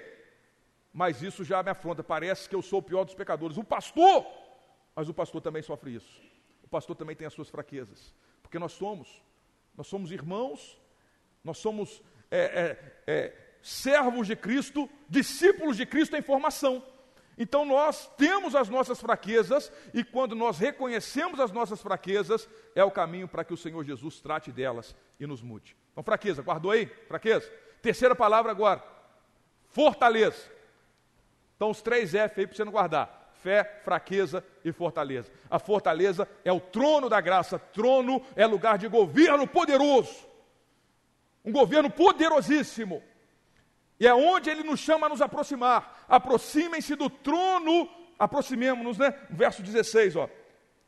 Mas 0.91 1.21
isso 1.21 1.43
já 1.43 1.61
me 1.61 1.69
afronta. 1.69 2.03
Parece 2.03 2.49
que 2.49 2.55
eu 2.55 2.61
sou 2.61 2.79
o 2.79 2.83
pior 2.83 3.03
dos 3.03 3.13
pecadores. 3.13 3.57
O 3.57 3.63
pastor, 3.63 4.25
mas 4.95 5.09
o 5.09 5.13
pastor 5.13 5.41
também 5.41 5.61
sofre 5.61 5.95
isso. 5.95 6.21
O 6.63 6.67
pastor 6.67 6.95
também 6.95 7.15
tem 7.15 7.27
as 7.27 7.33
suas 7.33 7.49
fraquezas. 7.49 8.13
Porque 8.41 8.57
nós 8.57 8.71
somos, 8.71 9.21
nós 9.75 9.87
somos 9.87 10.11
irmãos, 10.11 10.79
nós 11.43 11.57
somos 11.57 12.01
é, 12.31 12.39
é, 12.39 13.03
é, 13.07 13.33
servos 13.61 14.27
de 14.27 14.35
Cristo, 14.35 14.89
discípulos 15.07 15.77
de 15.77 15.85
Cristo 15.85 16.15
em 16.15 16.21
formação. 16.21 16.83
Então 17.37 17.65
nós 17.65 18.07
temos 18.15 18.55
as 18.55 18.69
nossas 18.69 19.01
fraquezas 19.01 19.71
e 19.93 20.03
quando 20.03 20.35
nós 20.35 20.57
reconhecemos 20.57 21.39
as 21.39 21.51
nossas 21.51 21.81
fraquezas, 21.81 22.47
é 22.73 22.83
o 22.83 22.91
caminho 22.91 23.27
para 23.27 23.43
que 23.43 23.53
o 23.53 23.57
Senhor 23.57 23.83
Jesus 23.83 24.21
trate 24.21 24.51
delas 24.51 24.95
e 25.19 25.27
nos 25.27 25.41
mude. 25.41 25.75
Então, 25.95 26.03
fraqueza, 26.03 26.41
guardou 26.41 26.71
aí? 26.71 26.87
Fraqueza. 27.07 27.49
Terceira 27.81 28.13
palavra 28.13 28.51
agora: 28.51 28.83
fortaleza. 29.69 30.51
Então, 31.55 31.69
os 31.69 31.81
três 31.81 32.13
F 32.13 32.41
aí 32.41 32.45
para 32.45 32.53
você 32.53 32.65
não 32.65 32.71
guardar: 32.73 33.31
fé, 33.41 33.79
fraqueza 33.85 34.43
e 34.65 34.73
fortaleza. 34.73 35.31
A 35.49 35.57
fortaleza 35.57 36.27
é 36.43 36.51
o 36.51 36.59
trono 36.59 37.07
da 37.07 37.21
graça, 37.21 37.57
trono 37.57 38.21
é 38.35 38.45
lugar 38.45 38.77
de 38.77 38.89
governo 38.89 39.47
poderoso, 39.47 40.27
um 41.45 41.51
governo 41.53 41.89
poderosíssimo. 41.89 43.01
E 43.97 44.05
é 44.05 44.13
onde 44.13 44.49
ele 44.49 44.63
nos 44.63 44.81
chama 44.81 45.05
a 45.05 45.09
nos 45.09 45.21
aproximar. 45.21 46.03
Aproximem-se 46.09 46.93
do 46.95 47.09
trono, 47.09 47.89
aproximemos-nos, 48.19 48.97
né? 48.97 49.17
Verso 49.29 49.63
16, 49.63 50.17
ó. 50.17 50.29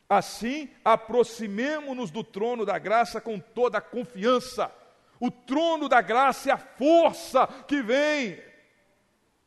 Assim, 0.06 0.70
aproximemo-nos 0.84 2.10
do 2.10 2.22
trono 2.22 2.66
da 2.66 2.78
graça 2.78 3.22
com 3.22 3.40
toda 3.40 3.78
a 3.78 3.80
confiança. 3.80 4.70
O 5.20 5.30
trono 5.30 5.88
da 5.88 6.00
graça 6.00 6.50
é 6.50 6.52
a 6.52 6.58
força 6.58 7.46
que 7.66 7.82
vem 7.82 8.42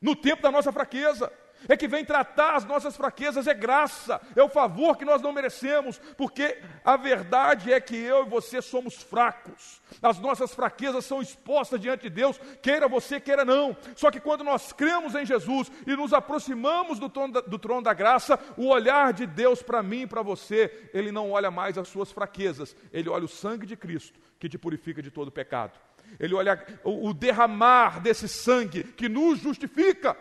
no 0.02 0.16
tempo 0.16 0.42
da 0.42 0.52
nossa 0.52 0.72
fraqueza 0.72 1.32
é 1.68 1.78
que 1.78 1.88
vem 1.88 2.04
tratar 2.04 2.56
as 2.56 2.66
nossas 2.66 2.96
fraquezas, 2.96 3.48
é 3.48 3.54
graça, 3.54 4.22
é 4.36 4.44
o 4.44 4.50
favor 4.50 4.98
que 4.98 5.06
nós 5.06 5.22
não 5.22 5.32
merecemos, 5.32 6.00
porque 6.18 6.58
a 6.84 6.98
verdade 6.98 7.72
é 7.72 7.80
que 7.80 7.96
eu 7.96 8.26
e 8.26 8.30
você 8.30 8.62
somos 8.62 8.96
fracos, 8.96 9.82
as 10.02 10.20
nossas 10.20 10.54
fraquezas 10.54 11.06
são 11.06 11.22
expostas 11.22 11.80
diante 11.80 12.04
de 12.04 12.10
Deus, 12.10 12.40
queira 12.62 12.88
você, 12.88 13.20
queira 13.20 13.46
não. 13.46 13.76
Só 13.96 14.10
que 14.10 14.20
quando 14.20 14.44
nós 14.44 14.72
cremos 14.72 15.16
em 15.16 15.26
Jesus 15.26 15.72
e 15.86 15.96
nos 15.96 16.14
aproximamos 16.14 17.00
do 17.00 17.10
trono 17.10 17.34
da, 17.34 17.42
do 17.42 17.60
trono 17.60 17.82
da 17.82 17.94
graça, 17.94 18.40
o 18.58 18.68
olhar 18.68 19.14
de 19.14 19.26
Deus 19.26 19.62
para 19.62 19.84
mim 19.84 20.02
e 20.02 20.08
para 20.08 20.22
você, 20.22 20.90
ele 20.94 21.12
não 21.12 21.32
olha 21.32 21.52
mais 21.52 21.78
as 21.78 21.88
suas 21.88 22.12
fraquezas, 22.12 22.76
ele 22.92 23.10
olha 23.10 23.26
o 23.26 23.30
sangue 23.30 23.66
de 23.66 23.76
Cristo 23.76 24.20
que 24.40 24.50
te 24.50 24.58
purifica 24.58 25.02
de 25.04 25.12
todo 25.12 25.32
pecado. 25.32 25.80
Ele 26.20 26.34
olha 26.34 26.66
o, 26.84 27.10
o 27.10 27.14
derramar 27.14 28.02
desse 28.02 28.28
sangue 28.28 28.84
que 28.84 29.08
nos 29.08 29.40
justifica 29.40 30.18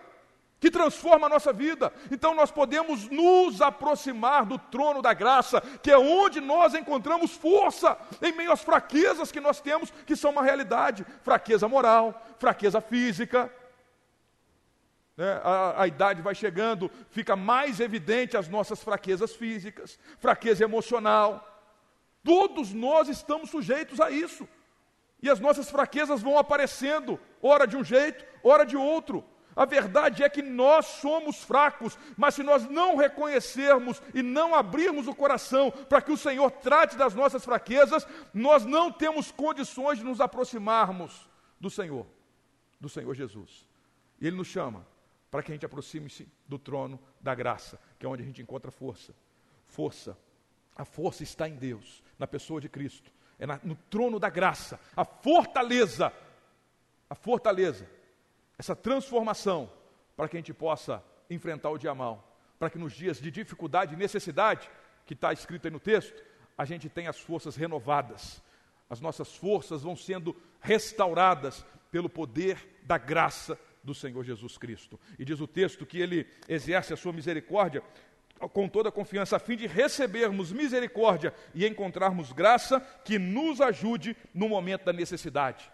que 0.61 0.70
transforma 0.70 1.27
a 1.27 1.31
nossa 1.31 1.53
vida. 1.53 1.92
Então 2.11 2.35
nós 2.35 2.51
podemos 2.51 3.09
nos 3.09 3.62
aproximar 3.62 4.44
do 4.44 4.59
trono 4.59 5.01
da 5.01 5.14
graça, 5.14 5.61
que 5.83 5.90
é 5.90 5.99
onde 5.99 6.40
nós 6.40 6.75
encontramos 6.75 7.33
força 7.33 7.96
em 8.20 8.33
meio 8.33 8.53
às 8.53 8.62
fraquezas 8.62 9.33
que 9.33 9.40
nós 9.40 9.61
temos, 9.61 9.90
que 10.07 10.14
são 10.14 10.31
uma 10.31 10.42
realidade: 10.42 11.07
fraqueza 11.23 11.66
moral, 11.66 12.23
fraqueza 12.38 12.81
física. 12.81 13.51
Né? 15.16 15.40
A, 15.42 15.83
a 15.83 15.87
idade 15.87 16.20
vai 16.20 16.35
chegando, 16.35 16.90
fica 17.09 17.35
mais 17.35 17.81
evidente 17.81 18.37
as 18.37 18.49
nossas 18.49 18.83
fraquezas 18.83 19.35
físicas, 19.35 19.99
fraqueza 20.18 20.62
emocional. 20.62 21.46
Todos 22.23 22.75
nós 22.75 23.09
estamos 23.09 23.49
sujeitos 23.49 23.99
a 23.99 24.11
isso. 24.11 24.46
E 25.23 25.29
as 25.29 25.40
nossas 25.40 25.70
fraquezas 25.70 26.23
vão 26.23 26.38
aparecendo, 26.38 27.18
ora 27.42 27.66
de 27.66 27.77
um 27.77 27.85
jeito, 27.85 28.25
ora 28.42 28.64
de 28.64 28.77
outro. 28.77 29.25
A 29.54 29.64
verdade 29.64 30.22
é 30.22 30.28
que 30.28 30.42
nós 30.42 30.86
somos 30.86 31.42
fracos, 31.42 31.98
mas 32.16 32.34
se 32.34 32.42
nós 32.42 32.68
não 32.68 32.96
reconhecermos 32.96 34.00
e 34.14 34.22
não 34.22 34.54
abrirmos 34.54 35.08
o 35.08 35.14
coração 35.14 35.70
para 35.70 36.00
que 36.00 36.12
o 36.12 36.16
Senhor 36.16 36.50
trate 36.50 36.96
das 36.96 37.14
nossas 37.14 37.44
fraquezas, 37.44 38.06
nós 38.32 38.64
não 38.64 38.92
temos 38.92 39.32
condições 39.32 39.98
de 39.98 40.04
nos 40.04 40.20
aproximarmos 40.20 41.28
do 41.58 41.68
Senhor, 41.68 42.06
do 42.80 42.88
Senhor 42.88 43.14
Jesus. 43.14 43.66
E 44.20 44.26
Ele 44.26 44.36
nos 44.36 44.48
chama 44.48 44.86
para 45.30 45.42
que 45.42 45.50
a 45.50 45.54
gente 45.54 45.66
aproxime-se 45.66 46.28
do 46.46 46.58
trono 46.58 47.00
da 47.20 47.34
graça, 47.34 47.78
que 47.98 48.06
é 48.06 48.08
onde 48.08 48.22
a 48.22 48.26
gente 48.26 48.42
encontra 48.42 48.70
força. 48.70 49.14
Força. 49.66 50.16
A 50.76 50.84
força 50.84 51.22
está 51.22 51.48
em 51.48 51.56
Deus, 51.56 52.02
na 52.18 52.26
pessoa 52.26 52.60
de 52.60 52.68
Cristo. 52.68 53.12
É 53.38 53.46
na, 53.46 53.60
no 53.62 53.74
trono 53.74 54.18
da 54.18 54.28
graça. 54.28 54.78
A 54.96 55.04
fortaleza. 55.04 56.12
A 57.08 57.14
fortaleza 57.14 57.86
essa 58.61 58.77
transformação 58.77 59.73
para 60.14 60.29
que 60.29 60.37
a 60.37 60.38
gente 60.38 60.53
possa 60.53 61.03
enfrentar 61.31 61.70
o 61.70 61.79
dia 61.79 61.94
mal, 61.94 62.37
para 62.59 62.68
que 62.68 62.77
nos 62.77 62.92
dias 62.92 63.18
de 63.18 63.31
dificuldade 63.31 63.94
e 63.94 63.96
necessidade, 63.96 64.70
que 65.07 65.14
está 65.14 65.33
escrito 65.33 65.64
aí 65.64 65.70
no 65.70 65.81
texto, 65.81 66.23
a 66.59 66.66
gente 66.66 66.87
tenha 66.87 67.09
as 67.09 67.18
forças 67.18 67.57
renovadas, 67.57 68.42
as 68.90 69.01
nossas 69.01 69.35
forças 69.35 69.83
vão 69.83 69.96
sendo 69.96 70.37
restauradas 70.61 71.64
pelo 71.90 72.11
poder 72.11 72.83
da 72.83 72.99
graça 72.99 73.59
do 73.83 73.94
Senhor 73.94 74.23
Jesus 74.25 74.59
Cristo. 74.59 75.01
E 75.18 75.25
diz 75.25 75.40
o 75.40 75.46
texto 75.46 75.87
que 75.87 75.99
ele 75.99 76.27
exerce 76.46 76.92
a 76.92 76.99
sua 76.99 77.14
misericórdia 77.14 77.83
com 78.53 78.68
toda 78.68 78.90
a 78.90 78.92
confiança, 78.92 79.37
a 79.37 79.38
fim 79.38 79.56
de 79.56 79.67
recebermos 79.67 80.52
misericórdia 80.52 81.33
e 81.54 81.67
encontrarmos 81.67 82.31
graça 82.31 82.79
que 83.06 83.19
nos 83.19 83.58
ajude 83.63 84.15
no 84.35 84.50
momento 84.50 84.85
da 84.85 84.92
necessidade. 84.92 85.73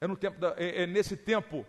É, 0.00 0.08
no 0.08 0.16
tempo 0.16 0.40
da, 0.40 0.56
é, 0.56 0.82
é 0.82 0.86
nesse 0.88 1.16
tempo 1.16 1.64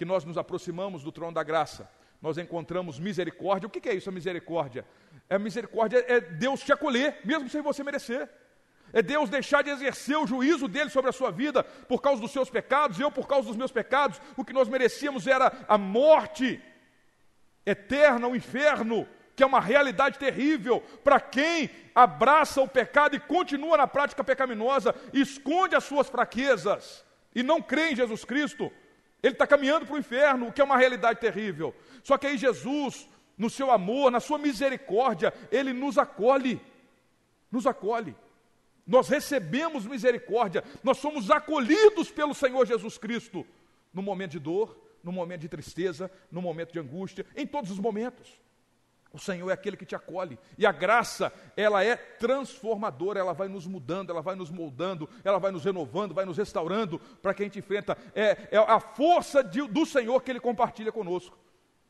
que 0.00 0.04
nós 0.06 0.24
nos 0.24 0.38
aproximamos 0.38 1.02
do 1.02 1.12
trono 1.12 1.34
da 1.34 1.42
graça, 1.42 1.86
nós 2.22 2.38
encontramos 2.38 2.98
misericórdia. 2.98 3.66
O 3.66 3.70
que 3.70 3.86
é 3.86 3.92
isso, 3.92 4.08
a 4.08 4.12
misericórdia? 4.12 4.82
É 5.28 5.38
misericórdia 5.38 6.02
é 6.08 6.18
Deus 6.18 6.60
te 6.60 6.72
acolher, 6.72 7.18
mesmo 7.22 7.50
sem 7.50 7.60
você 7.60 7.84
merecer. 7.84 8.26
É 8.94 9.02
Deus 9.02 9.28
deixar 9.28 9.62
de 9.62 9.68
exercer 9.68 10.16
o 10.16 10.26
juízo 10.26 10.66
dele 10.66 10.88
sobre 10.88 11.10
a 11.10 11.12
sua 11.12 11.30
vida 11.30 11.62
por 11.62 12.00
causa 12.00 12.18
dos 12.18 12.30
seus 12.30 12.48
pecados, 12.48 12.98
eu 12.98 13.12
por 13.12 13.28
causa 13.28 13.48
dos 13.48 13.58
meus 13.58 13.70
pecados. 13.70 14.18
O 14.38 14.42
que 14.42 14.54
nós 14.54 14.70
merecíamos 14.70 15.26
era 15.26 15.52
a 15.68 15.76
morte 15.76 16.58
eterna, 17.66 18.26
o 18.26 18.34
inferno, 18.34 19.06
que 19.36 19.42
é 19.42 19.46
uma 19.46 19.60
realidade 19.60 20.18
terrível 20.18 20.80
para 21.04 21.20
quem 21.20 21.68
abraça 21.94 22.62
o 22.62 22.66
pecado 22.66 23.14
e 23.14 23.20
continua 23.20 23.76
na 23.76 23.86
prática 23.86 24.24
pecaminosa, 24.24 24.94
esconde 25.12 25.76
as 25.76 25.84
suas 25.84 26.08
fraquezas. 26.08 27.04
e 27.34 27.42
não 27.42 27.60
crê 27.60 27.90
em 27.90 27.96
Jesus 27.96 28.24
Cristo, 28.24 28.72
ele 29.22 29.34
está 29.34 29.46
caminhando 29.46 29.86
para 29.86 29.94
o 29.94 29.98
inferno, 29.98 30.48
o 30.48 30.52
que 30.52 30.60
é 30.60 30.64
uma 30.64 30.78
realidade 30.78 31.20
terrível. 31.20 31.74
Só 32.02 32.16
que 32.16 32.26
aí 32.26 32.38
Jesus, 32.38 33.08
no 33.36 33.50
seu 33.50 33.70
amor, 33.70 34.10
na 34.10 34.20
sua 34.20 34.38
misericórdia, 34.38 35.32
ele 35.50 35.72
nos 35.72 35.98
acolhe. 35.98 36.60
Nos 37.50 37.66
acolhe. 37.66 38.16
Nós 38.86 39.08
recebemos 39.08 39.86
misericórdia, 39.86 40.64
nós 40.82 40.98
somos 40.98 41.30
acolhidos 41.30 42.10
pelo 42.10 42.34
Senhor 42.34 42.66
Jesus 42.66 42.98
Cristo 42.98 43.46
no 43.92 44.02
momento 44.02 44.32
de 44.32 44.40
dor, 44.40 44.76
no 45.02 45.12
momento 45.12 45.42
de 45.42 45.48
tristeza, 45.48 46.10
no 46.30 46.42
momento 46.42 46.72
de 46.72 46.78
angústia, 46.78 47.24
em 47.36 47.46
todos 47.46 47.70
os 47.70 47.78
momentos. 47.78 48.40
O 49.12 49.18
Senhor 49.18 49.50
é 49.50 49.52
aquele 49.52 49.76
que 49.76 49.84
te 49.84 49.96
acolhe. 49.96 50.38
E 50.56 50.64
a 50.64 50.70
graça, 50.70 51.32
ela 51.56 51.84
é 51.84 51.96
transformadora, 51.96 53.18
ela 53.18 53.32
vai 53.32 53.48
nos 53.48 53.66
mudando, 53.66 54.10
ela 54.10 54.22
vai 54.22 54.36
nos 54.36 54.50
moldando, 54.50 55.08
ela 55.24 55.38
vai 55.38 55.50
nos 55.50 55.64
renovando, 55.64 56.14
vai 56.14 56.24
nos 56.24 56.36
restaurando 56.36 56.98
para 57.20 57.34
que 57.34 57.42
a 57.42 57.46
gente 57.46 57.58
enfrenta. 57.58 57.98
É, 58.14 58.48
é 58.52 58.56
a 58.56 58.78
força 58.78 59.42
de, 59.42 59.66
do 59.66 59.84
Senhor 59.84 60.22
que 60.22 60.30
Ele 60.30 60.40
compartilha 60.40 60.92
conosco. 60.92 61.36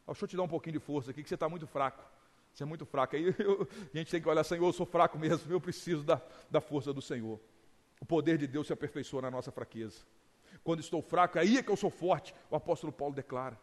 Deixa 0.07 0.25
eu 0.25 0.29
te 0.29 0.37
dar 0.37 0.43
um 0.43 0.49
pouquinho 0.49 0.79
de 0.79 0.85
força 0.85 1.11
aqui, 1.11 1.23
que 1.23 1.29
você 1.29 1.35
está 1.35 1.49
muito 1.49 1.67
fraco. 1.67 2.03
Você 2.55 2.63
é 2.63 2.67
muito 2.67 2.87
fraco. 2.87 3.15
Aí 3.15 3.35
eu, 3.39 3.69
a 3.95 3.99
gente 3.99 4.11
tem 4.11 4.21
que 4.21 4.29
olhar, 4.29 4.43
Senhor, 4.43 4.67
eu 4.67 4.73
sou 4.73 4.87
fraco 4.87 5.19
mesmo, 5.19 5.53
eu 5.53 5.61
preciso 5.61 6.03
da, 6.03 6.21
da 6.51 6.61
força 6.61 6.93
do 6.93 7.03
Senhor. 7.03 7.39
O 8.01 8.07
poder 8.07 8.39
de 8.39 8.47
Deus 8.47 8.67
se 8.67 8.73
aperfeiçoa 8.73 9.23
na 9.23 9.31
nossa 9.31 9.53
fraqueza. 9.53 10.01
Quando 10.65 10.81
estou 10.81 11.03
fraco, 11.03 11.39
aí 11.39 11.59
é 11.59 11.63
que 11.63 11.71
eu 11.71 11.77
sou 11.77 11.91
forte, 11.91 12.35
o 12.51 12.57
apóstolo 12.57 12.93
Paulo 12.93 13.15
declara. 13.15 13.59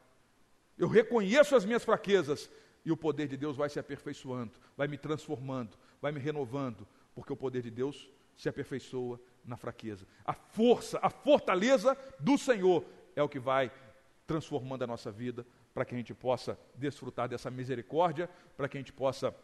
Eu 0.78 0.88
reconheço 0.88 1.56
as 1.56 1.66
minhas 1.66 1.84
fraquezas 1.84 2.50
e 2.88 2.92
o 2.92 2.96
poder 2.96 3.28
de 3.28 3.36
Deus 3.36 3.58
vai 3.58 3.70
se 3.70 3.78
aperfeiçoando, 3.78 4.54
vai 4.78 4.88
me 4.88 4.98
transformando, 4.98 5.78
vai 6.02 6.10
me 6.10 6.22
renovando, 6.22 6.88
porque 7.14 7.34
o 7.34 7.36
poder 7.36 7.62
de 7.62 7.70
Deus 7.70 8.10
se 8.34 8.48
aperfeiçoa 8.48 9.20
na 9.44 9.58
fraqueza. 9.58 10.08
A 10.24 10.32
força, 10.32 10.98
a 11.02 11.10
fortaleza 11.10 11.98
do 12.18 12.38
Senhor 12.38 12.86
é 13.14 13.22
o 13.22 13.28
que 13.28 13.40
vai 13.40 13.70
transformando 14.26 14.86
a 14.86 14.88
nossa 14.88 15.12
vida 15.12 15.46
para 15.74 15.84
que 15.84 15.96
a 15.96 15.98
gente 15.98 16.14
possa 16.14 16.58
desfrutar 16.76 17.28
dessa 17.28 17.52
misericórdia, 17.52 18.30
para 18.56 18.70
que 18.70 18.78
a 18.78 18.80
gente 18.80 18.94
possa 18.94 19.36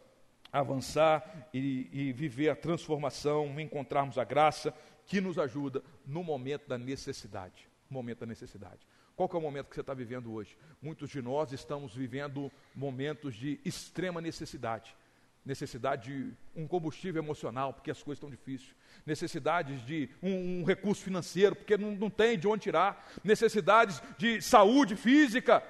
avançar 0.50 1.50
e, 1.52 1.90
e, 1.92 2.12
viver 2.14 2.48
a 2.48 2.56
transformação, 2.56 3.60
encontrarmos 3.60 4.16
a 4.16 4.24
graça 4.24 4.72
que 5.04 5.20
nos 5.20 5.38
ajuda 5.38 5.82
no 6.06 6.24
momento 6.24 6.66
da 6.66 6.78
necessidade. 6.78 7.68
Momento 7.90 8.20
da 8.20 8.26
necessidade. 8.26 8.86
Qual 9.16 9.30
é 9.32 9.36
o 9.36 9.40
momento 9.40 9.68
que 9.68 9.74
você 9.74 9.80
está 9.80 9.94
vivendo 9.94 10.32
hoje? 10.32 10.56
Muitos 10.82 11.08
de 11.10 11.22
nós 11.22 11.52
estamos 11.52 11.94
vivendo 11.94 12.50
momentos 12.74 13.34
de 13.34 13.60
extrema 13.64 14.20
necessidade. 14.20 14.94
Necessidade 15.46 16.10
de 16.10 16.32
um 16.56 16.66
combustível 16.66 17.22
emocional, 17.22 17.72
porque 17.72 17.90
as 17.90 18.02
coisas 18.02 18.16
estão 18.16 18.30
difíceis. 18.30 18.74
Necessidades 19.06 19.84
de 19.86 20.08
um, 20.22 20.60
um 20.60 20.64
recurso 20.64 21.02
financeiro, 21.02 21.54
porque 21.54 21.76
não, 21.76 21.92
não 21.92 22.10
tem 22.10 22.38
de 22.38 22.48
onde 22.48 22.62
tirar. 22.62 23.06
Necessidades 23.22 24.02
de 24.18 24.42
saúde 24.42 24.96
física. 24.96 25.62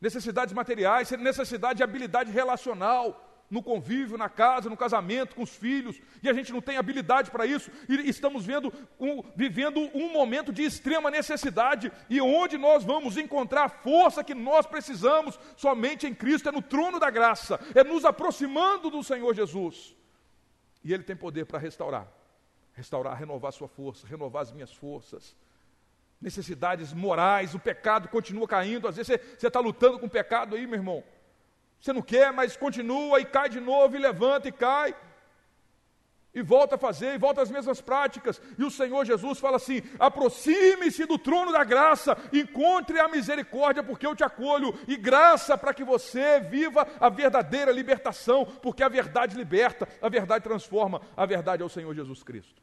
Necessidades 0.00 0.54
materiais, 0.54 1.10
necessidade 1.10 1.78
de 1.78 1.82
habilidade 1.82 2.30
relacional 2.30 3.25
no 3.50 3.62
convívio, 3.62 4.18
na 4.18 4.28
casa, 4.28 4.68
no 4.68 4.76
casamento, 4.76 5.36
com 5.36 5.42
os 5.42 5.54
filhos, 5.54 6.00
e 6.22 6.28
a 6.28 6.32
gente 6.32 6.52
não 6.52 6.60
tem 6.60 6.76
habilidade 6.76 7.30
para 7.30 7.46
isso, 7.46 7.70
e 7.88 8.08
estamos 8.08 8.44
vendo 8.44 8.72
um, 8.98 9.22
vivendo 9.36 9.80
um 9.94 10.12
momento 10.12 10.52
de 10.52 10.62
extrema 10.62 11.10
necessidade, 11.10 11.92
e 12.10 12.20
onde 12.20 12.58
nós 12.58 12.84
vamos 12.84 13.16
encontrar 13.16 13.64
a 13.64 13.68
força 13.68 14.24
que 14.24 14.34
nós 14.34 14.66
precisamos 14.66 15.38
somente 15.56 16.06
em 16.06 16.14
Cristo, 16.14 16.48
é 16.48 16.52
no 16.52 16.62
trono 16.62 16.98
da 16.98 17.10
graça, 17.10 17.60
é 17.74 17.84
nos 17.84 18.04
aproximando 18.04 18.90
do 18.90 19.02
Senhor 19.02 19.34
Jesus. 19.34 19.94
E 20.82 20.92
Ele 20.92 21.02
tem 21.02 21.16
poder 21.16 21.46
para 21.46 21.58
restaurar, 21.58 22.08
restaurar, 22.72 23.16
renovar 23.16 23.52
sua 23.52 23.68
força, 23.68 24.06
renovar 24.06 24.42
as 24.42 24.52
minhas 24.52 24.72
forças. 24.72 25.36
Necessidades 26.20 26.92
morais, 26.92 27.54
o 27.54 27.58
pecado 27.58 28.08
continua 28.08 28.48
caindo, 28.48 28.88
às 28.88 28.96
vezes 28.96 29.20
você 29.38 29.46
está 29.46 29.60
lutando 29.60 29.98
com 29.98 30.06
o 30.06 30.10
pecado 30.10 30.56
aí, 30.56 30.66
meu 30.66 30.78
irmão 30.78 31.04
você 31.80 31.92
não 31.92 32.02
quer, 32.02 32.32
mas 32.32 32.56
continua 32.56 33.20
e 33.20 33.24
cai 33.24 33.48
de 33.48 33.60
novo, 33.60 33.96
e 33.96 33.98
levanta 33.98 34.48
e 34.48 34.52
cai. 34.52 34.94
E 36.34 36.42
volta 36.42 36.74
a 36.74 36.78
fazer, 36.78 37.14
e 37.14 37.18
volta 37.18 37.40
às 37.40 37.50
mesmas 37.50 37.80
práticas. 37.80 38.42
E 38.58 38.62
o 38.62 38.70
Senhor 38.70 39.06
Jesus 39.06 39.38
fala 39.38 39.56
assim: 39.56 39.80
aproxime-se 39.98 41.06
do 41.06 41.18
trono 41.18 41.50
da 41.50 41.64
graça, 41.64 42.14
encontre 42.30 43.00
a 43.00 43.08
misericórdia, 43.08 43.82
porque 43.82 44.06
eu 44.06 44.14
te 44.14 44.22
acolho, 44.22 44.78
e 44.86 44.98
graça 44.98 45.56
para 45.56 45.72
que 45.72 45.82
você 45.82 46.38
viva 46.40 46.86
a 47.00 47.08
verdadeira 47.08 47.72
libertação, 47.72 48.44
porque 48.44 48.82
a 48.82 48.88
verdade 48.88 49.34
liberta, 49.34 49.88
a 50.02 50.10
verdade 50.10 50.44
transforma, 50.44 51.00
a 51.16 51.24
verdade 51.24 51.62
é 51.62 51.64
o 51.64 51.70
Senhor 51.70 51.94
Jesus 51.94 52.22
Cristo, 52.22 52.60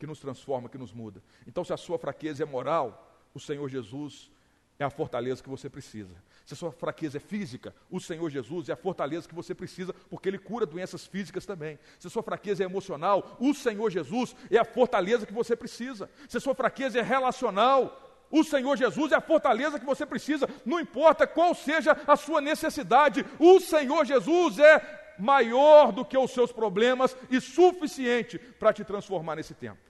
que 0.00 0.06
nos 0.06 0.18
transforma, 0.18 0.68
que 0.68 0.76
nos 0.76 0.92
muda. 0.92 1.22
Então, 1.46 1.64
se 1.64 1.72
a 1.72 1.76
sua 1.76 2.00
fraqueza 2.00 2.42
é 2.42 2.46
moral, 2.46 3.08
o 3.32 3.38
Senhor 3.38 3.68
Jesus 3.68 4.32
é 4.80 4.84
a 4.84 4.90
fortaleza 4.90 5.40
que 5.40 5.48
você 5.48 5.70
precisa. 5.70 6.14
Se 6.46 6.54
a 6.54 6.56
sua 6.56 6.70
fraqueza 6.70 7.16
é 7.16 7.20
física, 7.20 7.74
o 7.90 8.00
Senhor 8.00 8.30
Jesus 8.30 8.68
é 8.68 8.72
a 8.72 8.76
fortaleza 8.76 9.28
que 9.28 9.34
você 9.34 9.52
precisa, 9.52 9.92
porque 10.08 10.28
Ele 10.28 10.38
cura 10.38 10.64
doenças 10.64 11.04
físicas 11.04 11.44
também. 11.44 11.76
Se 11.98 12.06
a 12.06 12.10
sua 12.10 12.22
fraqueza 12.22 12.62
é 12.62 12.66
emocional, 12.66 13.36
o 13.40 13.52
Senhor 13.52 13.90
Jesus 13.90 14.34
é 14.48 14.56
a 14.56 14.64
fortaleza 14.64 15.26
que 15.26 15.32
você 15.32 15.56
precisa. 15.56 16.08
Se 16.28 16.36
a 16.36 16.40
sua 16.40 16.54
fraqueza 16.54 17.00
é 17.00 17.02
relacional, 17.02 18.24
o 18.30 18.44
Senhor 18.44 18.76
Jesus 18.76 19.10
é 19.10 19.16
a 19.16 19.20
fortaleza 19.20 19.80
que 19.80 19.84
você 19.84 20.06
precisa. 20.06 20.48
Não 20.64 20.78
importa 20.78 21.26
qual 21.26 21.52
seja 21.52 22.00
a 22.06 22.14
sua 22.14 22.40
necessidade, 22.40 23.26
o 23.40 23.58
Senhor 23.58 24.04
Jesus 24.04 24.60
é 24.60 25.14
maior 25.18 25.90
do 25.90 26.04
que 26.04 26.16
os 26.16 26.30
seus 26.30 26.52
problemas 26.52 27.16
e 27.28 27.40
suficiente 27.40 28.38
para 28.38 28.72
te 28.72 28.84
transformar 28.84 29.34
nesse 29.34 29.52
tempo. 29.52 29.80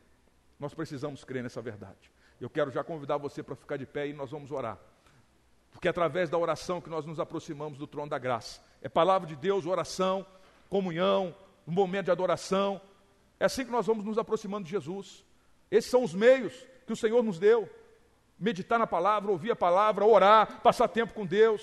Nós 0.59 0.73
precisamos 0.73 1.23
crer 1.23 1.43
nessa 1.43 1.61
verdade. 1.61 2.11
Eu 2.41 2.49
quero 2.49 2.71
já 2.71 2.83
convidar 2.83 3.19
você 3.19 3.43
para 3.43 3.55
ficar 3.55 3.77
de 3.77 3.85
pé 3.85 4.09
e 4.09 4.15
nós 4.15 4.31
vamos 4.31 4.51
orar. 4.51 4.79
Porque 5.77 5.89
é 5.89 5.91
através 5.91 6.31
da 6.31 6.39
oração 6.39 6.81
que 6.81 6.89
nós 6.89 7.05
nos 7.05 7.21
aproximamos 7.21 7.77
do 7.77 7.87
trono 7.87 8.09
da 8.09 8.17
graça. 8.19 8.63
É 8.81 8.89
palavra 8.89 9.29
de 9.29 9.37
Deus, 9.37 9.67
oração, 9.67 10.25
comunhão, 10.71 11.37
um 11.69 11.73
momento 11.73 12.07
de 12.07 12.11
adoração. 12.11 12.81
É 13.39 13.45
assim 13.45 13.63
que 13.63 13.71
nós 13.71 13.87
vamos 13.87 14.03
nos 14.03 14.17
aproximando 14.17 14.65
de 14.65 14.71
Jesus. 14.71 15.23
Esses 15.71 15.91
são 15.91 16.03
os 16.03 16.15
meios 16.15 16.55
que 16.87 16.95
o 16.95 16.97
Senhor 16.97 17.23
nos 17.23 17.39
deu. 17.39 17.69
Meditar 18.39 18.79
na 18.79 18.87
palavra, 18.87 19.31
ouvir 19.31 19.51
a 19.51 19.57
palavra, 19.57 20.03
orar, 20.03 20.63
passar 20.63 20.89
tempo 20.89 21.13
com 21.13 21.27
Deus. 21.27 21.61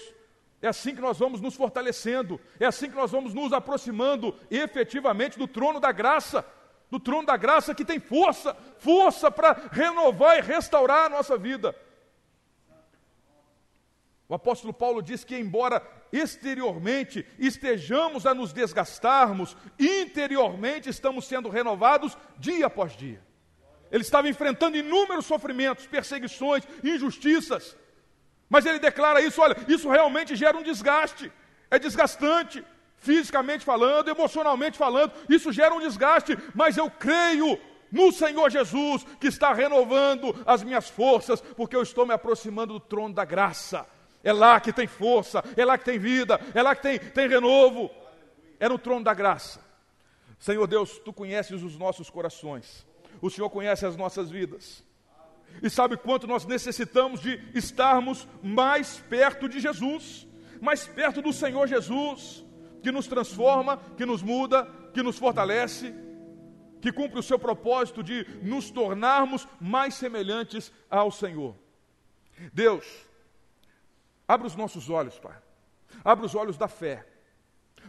É 0.62 0.68
assim 0.68 0.94
que 0.94 1.02
nós 1.02 1.18
vamos 1.18 1.42
nos 1.42 1.56
fortalecendo. 1.56 2.40
É 2.60 2.68
assim 2.68 2.92
que 2.92 2.96
nós 2.96 3.10
vamos 3.10 3.34
nos 3.34 3.52
aproximando 3.52 4.36
efetivamente 4.52 5.40
do 5.40 5.48
trono 5.48 5.80
da 5.80 5.92
graça 5.92 6.46
do 6.94 7.00
trono 7.00 7.26
da 7.26 7.36
graça 7.36 7.74
que 7.74 7.84
tem 7.84 8.00
força, 8.00 8.56
força 8.78 9.32
para 9.32 9.70
renovar 9.72 10.38
e 10.38 10.42
restaurar 10.42 11.08
a 11.08 11.10
nossa 11.10 11.36
vida. 11.36 11.76
O 14.34 14.36
apóstolo 14.36 14.74
Paulo 14.74 15.00
diz 15.04 15.24
que, 15.24 15.38
embora 15.38 15.80
exteriormente 16.12 17.24
estejamos 17.38 18.26
a 18.26 18.34
nos 18.34 18.52
desgastarmos, 18.52 19.56
interiormente 19.78 20.90
estamos 20.90 21.28
sendo 21.28 21.50
renovados 21.50 22.18
dia 22.40 22.66
após 22.66 22.98
dia. 22.98 23.22
Ele 23.92 24.02
estava 24.02 24.28
enfrentando 24.28 24.76
inúmeros 24.76 25.28
sofrimentos, 25.28 25.86
perseguições, 25.86 26.64
injustiças, 26.84 27.78
mas 28.50 28.66
ele 28.66 28.80
declara 28.80 29.22
isso: 29.22 29.40
olha, 29.40 29.56
isso 29.68 29.88
realmente 29.88 30.36
gera 30.36 30.58
um 30.58 30.64
desgaste, 30.64 31.32
é 31.70 31.78
desgastante 31.78 32.66
fisicamente 32.98 33.64
falando, 33.64 34.10
emocionalmente 34.10 34.80
falando, 34.80 35.14
isso 35.30 35.52
gera 35.52 35.76
um 35.76 35.80
desgaste, 35.80 36.36
mas 36.56 36.76
eu 36.76 36.90
creio 36.90 37.56
no 37.92 38.12
Senhor 38.12 38.50
Jesus, 38.50 39.06
que 39.20 39.28
está 39.28 39.54
renovando 39.54 40.36
as 40.44 40.64
minhas 40.64 40.90
forças, 40.90 41.40
porque 41.40 41.76
eu 41.76 41.84
estou 41.84 42.08
me 42.08 42.16
aproximando 42.16 42.74
do 42.74 42.80
trono 42.80 43.14
da 43.14 43.24
graça. 43.24 43.86
É 44.24 44.32
lá 44.32 44.60
que 44.60 44.72
tem 44.72 44.88
força, 44.88 45.44
é 45.58 45.66
lá 45.66 45.78
que 45.78 45.86
tem 45.86 46.00
vida, 46.00 46.40
é 46.54 46.62
lá 46.62 46.76
que 46.76 46.82
tem, 46.82 47.00
tem 47.00 47.28
renovo. 47.28 47.92
É 48.60 48.70
no 48.70 48.80
trono 48.80 49.04
da 49.04 49.14
graça. 49.14 49.60
Senhor 50.40 50.66
Deus, 50.68 51.00
tu 51.00 51.12
conheces 51.12 51.62
os 51.62 51.78
nossos 51.78 52.10
corações, 52.10 52.86
o 53.22 53.30
Senhor 53.30 53.50
conhece 53.50 53.86
as 53.86 53.96
nossas 53.96 54.30
vidas, 54.30 54.84
e 55.62 55.70
sabe 55.70 55.96
quanto 55.96 56.28
nós 56.28 56.46
necessitamos 56.46 57.22
de 57.22 57.42
estarmos 57.54 58.28
mais 58.42 59.00
perto 59.10 59.48
de 59.48 59.60
Jesus, 59.60 60.28
mais 60.60 60.86
perto 60.88 61.22
do 61.22 61.32
Senhor 61.32 61.68
Jesus 61.68 62.44
que 62.84 62.92
nos 62.92 63.08
transforma, 63.08 63.78
que 63.96 64.06
nos 64.06 64.22
muda, 64.22 64.70
que 64.94 65.02
nos 65.02 65.18
fortalece, 65.18 65.96
que 66.82 66.92
cumpre 66.92 67.18
o 67.18 67.24
seu 67.24 67.40
propósito 67.40 68.04
de 68.04 68.28
nos 68.42 68.70
tornarmos 68.70 69.48
mais 69.60 69.94
semelhantes 69.96 70.72
ao 70.90 71.10
Senhor. 71.10 71.56
Deus, 72.54 72.86
abre 74.28 74.48
os 74.48 74.56
nossos 74.56 74.90
olhos, 74.90 75.20
Pai. 75.20 75.36
Abre 76.04 76.26
os 76.26 76.36
olhos 76.36 76.58
da 76.58 76.68
fé, 76.68 77.06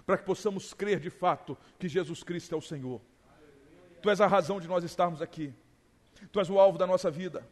para 0.04 0.18
que 0.18 0.24
possamos 0.24 0.74
crer 0.74 1.00
de 1.00 1.10
fato 1.10 1.56
que 1.78 1.88
Jesus 1.88 2.22
Cristo 2.22 2.54
é 2.54 2.58
o 2.58 2.62
Senhor. 2.62 3.00
Tu 4.02 4.10
és 4.10 4.20
a 4.20 4.26
razão 4.26 4.60
de 4.60 4.68
nós 4.68 4.84
estarmos 4.84 5.22
aqui. 5.22 5.54
Tu 6.30 6.38
és 6.38 6.50
o 6.50 6.58
alvo 6.58 6.76
da 6.76 6.86
nossa 6.86 7.10
vida. 7.10 7.46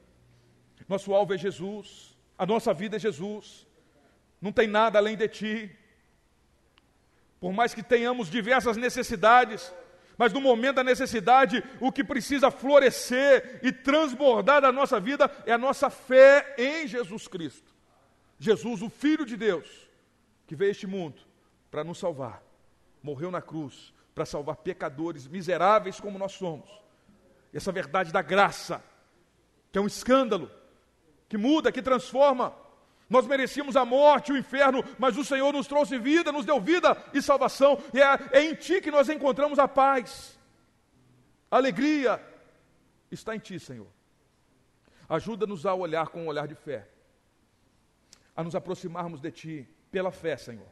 Nosso 0.88 1.14
alvo 1.14 1.34
é 1.34 1.38
Jesus. 1.38 2.16
A 2.36 2.44
nossa 2.44 2.74
vida 2.74 2.96
é 2.96 2.98
Jesus. 2.98 3.66
Não 4.40 4.52
tem 4.52 4.66
nada 4.66 4.98
além 4.98 5.16
de 5.16 5.28
ti. 5.28 5.76
Por 7.40 7.52
mais 7.52 7.72
que 7.72 7.82
tenhamos 7.82 8.28
diversas 8.28 8.76
necessidades, 8.76 9.72
Mas 10.16 10.32
no 10.32 10.40
momento 10.40 10.76
da 10.76 10.84
necessidade, 10.84 11.62
o 11.80 11.90
que 11.90 12.04
precisa 12.04 12.50
florescer 12.50 13.60
e 13.62 13.72
transbordar 13.72 14.60
da 14.60 14.70
nossa 14.70 15.00
vida 15.00 15.30
é 15.46 15.52
a 15.52 15.58
nossa 15.58 15.90
fé 15.90 16.54
em 16.58 16.86
Jesus 16.86 17.26
Cristo. 17.26 17.71
Jesus, 18.42 18.82
o 18.82 18.90
Filho 18.90 19.24
de 19.24 19.36
Deus, 19.36 19.68
que 20.48 20.56
veio 20.56 20.70
a 20.70 20.72
este 20.72 20.84
mundo 20.84 21.22
para 21.70 21.84
nos 21.84 21.98
salvar, 21.98 22.42
morreu 23.00 23.30
na 23.30 23.40
cruz 23.40 23.94
para 24.12 24.26
salvar 24.26 24.56
pecadores 24.56 25.28
miseráveis 25.28 26.00
como 26.00 26.18
nós 26.18 26.32
somos. 26.32 26.68
Essa 27.54 27.70
verdade 27.70 28.12
da 28.12 28.20
graça, 28.20 28.82
que 29.70 29.78
é 29.78 29.80
um 29.80 29.86
escândalo, 29.86 30.50
que 31.28 31.38
muda, 31.38 31.70
que 31.70 31.80
transforma. 31.80 32.52
Nós 33.08 33.28
merecíamos 33.28 33.76
a 33.76 33.84
morte, 33.84 34.32
o 34.32 34.36
inferno, 34.36 34.82
mas 34.98 35.16
o 35.16 35.24
Senhor 35.24 35.52
nos 35.52 35.68
trouxe 35.68 35.96
vida, 35.96 36.32
nos 36.32 36.44
deu 36.44 36.60
vida 36.60 37.00
e 37.14 37.22
salvação, 37.22 37.78
e 37.94 38.00
é, 38.00 38.18
é 38.32 38.42
em 38.42 38.56
Ti 38.56 38.80
que 38.80 38.90
nós 38.90 39.08
encontramos 39.08 39.60
a 39.60 39.68
paz, 39.68 40.36
a 41.48 41.58
alegria 41.58 42.20
está 43.08 43.36
em 43.36 43.38
Ti, 43.38 43.60
Senhor. 43.60 43.86
Ajuda-nos 45.08 45.64
a 45.64 45.74
olhar 45.74 46.08
com 46.08 46.24
um 46.24 46.26
olhar 46.26 46.48
de 46.48 46.56
fé, 46.56 46.88
a 48.34 48.42
nos 48.42 48.54
aproximarmos 48.54 49.20
de 49.20 49.30
Ti 49.30 49.68
pela 49.90 50.10
fé, 50.10 50.36
Senhor. 50.36 50.68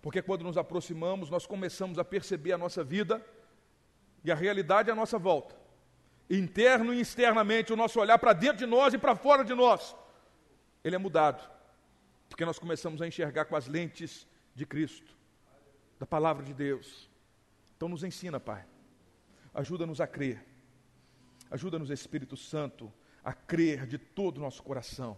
Porque 0.00 0.22
quando 0.22 0.42
nos 0.44 0.56
aproximamos, 0.56 1.30
nós 1.30 1.46
começamos 1.46 1.98
a 1.98 2.04
perceber 2.04 2.52
a 2.52 2.58
nossa 2.58 2.84
vida 2.84 3.24
e 4.22 4.30
a 4.30 4.34
realidade 4.34 4.90
à 4.90 4.94
nossa 4.94 5.18
volta. 5.18 5.56
Interno 6.30 6.92
e 6.92 7.00
externamente, 7.00 7.72
o 7.72 7.76
nosso 7.76 7.98
olhar 7.98 8.18
para 8.18 8.32
dentro 8.32 8.58
de 8.58 8.66
nós 8.66 8.92
e 8.92 8.98
para 8.98 9.16
fora 9.16 9.44
de 9.44 9.54
nós, 9.54 9.96
ele 10.84 10.94
é 10.94 10.98
mudado. 10.98 11.48
Porque 12.28 12.44
nós 12.44 12.58
começamos 12.58 13.00
a 13.00 13.06
enxergar 13.06 13.46
com 13.46 13.56
as 13.56 13.66
lentes 13.66 14.26
de 14.54 14.66
Cristo, 14.66 15.16
da 15.98 16.06
palavra 16.06 16.44
de 16.44 16.52
Deus. 16.52 17.10
Então 17.76 17.88
nos 17.88 18.04
ensina, 18.04 18.38
Pai. 18.38 18.64
Ajuda-nos 19.54 20.00
a 20.00 20.06
crer. 20.06 20.44
Ajuda-nos, 21.50 21.90
Espírito 21.90 22.36
Santo, 22.36 22.92
a 23.24 23.32
crer 23.32 23.86
de 23.86 23.96
todo 23.96 24.38
o 24.38 24.40
nosso 24.40 24.62
coração. 24.62 25.16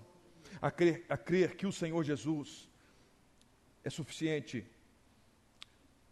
A 0.60 0.70
crer, 0.70 1.04
a 1.08 1.16
crer 1.16 1.56
que 1.56 1.66
o 1.66 1.72
Senhor 1.72 2.02
Jesus 2.04 2.68
é 3.84 3.90
suficiente 3.90 4.66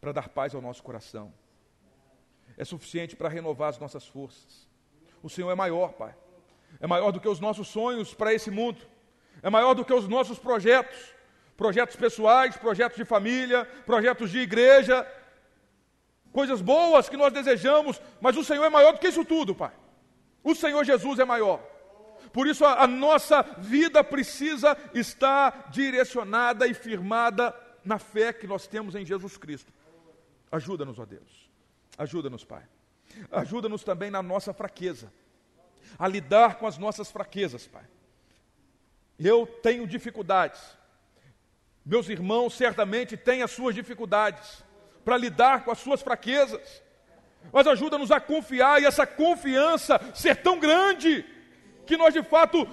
para 0.00 0.12
dar 0.12 0.28
paz 0.28 0.54
ao 0.54 0.62
nosso 0.62 0.82
coração, 0.82 1.32
é 2.56 2.64
suficiente 2.64 3.16
para 3.16 3.28
renovar 3.28 3.70
as 3.70 3.78
nossas 3.78 4.06
forças. 4.06 4.68
O 5.22 5.28
Senhor 5.28 5.50
é 5.50 5.54
maior, 5.54 5.92
Pai, 5.92 6.14
é 6.80 6.86
maior 6.86 7.10
do 7.10 7.20
que 7.20 7.28
os 7.28 7.40
nossos 7.40 7.68
sonhos 7.68 8.14
para 8.14 8.32
esse 8.32 8.50
mundo, 8.50 8.80
é 9.42 9.50
maior 9.50 9.74
do 9.74 9.84
que 9.84 9.92
os 9.92 10.08
nossos 10.08 10.38
projetos, 10.38 11.14
projetos 11.56 11.96
pessoais, 11.96 12.56
projetos 12.56 12.96
de 12.96 13.04
família, 13.04 13.64
projetos 13.84 14.30
de 14.30 14.38
igreja, 14.38 15.06
coisas 16.32 16.60
boas 16.60 17.08
que 17.08 17.16
nós 17.16 17.32
desejamos, 17.32 18.00
mas 18.20 18.36
o 18.36 18.44
Senhor 18.44 18.64
é 18.64 18.70
maior 18.70 18.92
do 18.92 18.98
que 18.98 19.08
isso 19.08 19.24
tudo, 19.24 19.54
Pai. 19.54 19.72
O 20.42 20.54
Senhor 20.54 20.84
Jesus 20.84 21.18
é 21.18 21.24
maior. 21.24 21.60
Por 22.32 22.46
isso 22.46 22.64
a, 22.64 22.84
a 22.84 22.86
nossa 22.86 23.42
vida 23.58 24.02
precisa 24.04 24.76
estar 24.94 25.68
direcionada 25.70 26.66
e 26.66 26.74
firmada 26.74 27.54
na 27.84 27.98
fé 27.98 28.32
que 28.32 28.46
nós 28.46 28.66
temos 28.66 28.94
em 28.94 29.04
Jesus 29.04 29.36
Cristo. 29.36 29.72
Ajuda-nos, 30.50 30.98
ó 30.98 31.04
Deus. 31.04 31.50
Ajuda-nos, 31.96 32.44
Pai. 32.44 32.62
Ajuda-nos 33.30 33.82
também 33.82 34.10
na 34.10 34.22
nossa 34.22 34.52
fraqueza, 34.52 35.12
a 35.98 36.06
lidar 36.06 36.56
com 36.56 36.66
as 36.66 36.78
nossas 36.78 37.10
fraquezas, 37.10 37.66
Pai. 37.66 37.84
Eu 39.18 39.46
tenho 39.46 39.86
dificuldades, 39.86 40.60
meus 41.84 42.08
irmãos 42.08 42.54
certamente 42.54 43.16
têm 43.16 43.42
as 43.42 43.50
suas 43.50 43.74
dificuldades 43.74 44.62
para 45.04 45.16
lidar 45.16 45.64
com 45.64 45.70
as 45.70 45.78
suas 45.78 46.02
fraquezas, 46.02 46.82
mas 47.52 47.66
ajuda-nos 47.66 48.10
a 48.10 48.20
confiar 48.20 48.80
e 48.80 48.84
essa 48.84 49.06
confiança 49.06 49.98
ser 50.14 50.36
tão 50.36 50.60
grande 50.60 51.24
que 51.88 51.96
nós 51.96 52.12
de 52.12 52.22
fato 52.22 52.68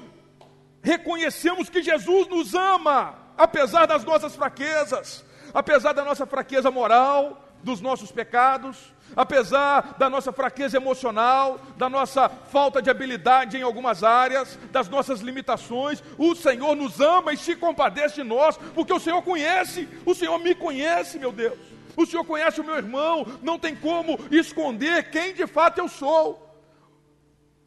reconhecemos 0.83 1.69
que 1.69 1.81
Jesus 1.81 2.27
nos 2.27 2.53
ama, 2.53 3.15
apesar 3.37 3.87
das 3.87 4.03
nossas 4.03 4.35
fraquezas, 4.35 5.25
apesar 5.53 5.93
da 5.93 6.03
nossa 6.03 6.25
fraqueza 6.25 6.69
moral, 6.69 7.41
dos 7.63 7.79
nossos 7.81 8.11
pecados, 8.11 8.93
apesar 9.15 9.95
da 9.97 10.09
nossa 10.09 10.31
fraqueza 10.31 10.77
emocional, 10.77 11.59
da 11.77 11.89
nossa 11.89 12.27
falta 12.29 12.81
de 12.81 12.89
habilidade 12.89 13.57
em 13.57 13.63
algumas 13.63 14.03
áreas, 14.03 14.59
das 14.69 14.89
nossas 14.89 15.21
limitações, 15.21 16.03
o 16.17 16.35
Senhor 16.35 16.75
nos 16.75 16.99
ama 16.99 17.33
e 17.33 17.37
se 17.37 17.55
compadece 17.55 18.15
de 18.15 18.23
nós, 18.23 18.57
porque 18.75 18.93
o 18.93 18.99
Senhor 18.99 19.21
conhece, 19.23 19.87
o 20.05 20.13
Senhor 20.13 20.37
me 20.39 20.53
conhece, 20.53 21.17
meu 21.17 21.31
Deus. 21.31 21.57
O 21.95 22.05
Senhor 22.05 22.25
conhece 22.25 22.59
o 22.59 22.63
meu 22.63 22.75
irmão, 22.75 23.25
não 23.41 23.57
tem 23.57 23.73
como 23.75 24.19
esconder 24.29 25.09
quem 25.09 25.33
de 25.33 25.47
fato 25.47 25.79
eu 25.79 25.87
sou 25.87 26.44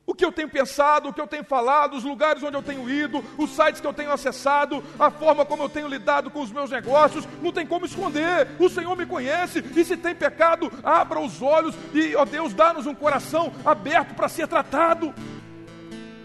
o 0.09 0.15
que 0.15 0.25
eu 0.25 0.33
tenho 0.33 0.49
pensado, 0.49 1.11
o 1.11 1.13
que 1.13 1.21
eu 1.21 1.27
tenho 1.27 1.45
falado, 1.45 1.95
os 1.95 2.03
lugares 2.03 2.43
onde 2.43 2.57
eu 2.57 2.63
tenho 2.63 2.89
ido, 2.89 3.23
os 3.37 3.51
sites 3.51 3.79
que 3.79 3.87
eu 3.87 3.93
tenho 3.93 4.11
acessado, 4.11 4.83
a 4.99 5.11
forma 5.11 5.45
como 5.45 5.63
eu 5.63 5.69
tenho 5.69 5.87
lidado 5.87 6.31
com 6.31 6.41
os 6.41 6.51
meus 6.51 6.71
negócios, 6.71 7.29
não 7.43 7.53
tem 7.53 7.67
como 7.67 7.85
esconder. 7.85 8.49
O 8.59 8.71
Senhor 8.71 8.97
me 8.97 9.05
conhece 9.05 9.63
e 9.77 9.85
se 9.85 9.99
tem 9.99 10.15
pecado, 10.15 10.73
abra 10.83 11.21
os 11.21 11.43
olhos 11.43 11.75
e, 11.93 12.17
ó 12.17 12.25
Deus, 12.25 12.55
dá-nos 12.55 12.87
um 12.87 12.95
coração 12.95 13.53
aberto 13.67 14.15
para 14.15 14.31
ser 14.31 14.49
tratado. 14.49 15.13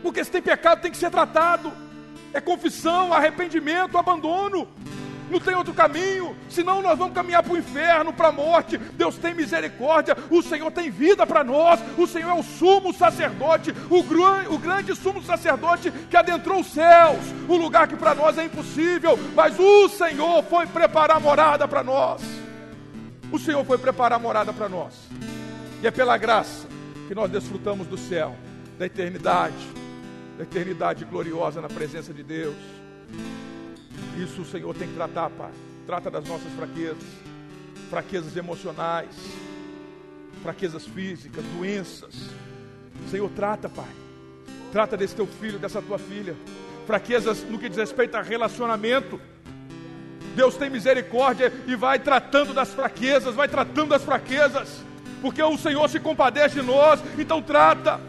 Porque 0.02 0.24
se 0.24 0.32
tem 0.32 0.42
pecado, 0.42 0.80
tem 0.82 0.92
que 0.92 0.98
ser 0.98 1.12
tratado. 1.12 1.70
É 2.32 2.40
confissão, 2.40 3.12
arrependimento, 3.12 3.98
abandono 3.98 4.66
não 5.34 5.40
tem 5.40 5.56
outro 5.56 5.74
caminho, 5.74 6.36
senão 6.48 6.82
nós 6.82 6.98
vamos 6.98 7.14
caminhar 7.14 7.42
para 7.44 7.54
o 7.54 7.58
inferno, 7.58 8.14
para 8.14 8.28
a 8.28 8.32
morte. 8.32 8.78
Deus 8.78 9.18
tem 9.18 9.34
misericórdia, 9.34 10.16
o 10.30 10.42
Senhor 10.42 10.72
tem 10.72 10.92
vida 10.92 11.26
para 11.26 11.44
nós, 11.44 11.80
o 11.98 12.08
Senhor 12.08 12.30
é 12.30 12.40
o 12.40 12.44
sumo 12.44 12.94
sacerdote, 12.94 13.74
o, 13.90 14.00
o 14.54 14.58
grande 14.60 14.96
sumo 14.96 15.22
sacerdote 15.24 15.92
que 15.92 16.16
adentrou 16.16 16.62
os 16.62 16.68
céus, 16.68 17.20
o 17.50 17.58
lugar 17.58 17.88
que 17.88 17.96
para 17.96 18.14
nós 18.14 18.38
é 18.38 18.46
impossível, 18.46 19.18
mas 19.36 19.60
o 19.60 19.90
Senhor 19.90 20.44
foi 20.44 20.68
preparar 20.68 21.20
morada 21.20 21.68
para 21.68 21.84
nós. 21.84 22.22
O 23.32 23.40
Senhor 23.40 23.66
foi 23.66 23.80
preparar 23.80 24.20
morada 24.20 24.54
para 24.54 24.70
nós, 24.70 24.94
e 25.82 25.88
é 25.88 25.92
pela 25.92 26.16
graça 26.18 26.68
que 27.08 27.16
nós 27.16 27.32
desfrutamos 27.32 27.88
do 27.88 27.98
céu, 27.98 28.36
da 28.78 28.86
eternidade, 28.86 29.56
da 30.38 30.44
eternidade 30.44 31.04
gloriosa 31.06 31.60
na 31.60 31.68
presença 31.68 32.14
de 32.14 32.22
Deus. 32.22 32.56
Isso 34.18 34.41
o 34.41 34.45
Senhor 34.45 34.74
tem 34.76 34.88
que 34.88 34.93
tratar, 34.93 35.30
Pai. 35.30 35.51
Trata 35.86 36.09
das 36.09 36.28
nossas 36.28 36.51
fraquezas, 36.53 37.03
fraquezas 37.89 38.36
emocionais, 38.38 39.09
fraquezas 40.41 40.86
físicas, 40.86 41.43
doenças. 41.57 42.30
Senhor, 43.09 43.30
trata, 43.32 43.68
Pai. 43.68 43.89
Trata 44.72 44.95
desse 44.95 45.16
teu 45.16 45.28
filho, 45.28 45.59
dessa 45.59 45.82
tua 45.82 45.97
filha. 45.97 46.36
Fraquezas 46.86 47.43
no 47.43 47.57
que 47.57 47.70
diz 47.70 47.78
respeito 47.78 48.16
a 48.16 48.22
relacionamento. 48.22 49.20
Deus 50.36 50.55
tem 50.57 50.70
misericórdia 50.70 51.53
e 51.68 51.76
vai 51.76 51.99
tratando 51.99 52.53
das 52.53 52.74
fraquezas, 52.74 53.36
vai 53.36 53.47
tratando 53.47 53.89
das 53.89 54.03
fraquezas, 54.03 54.82
porque 55.22 55.41
o 55.41 55.57
Senhor 55.57 55.88
se 55.89 55.99
compadece 55.99 56.59
de 56.59 56.66
nós, 56.66 56.99
então 57.18 57.41
trata. 57.41 57.99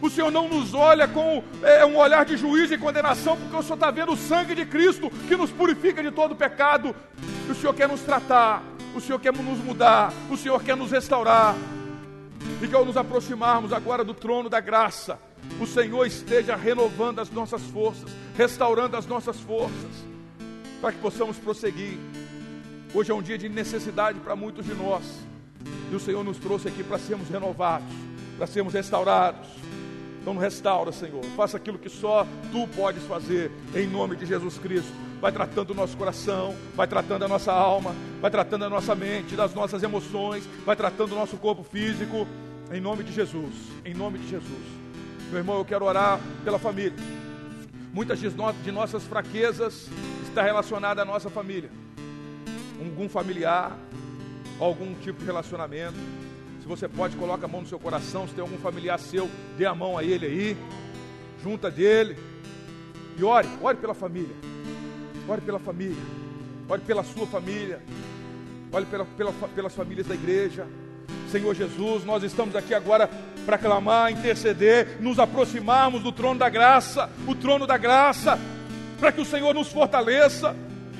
O 0.00 0.10
Senhor 0.10 0.30
não 0.30 0.48
nos 0.48 0.74
olha 0.74 1.08
com 1.08 1.42
é, 1.62 1.84
um 1.84 1.96
olhar 1.96 2.24
de 2.24 2.36
juízo 2.36 2.74
e 2.74 2.78
condenação, 2.78 3.36
porque 3.36 3.56
o 3.56 3.62
Senhor 3.62 3.74
está 3.74 3.90
vendo 3.90 4.12
o 4.12 4.16
sangue 4.16 4.54
de 4.54 4.66
Cristo 4.66 5.10
que 5.26 5.36
nos 5.36 5.50
purifica 5.50 6.02
de 6.02 6.10
todo 6.10 6.36
pecado. 6.36 6.94
O 7.48 7.54
Senhor 7.54 7.72
quer 7.74 7.88
nos 7.88 8.02
tratar, 8.02 8.62
o 8.94 9.00
Senhor 9.00 9.18
quer 9.18 9.32
nos 9.32 9.58
mudar, 9.58 10.12
o 10.30 10.36
Senhor 10.36 10.62
quer 10.62 10.76
nos 10.76 10.90
restaurar. 10.90 11.54
E 12.62 12.68
que 12.68 12.74
ao 12.74 12.84
nos 12.84 12.96
aproximarmos 12.96 13.72
agora 13.72 14.04
do 14.04 14.12
trono 14.12 14.48
da 14.48 14.60
graça, 14.60 15.18
o 15.60 15.66
Senhor 15.66 16.06
esteja 16.06 16.56
renovando 16.56 17.20
as 17.20 17.30
nossas 17.30 17.62
forças, 17.62 18.10
restaurando 18.36 18.96
as 18.96 19.06
nossas 19.06 19.38
forças, 19.40 20.04
para 20.80 20.92
que 20.92 20.98
possamos 20.98 21.38
prosseguir. 21.38 21.98
Hoje 22.94 23.10
é 23.10 23.14
um 23.14 23.22
dia 23.22 23.36
de 23.36 23.48
necessidade 23.48 24.20
para 24.20 24.36
muitos 24.36 24.64
de 24.64 24.74
nós, 24.74 25.02
e 25.90 25.94
o 25.94 26.00
Senhor 26.00 26.22
nos 26.24 26.38
trouxe 26.38 26.68
aqui 26.68 26.82
para 26.82 26.98
sermos 26.98 27.28
renovados, 27.28 27.88
para 28.38 28.46
sermos 28.46 28.74
restaurados 28.74 29.48
então 30.26 30.36
restaura, 30.36 30.90
Senhor. 30.90 31.24
Faça 31.36 31.56
aquilo 31.56 31.78
que 31.78 31.88
só 31.88 32.26
tu 32.50 32.66
podes 32.74 33.04
fazer, 33.04 33.48
em 33.72 33.86
nome 33.86 34.16
de 34.16 34.26
Jesus 34.26 34.58
Cristo. 34.58 34.92
Vai 35.20 35.30
tratando 35.30 35.70
o 35.70 35.74
nosso 35.74 35.96
coração, 35.96 36.52
vai 36.74 36.88
tratando 36.88 37.24
a 37.24 37.28
nossa 37.28 37.52
alma, 37.52 37.94
vai 38.20 38.28
tratando 38.28 38.64
a 38.64 38.68
nossa 38.68 38.92
mente, 38.96 39.36
das 39.36 39.54
nossas 39.54 39.84
emoções, 39.84 40.44
vai 40.64 40.74
tratando 40.74 41.12
o 41.12 41.14
nosso 41.14 41.36
corpo 41.36 41.62
físico, 41.62 42.26
em 42.72 42.80
nome 42.80 43.04
de 43.04 43.12
Jesus. 43.12 43.54
Em 43.84 43.94
nome 43.94 44.18
de 44.18 44.28
Jesus. 44.28 44.64
Meu 45.30 45.38
irmão, 45.38 45.58
eu 45.58 45.64
quero 45.64 45.84
orar 45.84 46.18
pela 46.42 46.58
família. 46.58 46.98
Muitas 47.92 48.18
de, 48.18 48.28
no 48.30 48.52
de 48.52 48.72
nossas 48.72 49.04
fraquezas 49.04 49.88
está 50.28 50.42
relacionada 50.42 51.02
à 51.02 51.04
nossa 51.04 51.30
família. 51.30 51.70
Algum 52.80 53.08
familiar, 53.08 53.78
algum 54.58 54.92
tipo 54.94 55.20
de 55.20 55.24
relacionamento 55.24 56.25
se 56.66 56.68
você 56.68 56.88
pode, 56.88 57.16
coloca 57.16 57.46
a 57.46 57.48
mão 57.48 57.60
no 57.60 57.68
seu 57.68 57.78
coração. 57.78 58.26
Se 58.26 58.34
tem 58.34 58.42
algum 58.42 58.58
familiar 58.58 58.98
seu, 58.98 59.30
dê 59.56 59.64
a 59.64 59.72
mão 59.72 59.96
a 59.96 60.02
ele 60.02 60.26
aí. 60.26 60.56
Junta 61.40 61.70
dele. 61.70 62.18
E 63.16 63.22
ore, 63.22 63.48
ore 63.62 63.76
pela 63.76 63.94
família. 63.94 64.34
Ore 65.28 65.40
pela 65.42 65.60
família. 65.60 66.02
Ore 66.68 66.82
pela 66.82 67.04
sua 67.04 67.24
família. 67.24 67.80
Ore 68.72 68.84
pela, 68.84 69.04
pela, 69.04 69.32
pelas 69.32 69.74
famílias 69.76 70.08
da 70.08 70.14
igreja. 70.16 70.66
Senhor 71.30 71.54
Jesus, 71.54 72.04
nós 72.04 72.24
estamos 72.24 72.56
aqui 72.56 72.74
agora 72.74 73.08
para 73.44 73.58
clamar, 73.58 74.10
interceder, 74.10 75.00
nos 75.00 75.20
aproximarmos 75.20 76.02
do 76.02 76.10
trono 76.10 76.40
da 76.40 76.48
graça, 76.48 77.08
o 77.28 77.34
trono 77.36 77.64
da 77.64 77.76
graça, 77.76 78.40
para 78.98 79.12
que 79.12 79.20
o 79.20 79.24
Senhor 79.24 79.54
nos 79.54 79.68
fortaleça, 79.68 80.56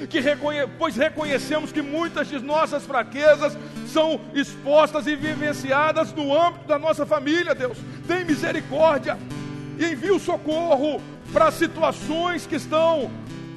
que 0.08 0.20
reconhe... 0.20 0.66
pois 0.78 0.96
reconhecemos 0.96 1.72
que 1.72 1.80
muitas 1.80 2.28
de 2.28 2.38
nossas 2.38 2.84
fraquezas 2.84 3.56
são 3.86 4.20
expostas 4.34 5.06
e 5.06 5.16
vivenciadas 5.16 6.12
no 6.12 6.38
âmbito 6.38 6.66
da 6.66 6.78
nossa 6.78 7.06
família, 7.06 7.54
Deus. 7.54 7.78
Tem 8.06 8.24
misericórdia 8.24 9.16
e 9.78 9.86
envia 9.86 10.14
o 10.14 10.20
socorro 10.20 11.00
para 11.32 11.50
situações 11.50 12.46
que 12.46 12.56
estão 12.56 13.10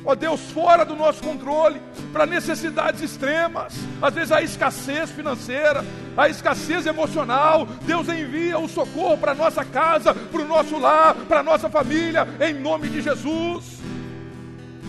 ó 0.05 0.15
Deus, 0.15 0.39
fora 0.51 0.85
do 0.85 0.95
nosso 0.95 1.21
controle, 1.21 1.81
para 2.11 2.25
necessidades 2.25 3.01
extremas, 3.01 3.75
às 4.01 4.13
vezes 4.13 4.31
a 4.31 4.41
escassez 4.41 5.11
financeira, 5.11 5.85
a 6.17 6.27
escassez 6.27 6.85
emocional. 6.85 7.67
Deus 7.83 8.07
envia 8.09 8.57
o 8.57 8.67
socorro 8.67 9.17
para 9.17 9.35
nossa 9.35 9.63
casa, 9.63 10.13
para 10.13 10.41
o 10.41 10.47
nosso 10.47 10.77
lar, 10.79 11.15
para 11.27 11.43
nossa 11.43 11.69
família, 11.69 12.27
em 12.39 12.53
nome 12.53 12.87
de 12.89 13.01
Jesus. 13.01 13.79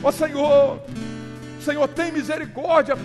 Ó 0.02 0.10
Senhor, 0.10 0.80
Senhor, 1.60 1.86
tem 1.88 2.12
misericórdia, 2.12 2.96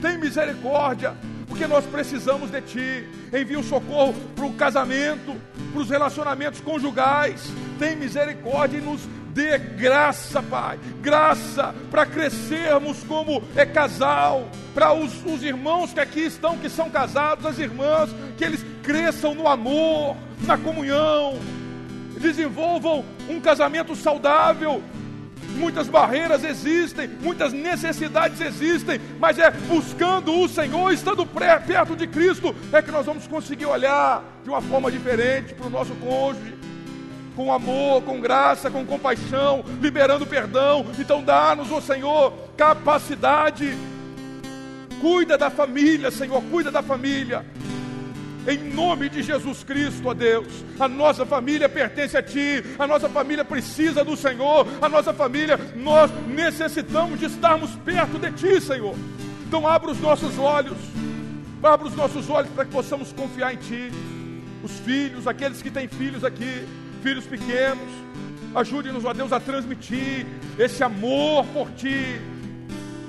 tem 0.00 0.18
misericórdia, 0.18 1.14
porque 1.46 1.66
nós 1.66 1.84
precisamos 1.84 2.50
de 2.50 2.60
Ti. 2.62 3.08
Envia 3.32 3.58
o 3.58 3.64
socorro 3.64 4.14
para 4.34 4.44
o 4.44 4.52
casamento, 4.54 5.34
para 5.72 5.80
os 5.80 5.90
relacionamentos 5.90 6.60
conjugais. 6.60 7.42
Tem 7.78 7.96
misericórdia 7.96 8.78
e 8.78 8.80
nos 8.80 9.00
dê 9.34 9.58
graça, 9.58 10.40
Pai, 10.40 10.78
graça 11.02 11.74
para 11.90 12.06
crescermos 12.06 13.02
como 13.02 13.42
é 13.56 13.66
casal, 13.66 14.48
para 14.72 14.92
os, 14.92 15.12
os 15.26 15.42
irmãos 15.42 15.92
que 15.92 15.98
aqui 15.98 16.20
estão, 16.20 16.56
que 16.56 16.68
são 16.68 16.88
casados, 16.88 17.44
as 17.44 17.58
irmãs, 17.58 18.10
que 18.38 18.44
eles 18.44 18.64
cresçam 18.82 19.34
no 19.34 19.48
amor, 19.48 20.16
na 20.46 20.56
comunhão, 20.56 21.38
desenvolvam 22.20 23.04
um 23.28 23.40
casamento 23.40 23.96
saudável, 23.96 24.82
muitas 25.54 25.88
barreiras 25.88 26.44
existem, 26.44 27.08
muitas 27.08 27.52
necessidades 27.52 28.40
existem, 28.40 29.00
mas 29.18 29.38
é 29.38 29.50
buscando 29.50 30.38
o 30.38 30.48
Senhor, 30.48 30.92
estando 30.92 31.24
perto 31.24 31.96
de 31.96 32.06
Cristo, 32.06 32.54
é 32.72 32.82
que 32.82 32.90
nós 32.90 33.06
vamos 33.06 33.26
conseguir 33.26 33.66
olhar 33.66 34.22
de 34.42 34.50
uma 34.50 34.60
forma 34.60 34.90
diferente 34.90 35.54
para 35.54 35.66
o 35.66 35.70
nosso 35.70 35.94
cônjuge, 35.96 36.54
com 37.34 37.52
amor, 37.52 38.02
com 38.02 38.20
graça, 38.20 38.70
com 38.70 38.84
compaixão, 38.84 39.64
liberando 39.80 40.26
perdão. 40.26 40.86
Então 40.98 41.22
dá-nos, 41.22 41.70
ó 41.72 41.80
Senhor, 41.80 42.32
capacidade. 42.56 43.76
Cuida 45.00 45.36
da 45.36 45.50
família, 45.50 46.10
Senhor, 46.10 46.42
cuida 46.44 46.70
da 46.70 46.82
família. 46.82 47.44
Em 48.46 48.58
nome 48.58 49.08
de 49.08 49.22
Jesus 49.22 49.64
Cristo, 49.64 50.06
ó 50.06 50.12
Deus, 50.12 50.46
a 50.78 50.86
nossa 50.86 51.24
família 51.24 51.66
pertence 51.66 52.14
a 52.14 52.22
Ti, 52.22 52.62
a 52.78 52.86
nossa 52.86 53.08
família 53.08 53.42
precisa 53.42 54.04
do 54.04 54.14
Senhor, 54.16 54.66
a 54.82 54.88
nossa 54.88 55.14
família, 55.14 55.58
nós 55.74 56.10
necessitamos 56.28 57.18
de 57.18 57.24
estarmos 57.24 57.70
perto 57.76 58.18
de 58.18 58.30
Ti, 58.32 58.60
Senhor. 58.60 58.94
Então 59.46 59.66
abra 59.66 59.90
os 59.90 59.98
nossos 59.98 60.38
olhos, 60.38 60.76
abra 61.62 61.88
os 61.88 61.96
nossos 61.96 62.28
olhos 62.28 62.50
para 62.50 62.66
que 62.66 62.70
possamos 62.70 63.12
confiar 63.12 63.54
em 63.54 63.56
Ti. 63.56 63.90
Os 64.62 64.72
filhos, 64.80 65.26
aqueles 65.26 65.62
que 65.62 65.70
têm 65.70 65.88
filhos 65.88 66.22
aqui, 66.22 66.66
filhos 67.02 67.26
pequenos. 67.26 67.88
Ajude-nos, 68.54 69.04
ó 69.04 69.14
Deus, 69.14 69.32
a 69.32 69.40
transmitir 69.40 70.26
esse 70.58 70.82
amor 70.84 71.46
por 71.46 71.70
Ti, 71.72 72.20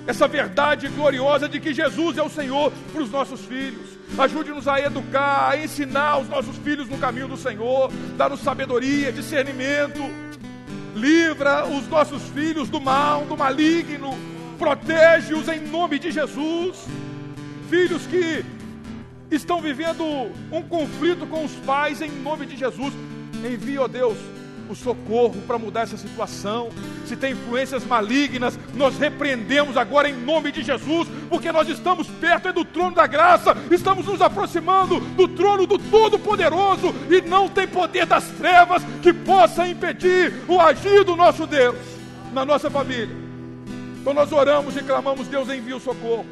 essa 0.07 0.27
verdade 0.27 0.87
gloriosa 0.87 1.49
de 1.49 1.59
que 1.59 1.73
Jesus 1.73 2.17
é 2.17 2.23
o 2.23 2.29
Senhor 2.29 2.71
para 2.93 3.01
os 3.01 3.09
nossos 3.09 3.41
filhos. 3.41 3.94
Ajude-nos 4.17 4.65
a 4.67 4.79
educar, 4.79 5.49
a 5.49 5.57
ensinar 5.57 6.19
os 6.19 6.29
nossos 6.29 6.55
filhos 6.57 6.87
no 6.87 6.97
caminho 6.97 7.27
do 7.27 7.35
Senhor, 7.35 7.91
dar-nos 8.15 8.39
sabedoria, 8.39 9.11
discernimento. 9.11 9.99
Livra 10.95 11.65
os 11.65 11.85
nossos 11.89 12.21
filhos 12.29 12.69
do 12.69 12.79
mal, 12.79 13.25
do 13.25 13.35
maligno. 13.35 14.17
Protege-os 14.57 15.49
em 15.49 15.59
nome 15.67 15.99
de 15.99 16.11
Jesus. 16.11 16.85
Filhos 17.69 18.07
que 18.07 18.45
estão 19.29 19.61
vivendo 19.61 20.03
um 20.49 20.61
conflito 20.61 21.27
com 21.27 21.43
os 21.43 21.51
pais, 21.65 22.01
em 22.01 22.09
nome 22.09 22.45
de 22.45 22.55
Jesus. 22.55 22.93
Envia, 23.43 23.81
ó 23.81 23.87
Deus, 23.87 24.17
o 24.69 24.75
socorro 24.75 25.41
para 25.47 25.57
mudar 25.57 25.81
essa 25.81 25.97
situação. 25.97 26.69
Se 27.05 27.15
tem 27.15 27.33
influências 27.33 27.85
malignas, 27.85 28.57
nós 28.73 28.97
repreendemos 28.97 29.77
agora 29.77 30.09
em 30.09 30.13
nome 30.13 30.51
de 30.51 30.63
Jesus, 30.63 31.07
porque 31.29 31.51
nós 31.51 31.69
estamos 31.69 32.07
perto 32.07 32.47
é 32.47 32.53
do 32.53 32.65
trono 32.65 32.95
da 32.95 33.07
graça, 33.07 33.55
estamos 33.71 34.05
nos 34.05 34.21
aproximando 34.21 34.99
do 34.99 35.27
trono 35.27 35.65
do 35.65 35.77
Todo-Poderoso 35.77 36.93
e 37.09 37.21
não 37.21 37.47
tem 37.47 37.67
poder 37.67 38.05
das 38.05 38.25
trevas 38.31 38.83
que 39.01 39.13
possa 39.13 39.67
impedir 39.67 40.33
o 40.47 40.59
agir 40.59 41.03
do 41.03 41.15
nosso 41.15 41.45
Deus 41.45 41.75
na 42.33 42.45
nossa 42.45 42.69
família. 42.69 43.15
Então 44.01 44.13
nós 44.13 44.31
oramos 44.31 44.75
e 44.75 44.83
clamamos: 44.83 45.27
Deus 45.27 45.49
envia 45.49 45.75
o 45.75 45.79
socorro, 45.79 46.25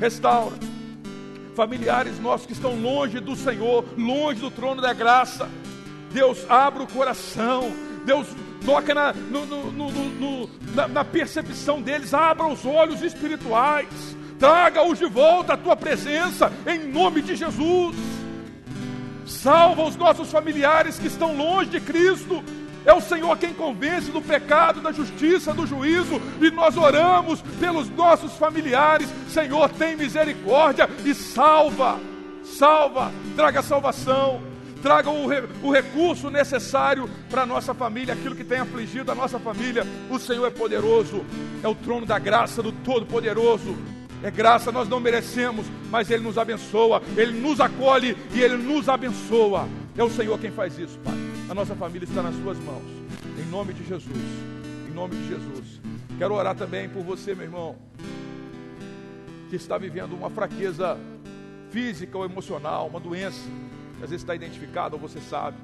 restaura. 0.00 0.56
Familiares 1.54 2.18
nossos 2.18 2.46
que 2.46 2.54
estão 2.54 2.74
longe 2.80 3.20
do 3.20 3.36
Senhor, 3.36 3.84
longe 3.96 4.40
do 4.40 4.50
trono 4.50 4.80
da 4.80 4.94
graça 4.94 5.48
Deus 6.12 6.44
abre 6.48 6.82
o 6.82 6.86
coração, 6.86 7.72
Deus 8.04 8.26
toca 8.64 8.94
na, 8.94 9.12
no, 9.12 9.46
no, 9.46 9.90
no, 9.90 10.50
na, 10.74 10.88
na 10.88 11.04
percepção 11.04 11.80
deles, 11.80 12.14
abra 12.14 12.46
os 12.46 12.64
olhos 12.64 13.02
espirituais, 13.02 13.88
traga-os 14.38 14.98
de 14.98 15.06
volta 15.06 15.54
à 15.54 15.56
tua 15.56 15.74
presença, 15.74 16.52
em 16.66 16.86
nome 16.86 17.22
de 17.22 17.34
Jesus. 17.34 17.96
Salva 19.24 19.82
os 19.84 19.96
nossos 19.96 20.30
familiares 20.30 20.98
que 20.98 21.06
estão 21.06 21.34
longe 21.36 21.70
de 21.70 21.80
Cristo. 21.80 22.42
É 22.84 22.92
o 22.92 23.00
Senhor 23.00 23.38
quem 23.38 23.54
convence 23.54 24.10
do 24.10 24.20
pecado, 24.20 24.80
da 24.80 24.90
justiça, 24.90 25.54
do 25.54 25.64
juízo, 25.64 26.20
e 26.40 26.50
nós 26.50 26.76
oramos 26.76 27.40
pelos 27.60 27.88
nossos 27.88 28.32
familiares. 28.34 29.08
Senhor, 29.28 29.68
tem 29.70 29.96
misericórdia 29.96 30.90
e 31.04 31.14
salva, 31.14 31.98
salva, 32.44 33.12
traga 33.36 33.62
salvação 33.62 34.51
traga 34.82 35.08
o, 35.08 35.26
re, 35.28 35.44
o 35.62 35.70
recurso 35.70 36.28
necessário 36.28 37.08
para 37.30 37.42
a 37.42 37.46
nossa 37.46 37.72
família, 37.72 38.12
aquilo 38.12 38.34
que 38.34 38.44
tem 38.44 38.58
afligido 38.58 39.12
a 39.12 39.14
nossa 39.14 39.38
família. 39.38 39.86
O 40.10 40.18
Senhor 40.18 40.44
é 40.44 40.50
poderoso, 40.50 41.24
é 41.62 41.68
o 41.68 41.74
trono 41.74 42.04
da 42.04 42.18
graça 42.18 42.62
do 42.62 42.72
Todo-Poderoso. 42.72 43.76
É 44.22 44.30
graça, 44.30 44.70
nós 44.70 44.88
não 44.88 45.00
merecemos, 45.00 45.66
mas 45.90 46.10
Ele 46.10 46.22
nos 46.22 46.36
abençoa, 46.36 47.02
Ele 47.16 47.40
nos 47.40 47.60
acolhe 47.60 48.16
e 48.34 48.40
Ele 48.40 48.56
nos 48.56 48.88
abençoa. 48.88 49.68
É 49.96 50.02
o 50.02 50.10
Senhor 50.10 50.38
quem 50.38 50.50
faz 50.50 50.78
isso, 50.78 50.98
Pai. 50.98 51.14
A 51.48 51.54
nossa 51.54 51.74
família 51.74 52.06
está 52.06 52.22
nas 52.22 52.34
Suas 52.36 52.58
mãos. 52.58 52.84
Em 53.38 53.50
nome 53.50 53.72
de 53.72 53.84
Jesus. 53.84 54.16
Em 54.88 54.92
nome 54.92 55.16
de 55.16 55.28
Jesus. 55.28 55.80
Quero 56.18 56.34
orar 56.34 56.54
também 56.54 56.88
por 56.88 57.02
você, 57.02 57.34
meu 57.34 57.44
irmão, 57.44 57.76
que 59.48 59.56
está 59.56 59.76
vivendo 59.76 60.12
uma 60.12 60.30
fraqueza 60.30 60.96
física 61.70 62.16
ou 62.16 62.24
emocional, 62.24 62.86
uma 62.86 63.00
doença 63.00 63.40
às 64.02 64.10
vezes 64.10 64.22
está 64.22 64.34
identificado, 64.34 64.96
ou 64.96 65.00
você 65.00 65.20
sabe, 65.20 65.56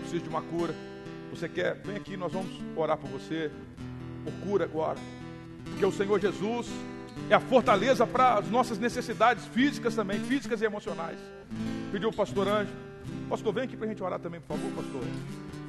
precisa 0.00 0.22
de 0.22 0.28
uma 0.28 0.42
cura. 0.42 0.74
Você 1.30 1.48
quer, 1.48 1.74
vem 1.84 1.96
aqui, 1.96 2.16
nós 2.16 2.32
vamos 2.32 2.50
orar 2.76 2.98
por 2.98 3.08
você, 3.08 3.50
por 4.24 4.32
cura 4.46 4.64
agora. 4.64 4.98
Porque 5.64 5.86
o 5.86 5.92
Senhor 5.92 6.20
Jesus 6.20 6.68
é 7.30 7.34
a 7.34 7.40
fortaleza 7.40 8.06
para 8.06 8.38
as 8.38 8.50
nossas 8.50 8.78
necessidades 8.78 9.46
físicas 9.46 9.94
também, 9.94 10.18
físicas 10.20 10.60
e 10.60 10.64
emocionais. 10.64 11.18
Pediu 11.92 12.08
o 12.08 12.12
pastor 12.12 12.48
Anjo. 12.48 12.72
Pastor, 13.28 13.52
vem 13.52 13.64
aqui 13.64 13.76
para 13.76 13.86
a 13.86 13.88
gente 13.88 14.02
orar 14.02 14.18
também, 14.18 14.40
por 14.40 14.56
favor, 14.56 14.72
pastor. 14.72 15.02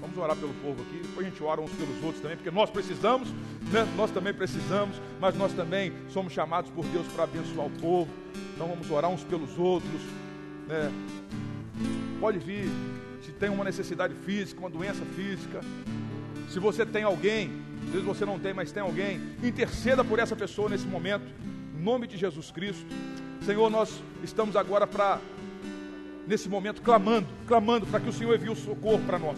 Vamos 0.02 0.18
orar 0.18 0.36
pelo 0.36 0.54
povo 0.56 0.82
aqui, 0.82 1.00
depois 1.02 1.26
a 1.26 1.30
gente 1.30 1.44
ora 1.44 1.62
uns 1.62 1.72
pelos 1.72 2.04
outros 2.04 2.22
também, 2.22 2.38
porque 2.38 2.52
nós 2.52 2.70
precisamos, 2.70 3.30
né? 3.72 3.88
nós 3.96 4.12
também 4.12 4.34
precisamos, 4.34 5.02
mas 5.20 5.36
nós 5.36 5.54
também 5.54 5.94
somos 6.10 6.34
chamados 6.34 6.70
por 6.72 6.86
Deus 6.86 7.08
para 7.08 7.24
abençoar 7.24 7.68
o 7.68 7.72
povo. 7.72 8.12
Então 8.54 8.68
vamos 8.68 8.90
orar 8.90 9.10
uns 9.10 9.24
pelos 9.24 9.58
outros, 9.58 10.02
né? 10.68 10.92
Pode 12.20 12.40
vir, 12.40 12.70
se 13.24 13.32
tem 13.32 13.50
uma 13.50 13.64
necessidade 13.64 14.14
física, 14.26 14.60
uma 14.60 14.70
doença 14.70 15.04
física. 15.16 15.62
Se 16.50 16.60
você 16.60 16.86
tem 16.86 17.04
alguém, 17.04 17.52
às 17.86 17.90
vezes 17.90 18.06
você 18.06 18.26
não 18.26 18.40
tem, 18.40 18.54
mas 18.54 18.72
tem 18.72 18.82
alguém, 18.82 19.20
interceda 19.44 20.04
por 20.04 20.20
essa 20.20 20.36
pessoa 20.36 20.70
nesse 20.70 20.86
momento, 20.86 21.26
em 21.78 21.84
nome 21.84 22.08
de 22.08 22.18
Jesus 22.18 22.52
Cristo. 22.52 22.86
Senhor, 23.46 23.70
nós 23.70 24.02
estamos 24.24 24.56
agora 24.56 24.88
para, 24.88 25.20
nesse 26.28 26.48
momento, 26.50 26.82
clamando, 26.82 27.28
clamando 27.48 27.86
para 27.86 28.00
que 28.00 28.10
o 28.10 28.14
Senhor 28.14 28.36
envie 28.36 28.50
o 28.50 28.56
socorro 28.56 29.02
para 29.06 29.20
nós, 29.20 29.38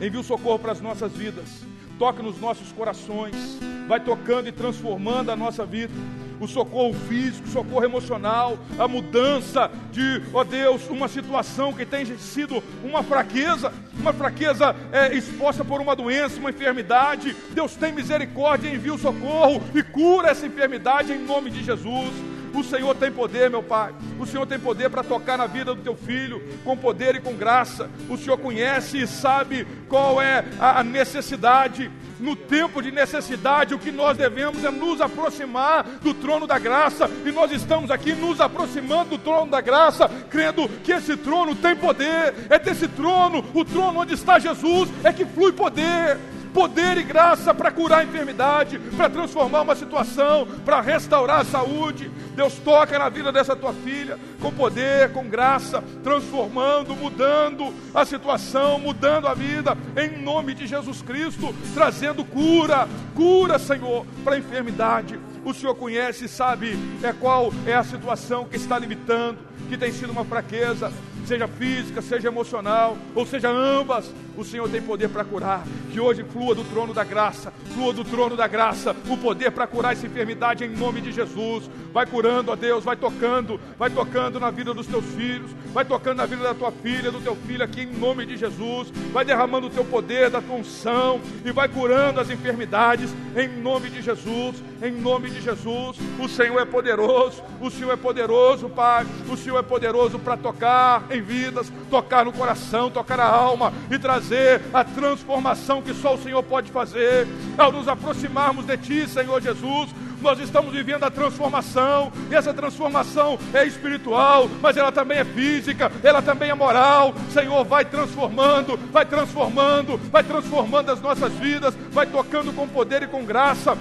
envie 0.00 0.18
o 0.18 0.24
socorro 0.24 0.58
para 0.58 0.72
as 0.72 0.80
nossas 0.80 1.12
vidas, 1.12 1.64
toque 1.98 2.22
nos 2.22 2.40
nossos 2.40 2.72
corações, 2.72 3.58
vai 3.86 4.00
tocando 4.00 4.48
e 4.48 4.52
transformando 4.52 5.30
a 5.30 5.36
nossa 5.36 5.64
vida 5.64 5.92
o 6.40 6.46
socorro 6.46 6.94
físico, 7.08 7.48
o 7.48 7.52
socorro 7.52 7.84
emocional, 7.84 8.58
a 8.78 8.86
mudança 8.86 9.70
de, 9.92 10.22
ó 10.32 10.44
Deus, 10.44 10.88
uma 10.88 11.08
situação 11.08 11.72
que 11.72 11.84
tem 11.84 12.04
sido 12.18 12.62
uma 12.82 13.02
fraqueza, 13.02 13.72
uma 13.98 14.12
fraqueza 14.12 14.74
é, 14.92 15.14
exposta 15.14 15.64
por 15.64 15.80
uma 15.80 15.96
doença, 15.96 16.38
uma 16.38 16.50
enfermidade. 16.50 17.36
Deus 17.50 17.74
tem 17.74 17.92
misericórdia, 17.92 18.68
envia 18.68 18.94
o 18.94 18.98
socorro 18.98 19.62
e 19.74 19.82
cura 19.82 20.30
essa 20.30 20.46
enfermidade 20.46 21.12
em 21.12 21.24
nome 21.24 21.50
de 21.50 21.62
Jesus. 21.62 22.12
O 22.54 22.64
Senhor 22.64 22.94
tem 22.94 23.12
poder, 23.12 23.50
meu 23.50 23.62
Pai. 23.62 23.94
O 24.18 24.26
Senhor 24.26 24.46
tem 24.46 24.58
poder 24.58 24.88
para 24.88 25.02
tocar 25.02 25.36
na 25.36 25.46
vida 25.46 25.74
do 25.74 25.82
teu 25.82 25.94
filho, 25.94 26.42
com 26.64 26.76
poder 26.76 27.14
e 27.14 27.20
com 27.20 27.34
graça. 27.34 27.90
O 28.08 28.16
Senhor 28.16 28.38
conhece 28.38 28.98
e 28.98 29.06
sabe 29.06 29.66
qual 29.88 30.20
é 30.20 30.44
a 30.58 30.82
necessidade 30.82 31.90
no 32.20 32.34
tempo 32.34 32.82
de 32.82 32.90
necessidade, 32.90 33.74
o 33.74 33.78
que 33.78 33.90
nós 33.90 34.16
devemos 34.16 34.64
é 34.64 34.70
nos 34.70 35.00
aproximar 35.00 35.84
do 36.02 36.14
trono 36.14 36.46
da 36.46 36.58
graça, 36.58 37.10
e 37.24 37.30
nós 37.30 37.50
estamos 37.52 37.90
aqui 37.90 38.12
nos 38.12 38.40
aproximando 38.40 39.10
do 39.10 39.18
trono 39.18 39.50
da 39.50 39.60
graça, 39.60 40.08
crendo 40.30 40.68
que 40.82 40.92
esse 40.92 41.16
trono 41.16 41.54
tem 41.54 41.76
poder, 41.76 42.34
é 42.48 42.58
desse 42.58 42.88
trono, 42.88 43.44
o 43.54 43.64
trono 43.64 44.00
onde 44.00 44.14
está 44.14 44.38
Jesus, 44.38 44.88
é 45.04 45.12
que 45.12 45.24
flui 45.24 45.52
poder 45.52 46.18
poder 46.48 46.96
e 46.98 47.02
graça 47.02 47.54
para 47.54 47.70
curar 47.70 48.00
a 48.00 48.04
enfermidade, 48.04 48.78
para 48.96 49.08
transformar 49.08 49.62
uma 49.62 49.76
situação, 49.76 50.46
para 50.64 50.80
restaurar 50.80 51.40
a 51.40 51.44
saúde. 51.44 52.10
Deus 52.34 52.54
toca 52.54 52.98
na 52.98 53.08
vida 53.08 53.32
dessa 53.32 53.56
tua 53.56 53.72
filha 53.72 54.18
com 54.40 54.52
poder, 54.52 55.12
com 55.12 55.28
graça, 55.28 55.82
transformando, 56.02 56.94
mudando 56.94 57.74
a 57.94 58.04
situação, 58.04 58.78
mudando 58.78 59.26
a 59.26 59.34
vida, 59.34 59.76
em 59.96 60.22
nome 60.22 60.54
de 60.54 60.66
Jesus 60.66 61.02
Cristo, 61.02 61.54
trazendo 61.74 62.24
cura, 62.24 62.88
cura, 63.14 63.58
Senhor, 63.58 64.06
para 64.24 64.36
a 64.36 64.38
enfermidade. 64.38 65.18
O 65.44 65.54
Senhor 65.54 65.74
conhece 65.74 66.26
e 66.26 66.28
sabe 66.28 66.78
é 67.02 67.12
qual 67.12 67.52
é 67.66 67.74
a 67.74 67.84
situação 67.84 68.44
que 68.44 68.56
está 68.56 68.78
limitando, 68.78 69.38
que 69.68 69.76
tem 69.76 69.92
sido 69.92 70.10
uma 70.10 70.24
fraqueza 70.24 70.92
seja 71.26 71.46
física, 71.46 72.00
seja 72.00 72.28
emocional, 72.28 72.96
ou 73.14 73.26
seja 73.26 73.50
ambas, 73.50 74.12
o 74.36 74.44
Senhor 74.44 74.68
tem 74.68 74.80
poder 74.80 75.08
para 75.08 75.24
curar. 75.24 75.64
Que 75.92 76.00
hoje 76.00 76.24
flua 76.24 76.54
do 76.54 76.64
trono 76.64 76.94
da 76.94 77.04
graça, 77.04 77.52
flua 77.74 77.92
do 77.92 78.04
trono 78.04 78.36
da 78.36 78.46
graça, 78.46 78.94
o 79.08 79.16
poder 79.16 79.50
para 79.50 79.66
curar 79.66 79.92
essa 79.92 80.06
enfermidade 80.06 80.64
em 80.64 80.68
nome 80.68 81.00
de 81.00 81.12
Jesus. 81.12 81.68
Vai 81.92 82.06
curando, 82.06 82.52
ó 82.52 82.56
Deus, 82.56 82.84
vai 82.84 82.96
tocando, 82.96 83.60
vai 83.78 83.90
tocando 83.90 84.38
na 84.38 84.50
vida 84.50 84.72
dos 84.72 84.86
teus 84.86 85.04
filhos, 85.06 85.50
vai 85.72 85.84
tocando 85.84 86.18
na 86.18 86.26
vida 86.26 86.42
da 86.42 86.54
tua 86.54 86.70
filha, 86.70 87.10
do 87.10 87.20
teu 87.20 87.34
filho 87.34 87.64
aqui 87.64 87.82
em 87.82 87.98
nome 87.98 88.24
de 88.24 88.36
Jesus. 88.36 88.90
Vai 89.12 89.24
derramando 89.24 89.66
o 89.66 89.70
teu 89.70 89.84
poder, 89.84 90.30
da 90.30 90.40
tua 90.40 90.56
unção 90.56 91.20
e 91.44 91.50
vai 91.50 91.68
curando 91.68 92.20
as 92.20 92.30
enfermidades 92.30 93.10
em 93.36 93.48
nome 93.60 93.90
de 93.90 94.02
Jesus, 94.02 94.62
em 94.82 94.92
nome 94.92 95.30
de 95.30 95.40
Jesus. 95.40 95.96
O 96.18 96.28
Senhor 96.28 96.60
é 96.60 96.64
poderoso, 96.64 97.42
o 97.60 97.70
Senhor 97.70 97.92
é 97.92 97.96
poderoso, 97.96 98.68
Pai. 98.68 99.06
O 99.28 99.36
Senhor 99.36 99.58
é 99.58 99.62
poderoso 99.62 100.18
para 100.18 100.36
tocar 100.36 101.04
em 101.10 101.17
vidas, 101.20 101.72
tocar 101.90 102.24
no 102.24 102.32
coração, 102.32 102.90
tocar 102.90 103.20
a 103.20 103.28
alma 103.28 103.72
e 103.90 103.98
trazer 103.98 104.60
a 104.72 104.84
transformação 104.84 105.82
que 105.82 105.94
só 105.94 106.14
o 106.14 106.22
Senhor 106.22 106.42
pode 106.42 106.70
fazer. 106.70 107.26
Ao 107.56 107.72
nos 107.72 107.88
aproximarmos 107.88 108.66
de 108.66 108.76
Ti, 108.76 109.08
Senhor 109.08 109.40
Jesus, 109.40 109.90
nós 110.20 110.38
estamos 110.40 110.72
vivendo 110.72 111.04
a 111.04 111.10
transformação, 111.10 112.12
e 112.30 112.34
essa 112.34 112.52
transformação 112.52 113.38
é 113.54 113.64
espiritual, 113.64 114.48
mas 114.60 114.76
ela 114.76 114.90
também 114.90 115.18
é 115.18 115.24
física, 115.24 115.90
ela 116.02 116.20
também 116.20 116.50
é 116.50 116.54
moral. 116.54 117.14
Senhor, 117.32 117.64
vai 117.64 117.84
transformando, 117.84 118.76
vai 118.90 119.04
transformando, 119.04 119.96
vai 120.10 120.24
transformando 120.24 120.90
as 120.90 121.00
nossas 121.00 121.32
vidas, 121.34 121.74
vai 121.92 122.06
tocando 122.06 122.52
com 122.52 122.66
poder 122.68 123.02
e 123.02 123.06
com 123.06 123.24
graça, 123.24 123.76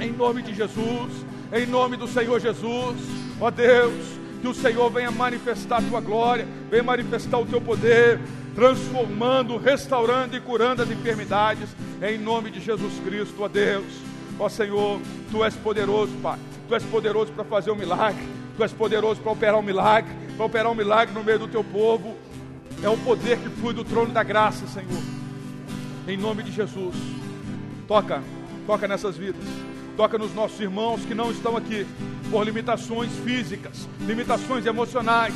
em 0.00 0.12
nome 0.12 0.42
de 0.42 0.54
Jesus, 0.54 1.12
em 1.52 1.66
nome 1.66 1.96
do 1.96 2.06
Senhor 2.06 2.40
Jesus, 2.40 2.96
ó 3.40 3.50
Deus 3.50 4.21
que 4.42 4.48
o 4.48 4.54
Senhor 4.54 4.90
venha 4.90 5.10
manifestar 5.12 5.78
a 5.78 5.82
tua 5.82 6.00
glória, 6.00 6.46
venha 6.68 6.82
manifestar 6.82 7.38
o 7.38 7.46
teu 7.46 7.60
poder, 7.60 8.20
transformando, 8.56 9.56
restaurando 9.56 10.36
e 10.36 10.40
curando 10.40 10.82
as 10.82 10.90
enfermidades, 10.90 11.68
em 12.02 12.18
nome 12.18 12.50
de 12.50 12.60
Jesus 12.60 12.92
Cristo, 13.04 13.40
ó 13.40 13.48
Deus. 13.48 13.86
Ó 14.40 14.48
Senhor, 14.48 15.00
tu 15.30 15.44
és 15.44 15.54
poderoso, 15.54 16.12
Pai. 16.20 16.38
Tu 16.66 16.74
és 16.74 16.82
poderoso 16.82 17.30
para 17.32 17.44
fazer 17.44 17.70
um 17.70 17.76
milagre. 17.76 18.20
Tu 18.56 18.64
és 18.64 18.72
poderoso 18.72 19.20
para 19.20 19.30
operar 19.30 19.60
um 19.60 19.62
milagre, 19.62 20.12
para 20.36 20.44
operar 20.44 20.72
um 20.72 20.74
milagre 20.74 21.14
no 21.14 21.22
meio 21.22 21.38
do 21.38 21.46
teu 21.46 21.62
povo. 21.62 22.16
É 22.82 22.88
o 22.88 22.96
poder 22.98 23.38
que 23.38 23.48
flui 23.48 23.72
do 23.72 23.84
trono 23.84 24.12
da 24.12 24.24
graça, 24.24 24.66
Senhor. 24.66 25.02
Em 26.08 26.16
nome 26.16 26.42
de 26.42 26.50
Jesus. 26.50 26.96
Toca, 27.86 28.20
toca 28.66 28.88
nessas 28.88 29.16
vidas. 29.16 29.44
Toca 29.96 30.18
nos 30.18 30.34
nossos 30.34 30.58
irmãos 30.58 31.04
que 31.04 31.14
não 31.14 31.30
estão 31.30 31.56
aqui 31.56 31.86
por 32.32 32.46
limitações 32.46 33.12
físicas, 33.18 33.86
limitações 34.00 34.64
emocionais. 34.64 35.34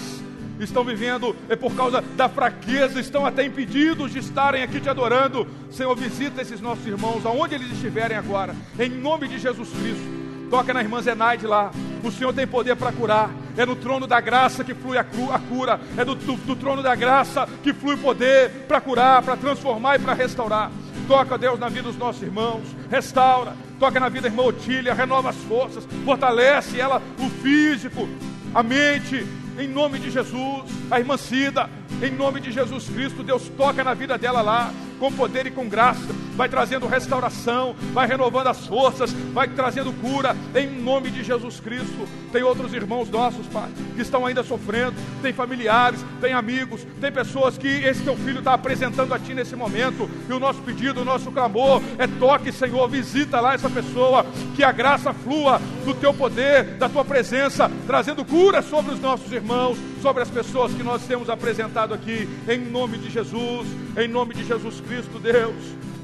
Estão 0.59 0.82
vivendo 0.82 1.36
é 1.51 1.55
por 1.55 1.76
causa 1.76 2.01
da 2.01 2.26
fraqueza, 2.26 2.99
estão 2.99 3.26
até 3.26 3.44
impedidos 3.44 4.11
de 4.12 4.20
estarem 4.20 4.62
aqui 4.62 4.80
te 4.80 4.88
adorando. 4.88 5.47
Senhor, 5.70 5.94
visita 5.94 6.40
esses 6.40 6.59
nossos 6.59 6.86
irmãos, 6.86 7.26
aonde 7.26 7.55
eles 7.55 7.70
estiverem 7.70 8.16
agora, 8.16 8.57
em 8.78 8.88
nome 8.88 9.28
de 9.28 9.38
Jesus 9.38 9.68
Cristo. 9.68 10.16
Toca 10.49 10.72
na 10.72 10.80
irmã 10.80 11.03
Zenaide 11.03 11.47
lá. 11.47 11.70
O 12.03 12.11
Senhor 12.11 12.32
tem 12.32 12.47
poder 12.47 12.76
para 12.76 12.92
curar. 12.92 13.30
É 13.57 13.66
no 13.66 13.76
trono 13.76 14.07
da 14.07 14.20
graça 14.20 14.64
que 14.64 14.72
flui 14.72 14.97
a, 14.97 15.05
cura. 15.05 15.80
É 15.99 16.05
do, 16.05 16.14
do, 16.14 16.36
do 16.36 16.57
trono 16.57 16.82
da 16.82 16.94
graça 16.94 17.47
que 17.62 17.74
flui 17.74 17.97
poder 17.97 18.51
para 18.68 18.80
curar, 18.80 19.22
para 19.22 19.36
transformar 19.36 19.97
e 19.97 19.99
para 19.99 20.14
restaurar. 20.14 20.70
Toca, 21.07 21.36
Deus, 21.36 21.59
na 21.59 21.68
vida 21.68 21.82
dos 21.82 21.97
nossos 21.97 22.22
irmãos. 22.22 22.62
Restaura. 22.88 23.65
Toca 23.79 24.01
na 24.01 24.09
vida 24.09 24.22
da 24.22 24.29
irmã 24.29 24.43
Otília. 24.45 24.95
Renova 24.95 25.31
as 25.31 25.37
forças. 25.37 25.87
Fortalece 26.05 26.81
ela, 26.81 27.03
o 27.18 27.29
físico, 27.29 28.09
a 28.55 28.62
mente. 28.62 29.27
Em 29.59 29.68
nome 29.68 29.99
de 29.99 30.11
Jesus. 30.11 30.64
A 30.91 30.99
irmã 30.99 31.16
Cida. 31.16 31.68
Em 32.03 32.11
nome 32.11 32.41
de 32.41 32.53
Jesus 32.53 32.89
Cristo. 32.89 33.22
Deus 33.22 33.49
toca 33.57 33.85
na 33.85 33.95
vida 33.95 34.16
dela 34.18 34.43
lá 34.43 34.72
com 34.99 35.12
poder 35.12 35.47
e 35.47 35.51
com 35.51 35.68
graça, 35.68 36.07
vai 36.36 36.49
trazendo 36.49 36.86
restauração, 36.86 37.74
vai 37.92 38.07
renovando 38.07 38.49
as 38.49 38.66
forças, 38.66 39.12
vai 39.12 39.49
trazendo 39.49 39.92
cura, 40.01 40.36
em 40.55 40.66
nome 40.82 41.11
de 41.11 41.22
Jesus 41.22 41.61
Cristo. 41.61 42.07
Tem 42.32 42.42
outros 42.42 42.72
irmãos 42.74 43.09
nossos, 43.09 43.47
Pai, 43.47 43.68
que 43.94 44.03
estão 44.03 44.26
ainda 44.26 44.42
sofrendo, 44.42 44.94
tem 45.22 45.32
familiares, 45.32 46.05
tem 46.20 46.32
amigos, 46.32 46.86
tem 47.01 47.11
pessoas 47.11 47.57
que 47.57 47.68
esse 47.68 48.03
teu 48.03 48.16
filho 48.16 48.38
está 48.40 48.55
apresentando 48.55 49.14
a 49.14 49.18
Ti 49.18 49.34
nesse 49.34 49.57
momento, 49.57 50.09
e 50.28 50.32
o 50.32 50.40
nosso 50.40 50.61
pedido, 50.62 51.01
o 51.01 51.05
nosso 51.05 51.30
clamor 51.30 51.82
é 51.99 52.07
toque, 52.07 52.53
Senhor, 52.53 52.88
visita 52.88 53.40
lá 53.40 53.55
essa 53.55 53.70
pessoa, 53.70 54.26
que 54.55 54.62
a 54.62 54.72
graça 54.72 55.12
flua 55.12 55.61
do 55.84 55.94
Teu 55.94 56.12
poder, 56.12 56.76
da 56.76 56.88
Tua 56.88 57.05
presença, 57.05 57.70
trazendo 57.86 58.24
cura 58.24 58.62
sobre 58.62 58.92
os 58.92 59.01
nossos 59.01 59.30
irmãos, 59.32 59.78
sobre 60.03 60.22
as 60.22 60.30
pessoas 60.30 60.72
que 60.72 60.82
nós 60.82 61.03
temos 61.03 61.30
apresentado 61.30 61.94
aqui, 61.94 62.28
em 62.49 62.59
nome 62.59 62.99
de 62.99 63.11
Jesus, 63.11 63.66
em 63.97 64.09
nome 64.09 64.34
de 64.34 64.44
Jesus 64.44 64.80
Cristo, 64.80 64.86
Deus. 64.87 65.55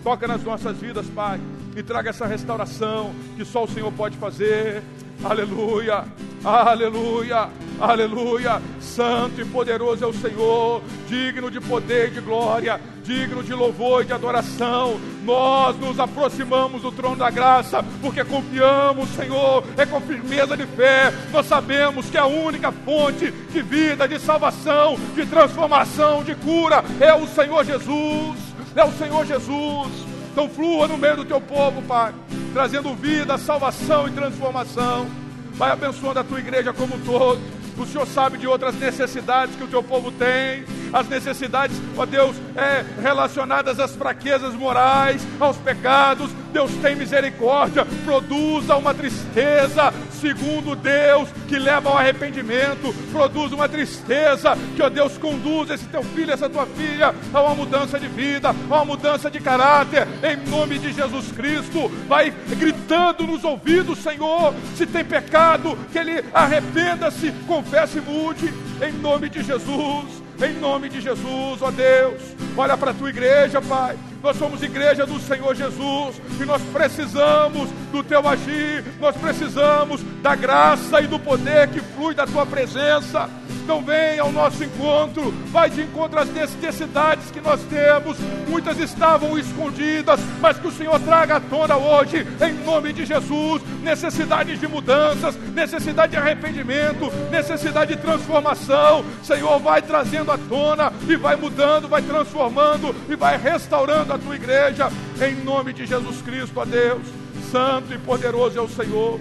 Toca 0.02 0.26
nas 0.26 0.42
nossas 0.42 0.76
vidas, 0.78 1.06
Pai, 1.06 1.40
e 1.76 1.82
traga 1.82 2.10
essa 2.10 2.26
restauração 2.26 3.14
que 3.36 3.44
só 3.44 3.64
o 3.64 3.68
Senhor 3.68 3.92
pode 3.92 4.16
fazer. 4.16 4.82
Aleluia, 5.22 6.04
aleluia, 6.44 7.48
aleluia. 7.80 8.60
Santo 8.80 9.40
e 9.40 9.44
poderoso 9.44 10.02
é 10.02 10.06
o 10.08 10.12
Senhor, 10.12 10.82
digno 11.08 11.48
de 11.48 11.60
poder 11.60 12.08
e 12.08 12.14
de 12.14 12.20
glória, 12.20 12.80
digno 13.04 13.44
de 13.44 13.54
louvor 13.54 14.02
e 14.02 14.06
de 14.06 14.12
adoração. 14.12 15.00
Nós 15.24 15.78
nos 15.78 16.00
aproximamos 16.00 16.82
do 16.82 16.90
trono 16.90 17.14
da 17.14 17.30
graça, 17.30 17.84
porque 18.00 18.24
confiamos, 18.24 19.08
Senhor, 19.10 19.62
é 19.76 19.86
com 19.86 20.00
firmeza 20.00 20.56
de 20.56 20.66
fé. 20.66 21.12
Nós 21.30 21.46
sabemos 21.46 22.10
que 22.10 22.18
a 22.18 22.26
única 22.26 22.72
fonte 22.72 23.30
de 23.30 23.62
vida, 23.62 24.08
de 24.08 24.18
salvação, 24.18 24.98
de 25.14 25.24
transformação, 25.26 26.24
de 26.24 26.34
cura 26.34 26.84
é 26.98 27.14
o 27.14 27.28
Senhor 27.28 27.64
Jesus. 27.64 28.51
É 28.74 28.84
o 28.84 28.92
Senhor 28.92 29.26
Jesus. 29.26 29.92
Então 30.32 30.48
flua 30.48 30.88
no 30.88 30.96
meio 30.96 31.16
do 31.16 31.24
teu 31.24 31.40
povo, 31.40 31.82
Pai, 31.82 32.14
trazendo 32.54 32.94
vida, 32.94 33.36
salvação 33.36 34.08
e 34.08 34.12
transformação. 34.12 35.06
Vai 35.52 35.70
abençoando 35.70 36.20
a 36.20 36.24
tua 36.24 36.40
igreja 36.40 36.72
como 36.72 36.96
um 36.96 37.00
todo. 37.00 37.40
O 37.76 37.86
Senhor 37.86 38.06
sabe 38.06 38.38
de 38.38 38.46
outras 38.46 38.74
necessidades 38.74 39.56
que 39.56 39.64
o 39.64 39.68
teu 39.68 39.82
povo 39.82 40.10
tem, 40.12 40.64
as 40.92 41.08
necessidades, 41.08 41.80
ó 41.96 42.04
Deus, 42.04 42.36
é, 42.54 42.84
relacionadas 43.00 43.80
às 43.80 43.94
fraquezas 43.94 44.54
morais, 44.54 45.26
aos 45.40 45.56
pecados. 45.56 46.30
Deus 46.52 46.70
tem 46.82 46.94
misericórdia, 46.94 47.86
produza 48.04 48.76
uma 48.76 48.92
tristeza, 48.92 49.92
segundo 50.20 50.76
Deus, 50.76 51.28
que 51.48 51.58
leva 51.58 51.88
ao 51.88 51.96
arrependimento, 51.96 52.94
produz 53.10 53.52
uma 53.52 53.68
tristeza, 53.68 54.56
que, 54.76 54.82
ó 54.82 54.90
Deus, 54.90 55.16
conduz 55.16 55.70
esse 55.70 55.86
teu 55.86 56.02
filho, 56.02 56.30
essa 56.30 56.50
tua 56.50 56.66
filha, 56.66 57.14
a 57.32 57.40
uma 57.40 57.54
mudança 57.54 57.98
de 57.98 58.06
vida, 58.06 58.50
a 58.50 58.74
uma 58.74 58.84
mudança 58.84 59.30
de 59.30 59.40
caráter, 59.40 60.06
em 60.22 60.50
nome 60.50 60.78
de 60.78 60.92
Jesus 60.92 61.32
Cristo. 61.32 61.88
Vai 62.06 62.30
gritando 62.58 63.26
nos 63.26 63.44
ouvidos, 63.44 63.98
Senhor, 64.00 64.54
se 64.76 64.86
tem 64.86 65.04
pecado, 65.04 65.78
que 65.90 65.98
ele 65.98 66.22
arrependa-se, 66.34 67.32
confesse 67.46 67.96
e 67.96 68.00
mude, 68.02 68.52
em 68.82 68.92
nome 68.92 69.30
de 69.30 69.42
Jesus. 69.42 70.21
Em 70.44 70.54
nome 70.54 70.88
de 70.88 71.00
Jesus, 71.00 71.62
ó 71.62 71.70
Deus, 71.70 72.20
olha 72.56 72.76
para 72.76 72.90
a 72.90 72.94
tua 72.94 73.10
igreja, 73.10 73.62
Pai. 73.62 73.96
Nós 74.22 74.36
somos 74.36 74.62
igreja 74.62 75.04
do 75.04 75.18
Senhor 75.18 75.54
Jesus 75.54 76.20
e 76.40 76.44
nós 76.44 76.62
precisamos 76.72 77.68
do 77.90 78.04
teu 78.04 78.26
agir, 78.28 78.84
nós 79.00 79.16
precisamos 79.16 80.00
da 80.22 80.36
graça 80.36 81.00
e 81.00 81.08
do 81.08 81.18
poder 81.18 81.68
que 81.68 81.80
flui 81.80 82.14
da 82.14 82.26
tua 82.26 82.46
presença. 82.46 83.28
Então 83.62 83.80
vem 83.80 84.18
ao 84.18 84.32
nosso 84.32 84.62
encontro, 84.64 85.32
vai 85.52 85.70
de 85.70 85.82
encontro 85.82 86.18
às 86.18 86.28
necessidades 86.28 87.30
que 87.30 87.40
nós 87.40 87.60
temos. 87.62 88.16
Muitas 88.48 88.78
estavam 88.78 89.38
escondidas, 89.38 90.18
mas 90.40 90.58
que 90.58 90.66
o 90.66 90.72
Senhor 90.72 90.98
traga 91.00 91.36
à 91.36 91.40
tona 91.40 91.76
hoje, 91.76 92.26
em 92.40 92.64
nome 92.64 92.92
de 92.92 93.04
Jesus. 93.04 93.62
Necessidades 93.80 94.58
de 94.58 94.66
mudanças, 94.66 95.36
necessidade 95.54 96.12
de 96.12 96.18
arrependimento, 96.18 97.12
necessidade 97.30 97.94
de 97.94 98.02
transformação. 98.02 99.04
Senhor, 99.22 99.58
vai 99.60 99.80
trazendo 99.80 100.32
à 100.32 100.38
tona 100.38 100.92
e 101.08 101.14
vai 101.14 101.36
mudando, 101.36 101.88
vai 101.88 102.02
transformando 102.02 102.94
e 103.08 103.14
vai 103.14 103.36
restaurando 103.36 104.11
a 104.12 104.18
tua 104.18 104.36
igreja, 104.36 104.90
em 105.26 105.42
nome 105.42 105.72
de 105.72 105.86
Jesus 105.86 106.20
Cristo, 106.20 106.60
a 106.60 106.64
Deus. 106.66 107.02
Santo 107.50 107.94
e 107.94 107.98
poderoso 107.98 108.58
é 108.58 108.62
o 108.62 108.68
Senhor, 108.68 109.18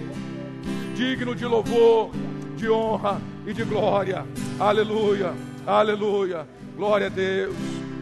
digno 0.94 1.34
de 1.34 1.46
louvor, 1.46 2.10
de 2.56 2.68
honra 2.68 3.20
e 3.46 3.54
de 3.54 3.64
glória. 3.64 4.26
Aleluia, 4.60 5.32
aleluia. 5.66 6.46
Glória 6.76 7.06
a 7.06 7.10
Deus, 7.10 7.54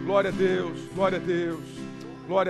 glória 0.05 0.31
a 0.31 0.33
Deus, 0.33 0.79
glória 0.95 1.19
a 1.19 1.21
Deus, 1.21 1.61
glória 2.27 2.43
a 2.43 2.49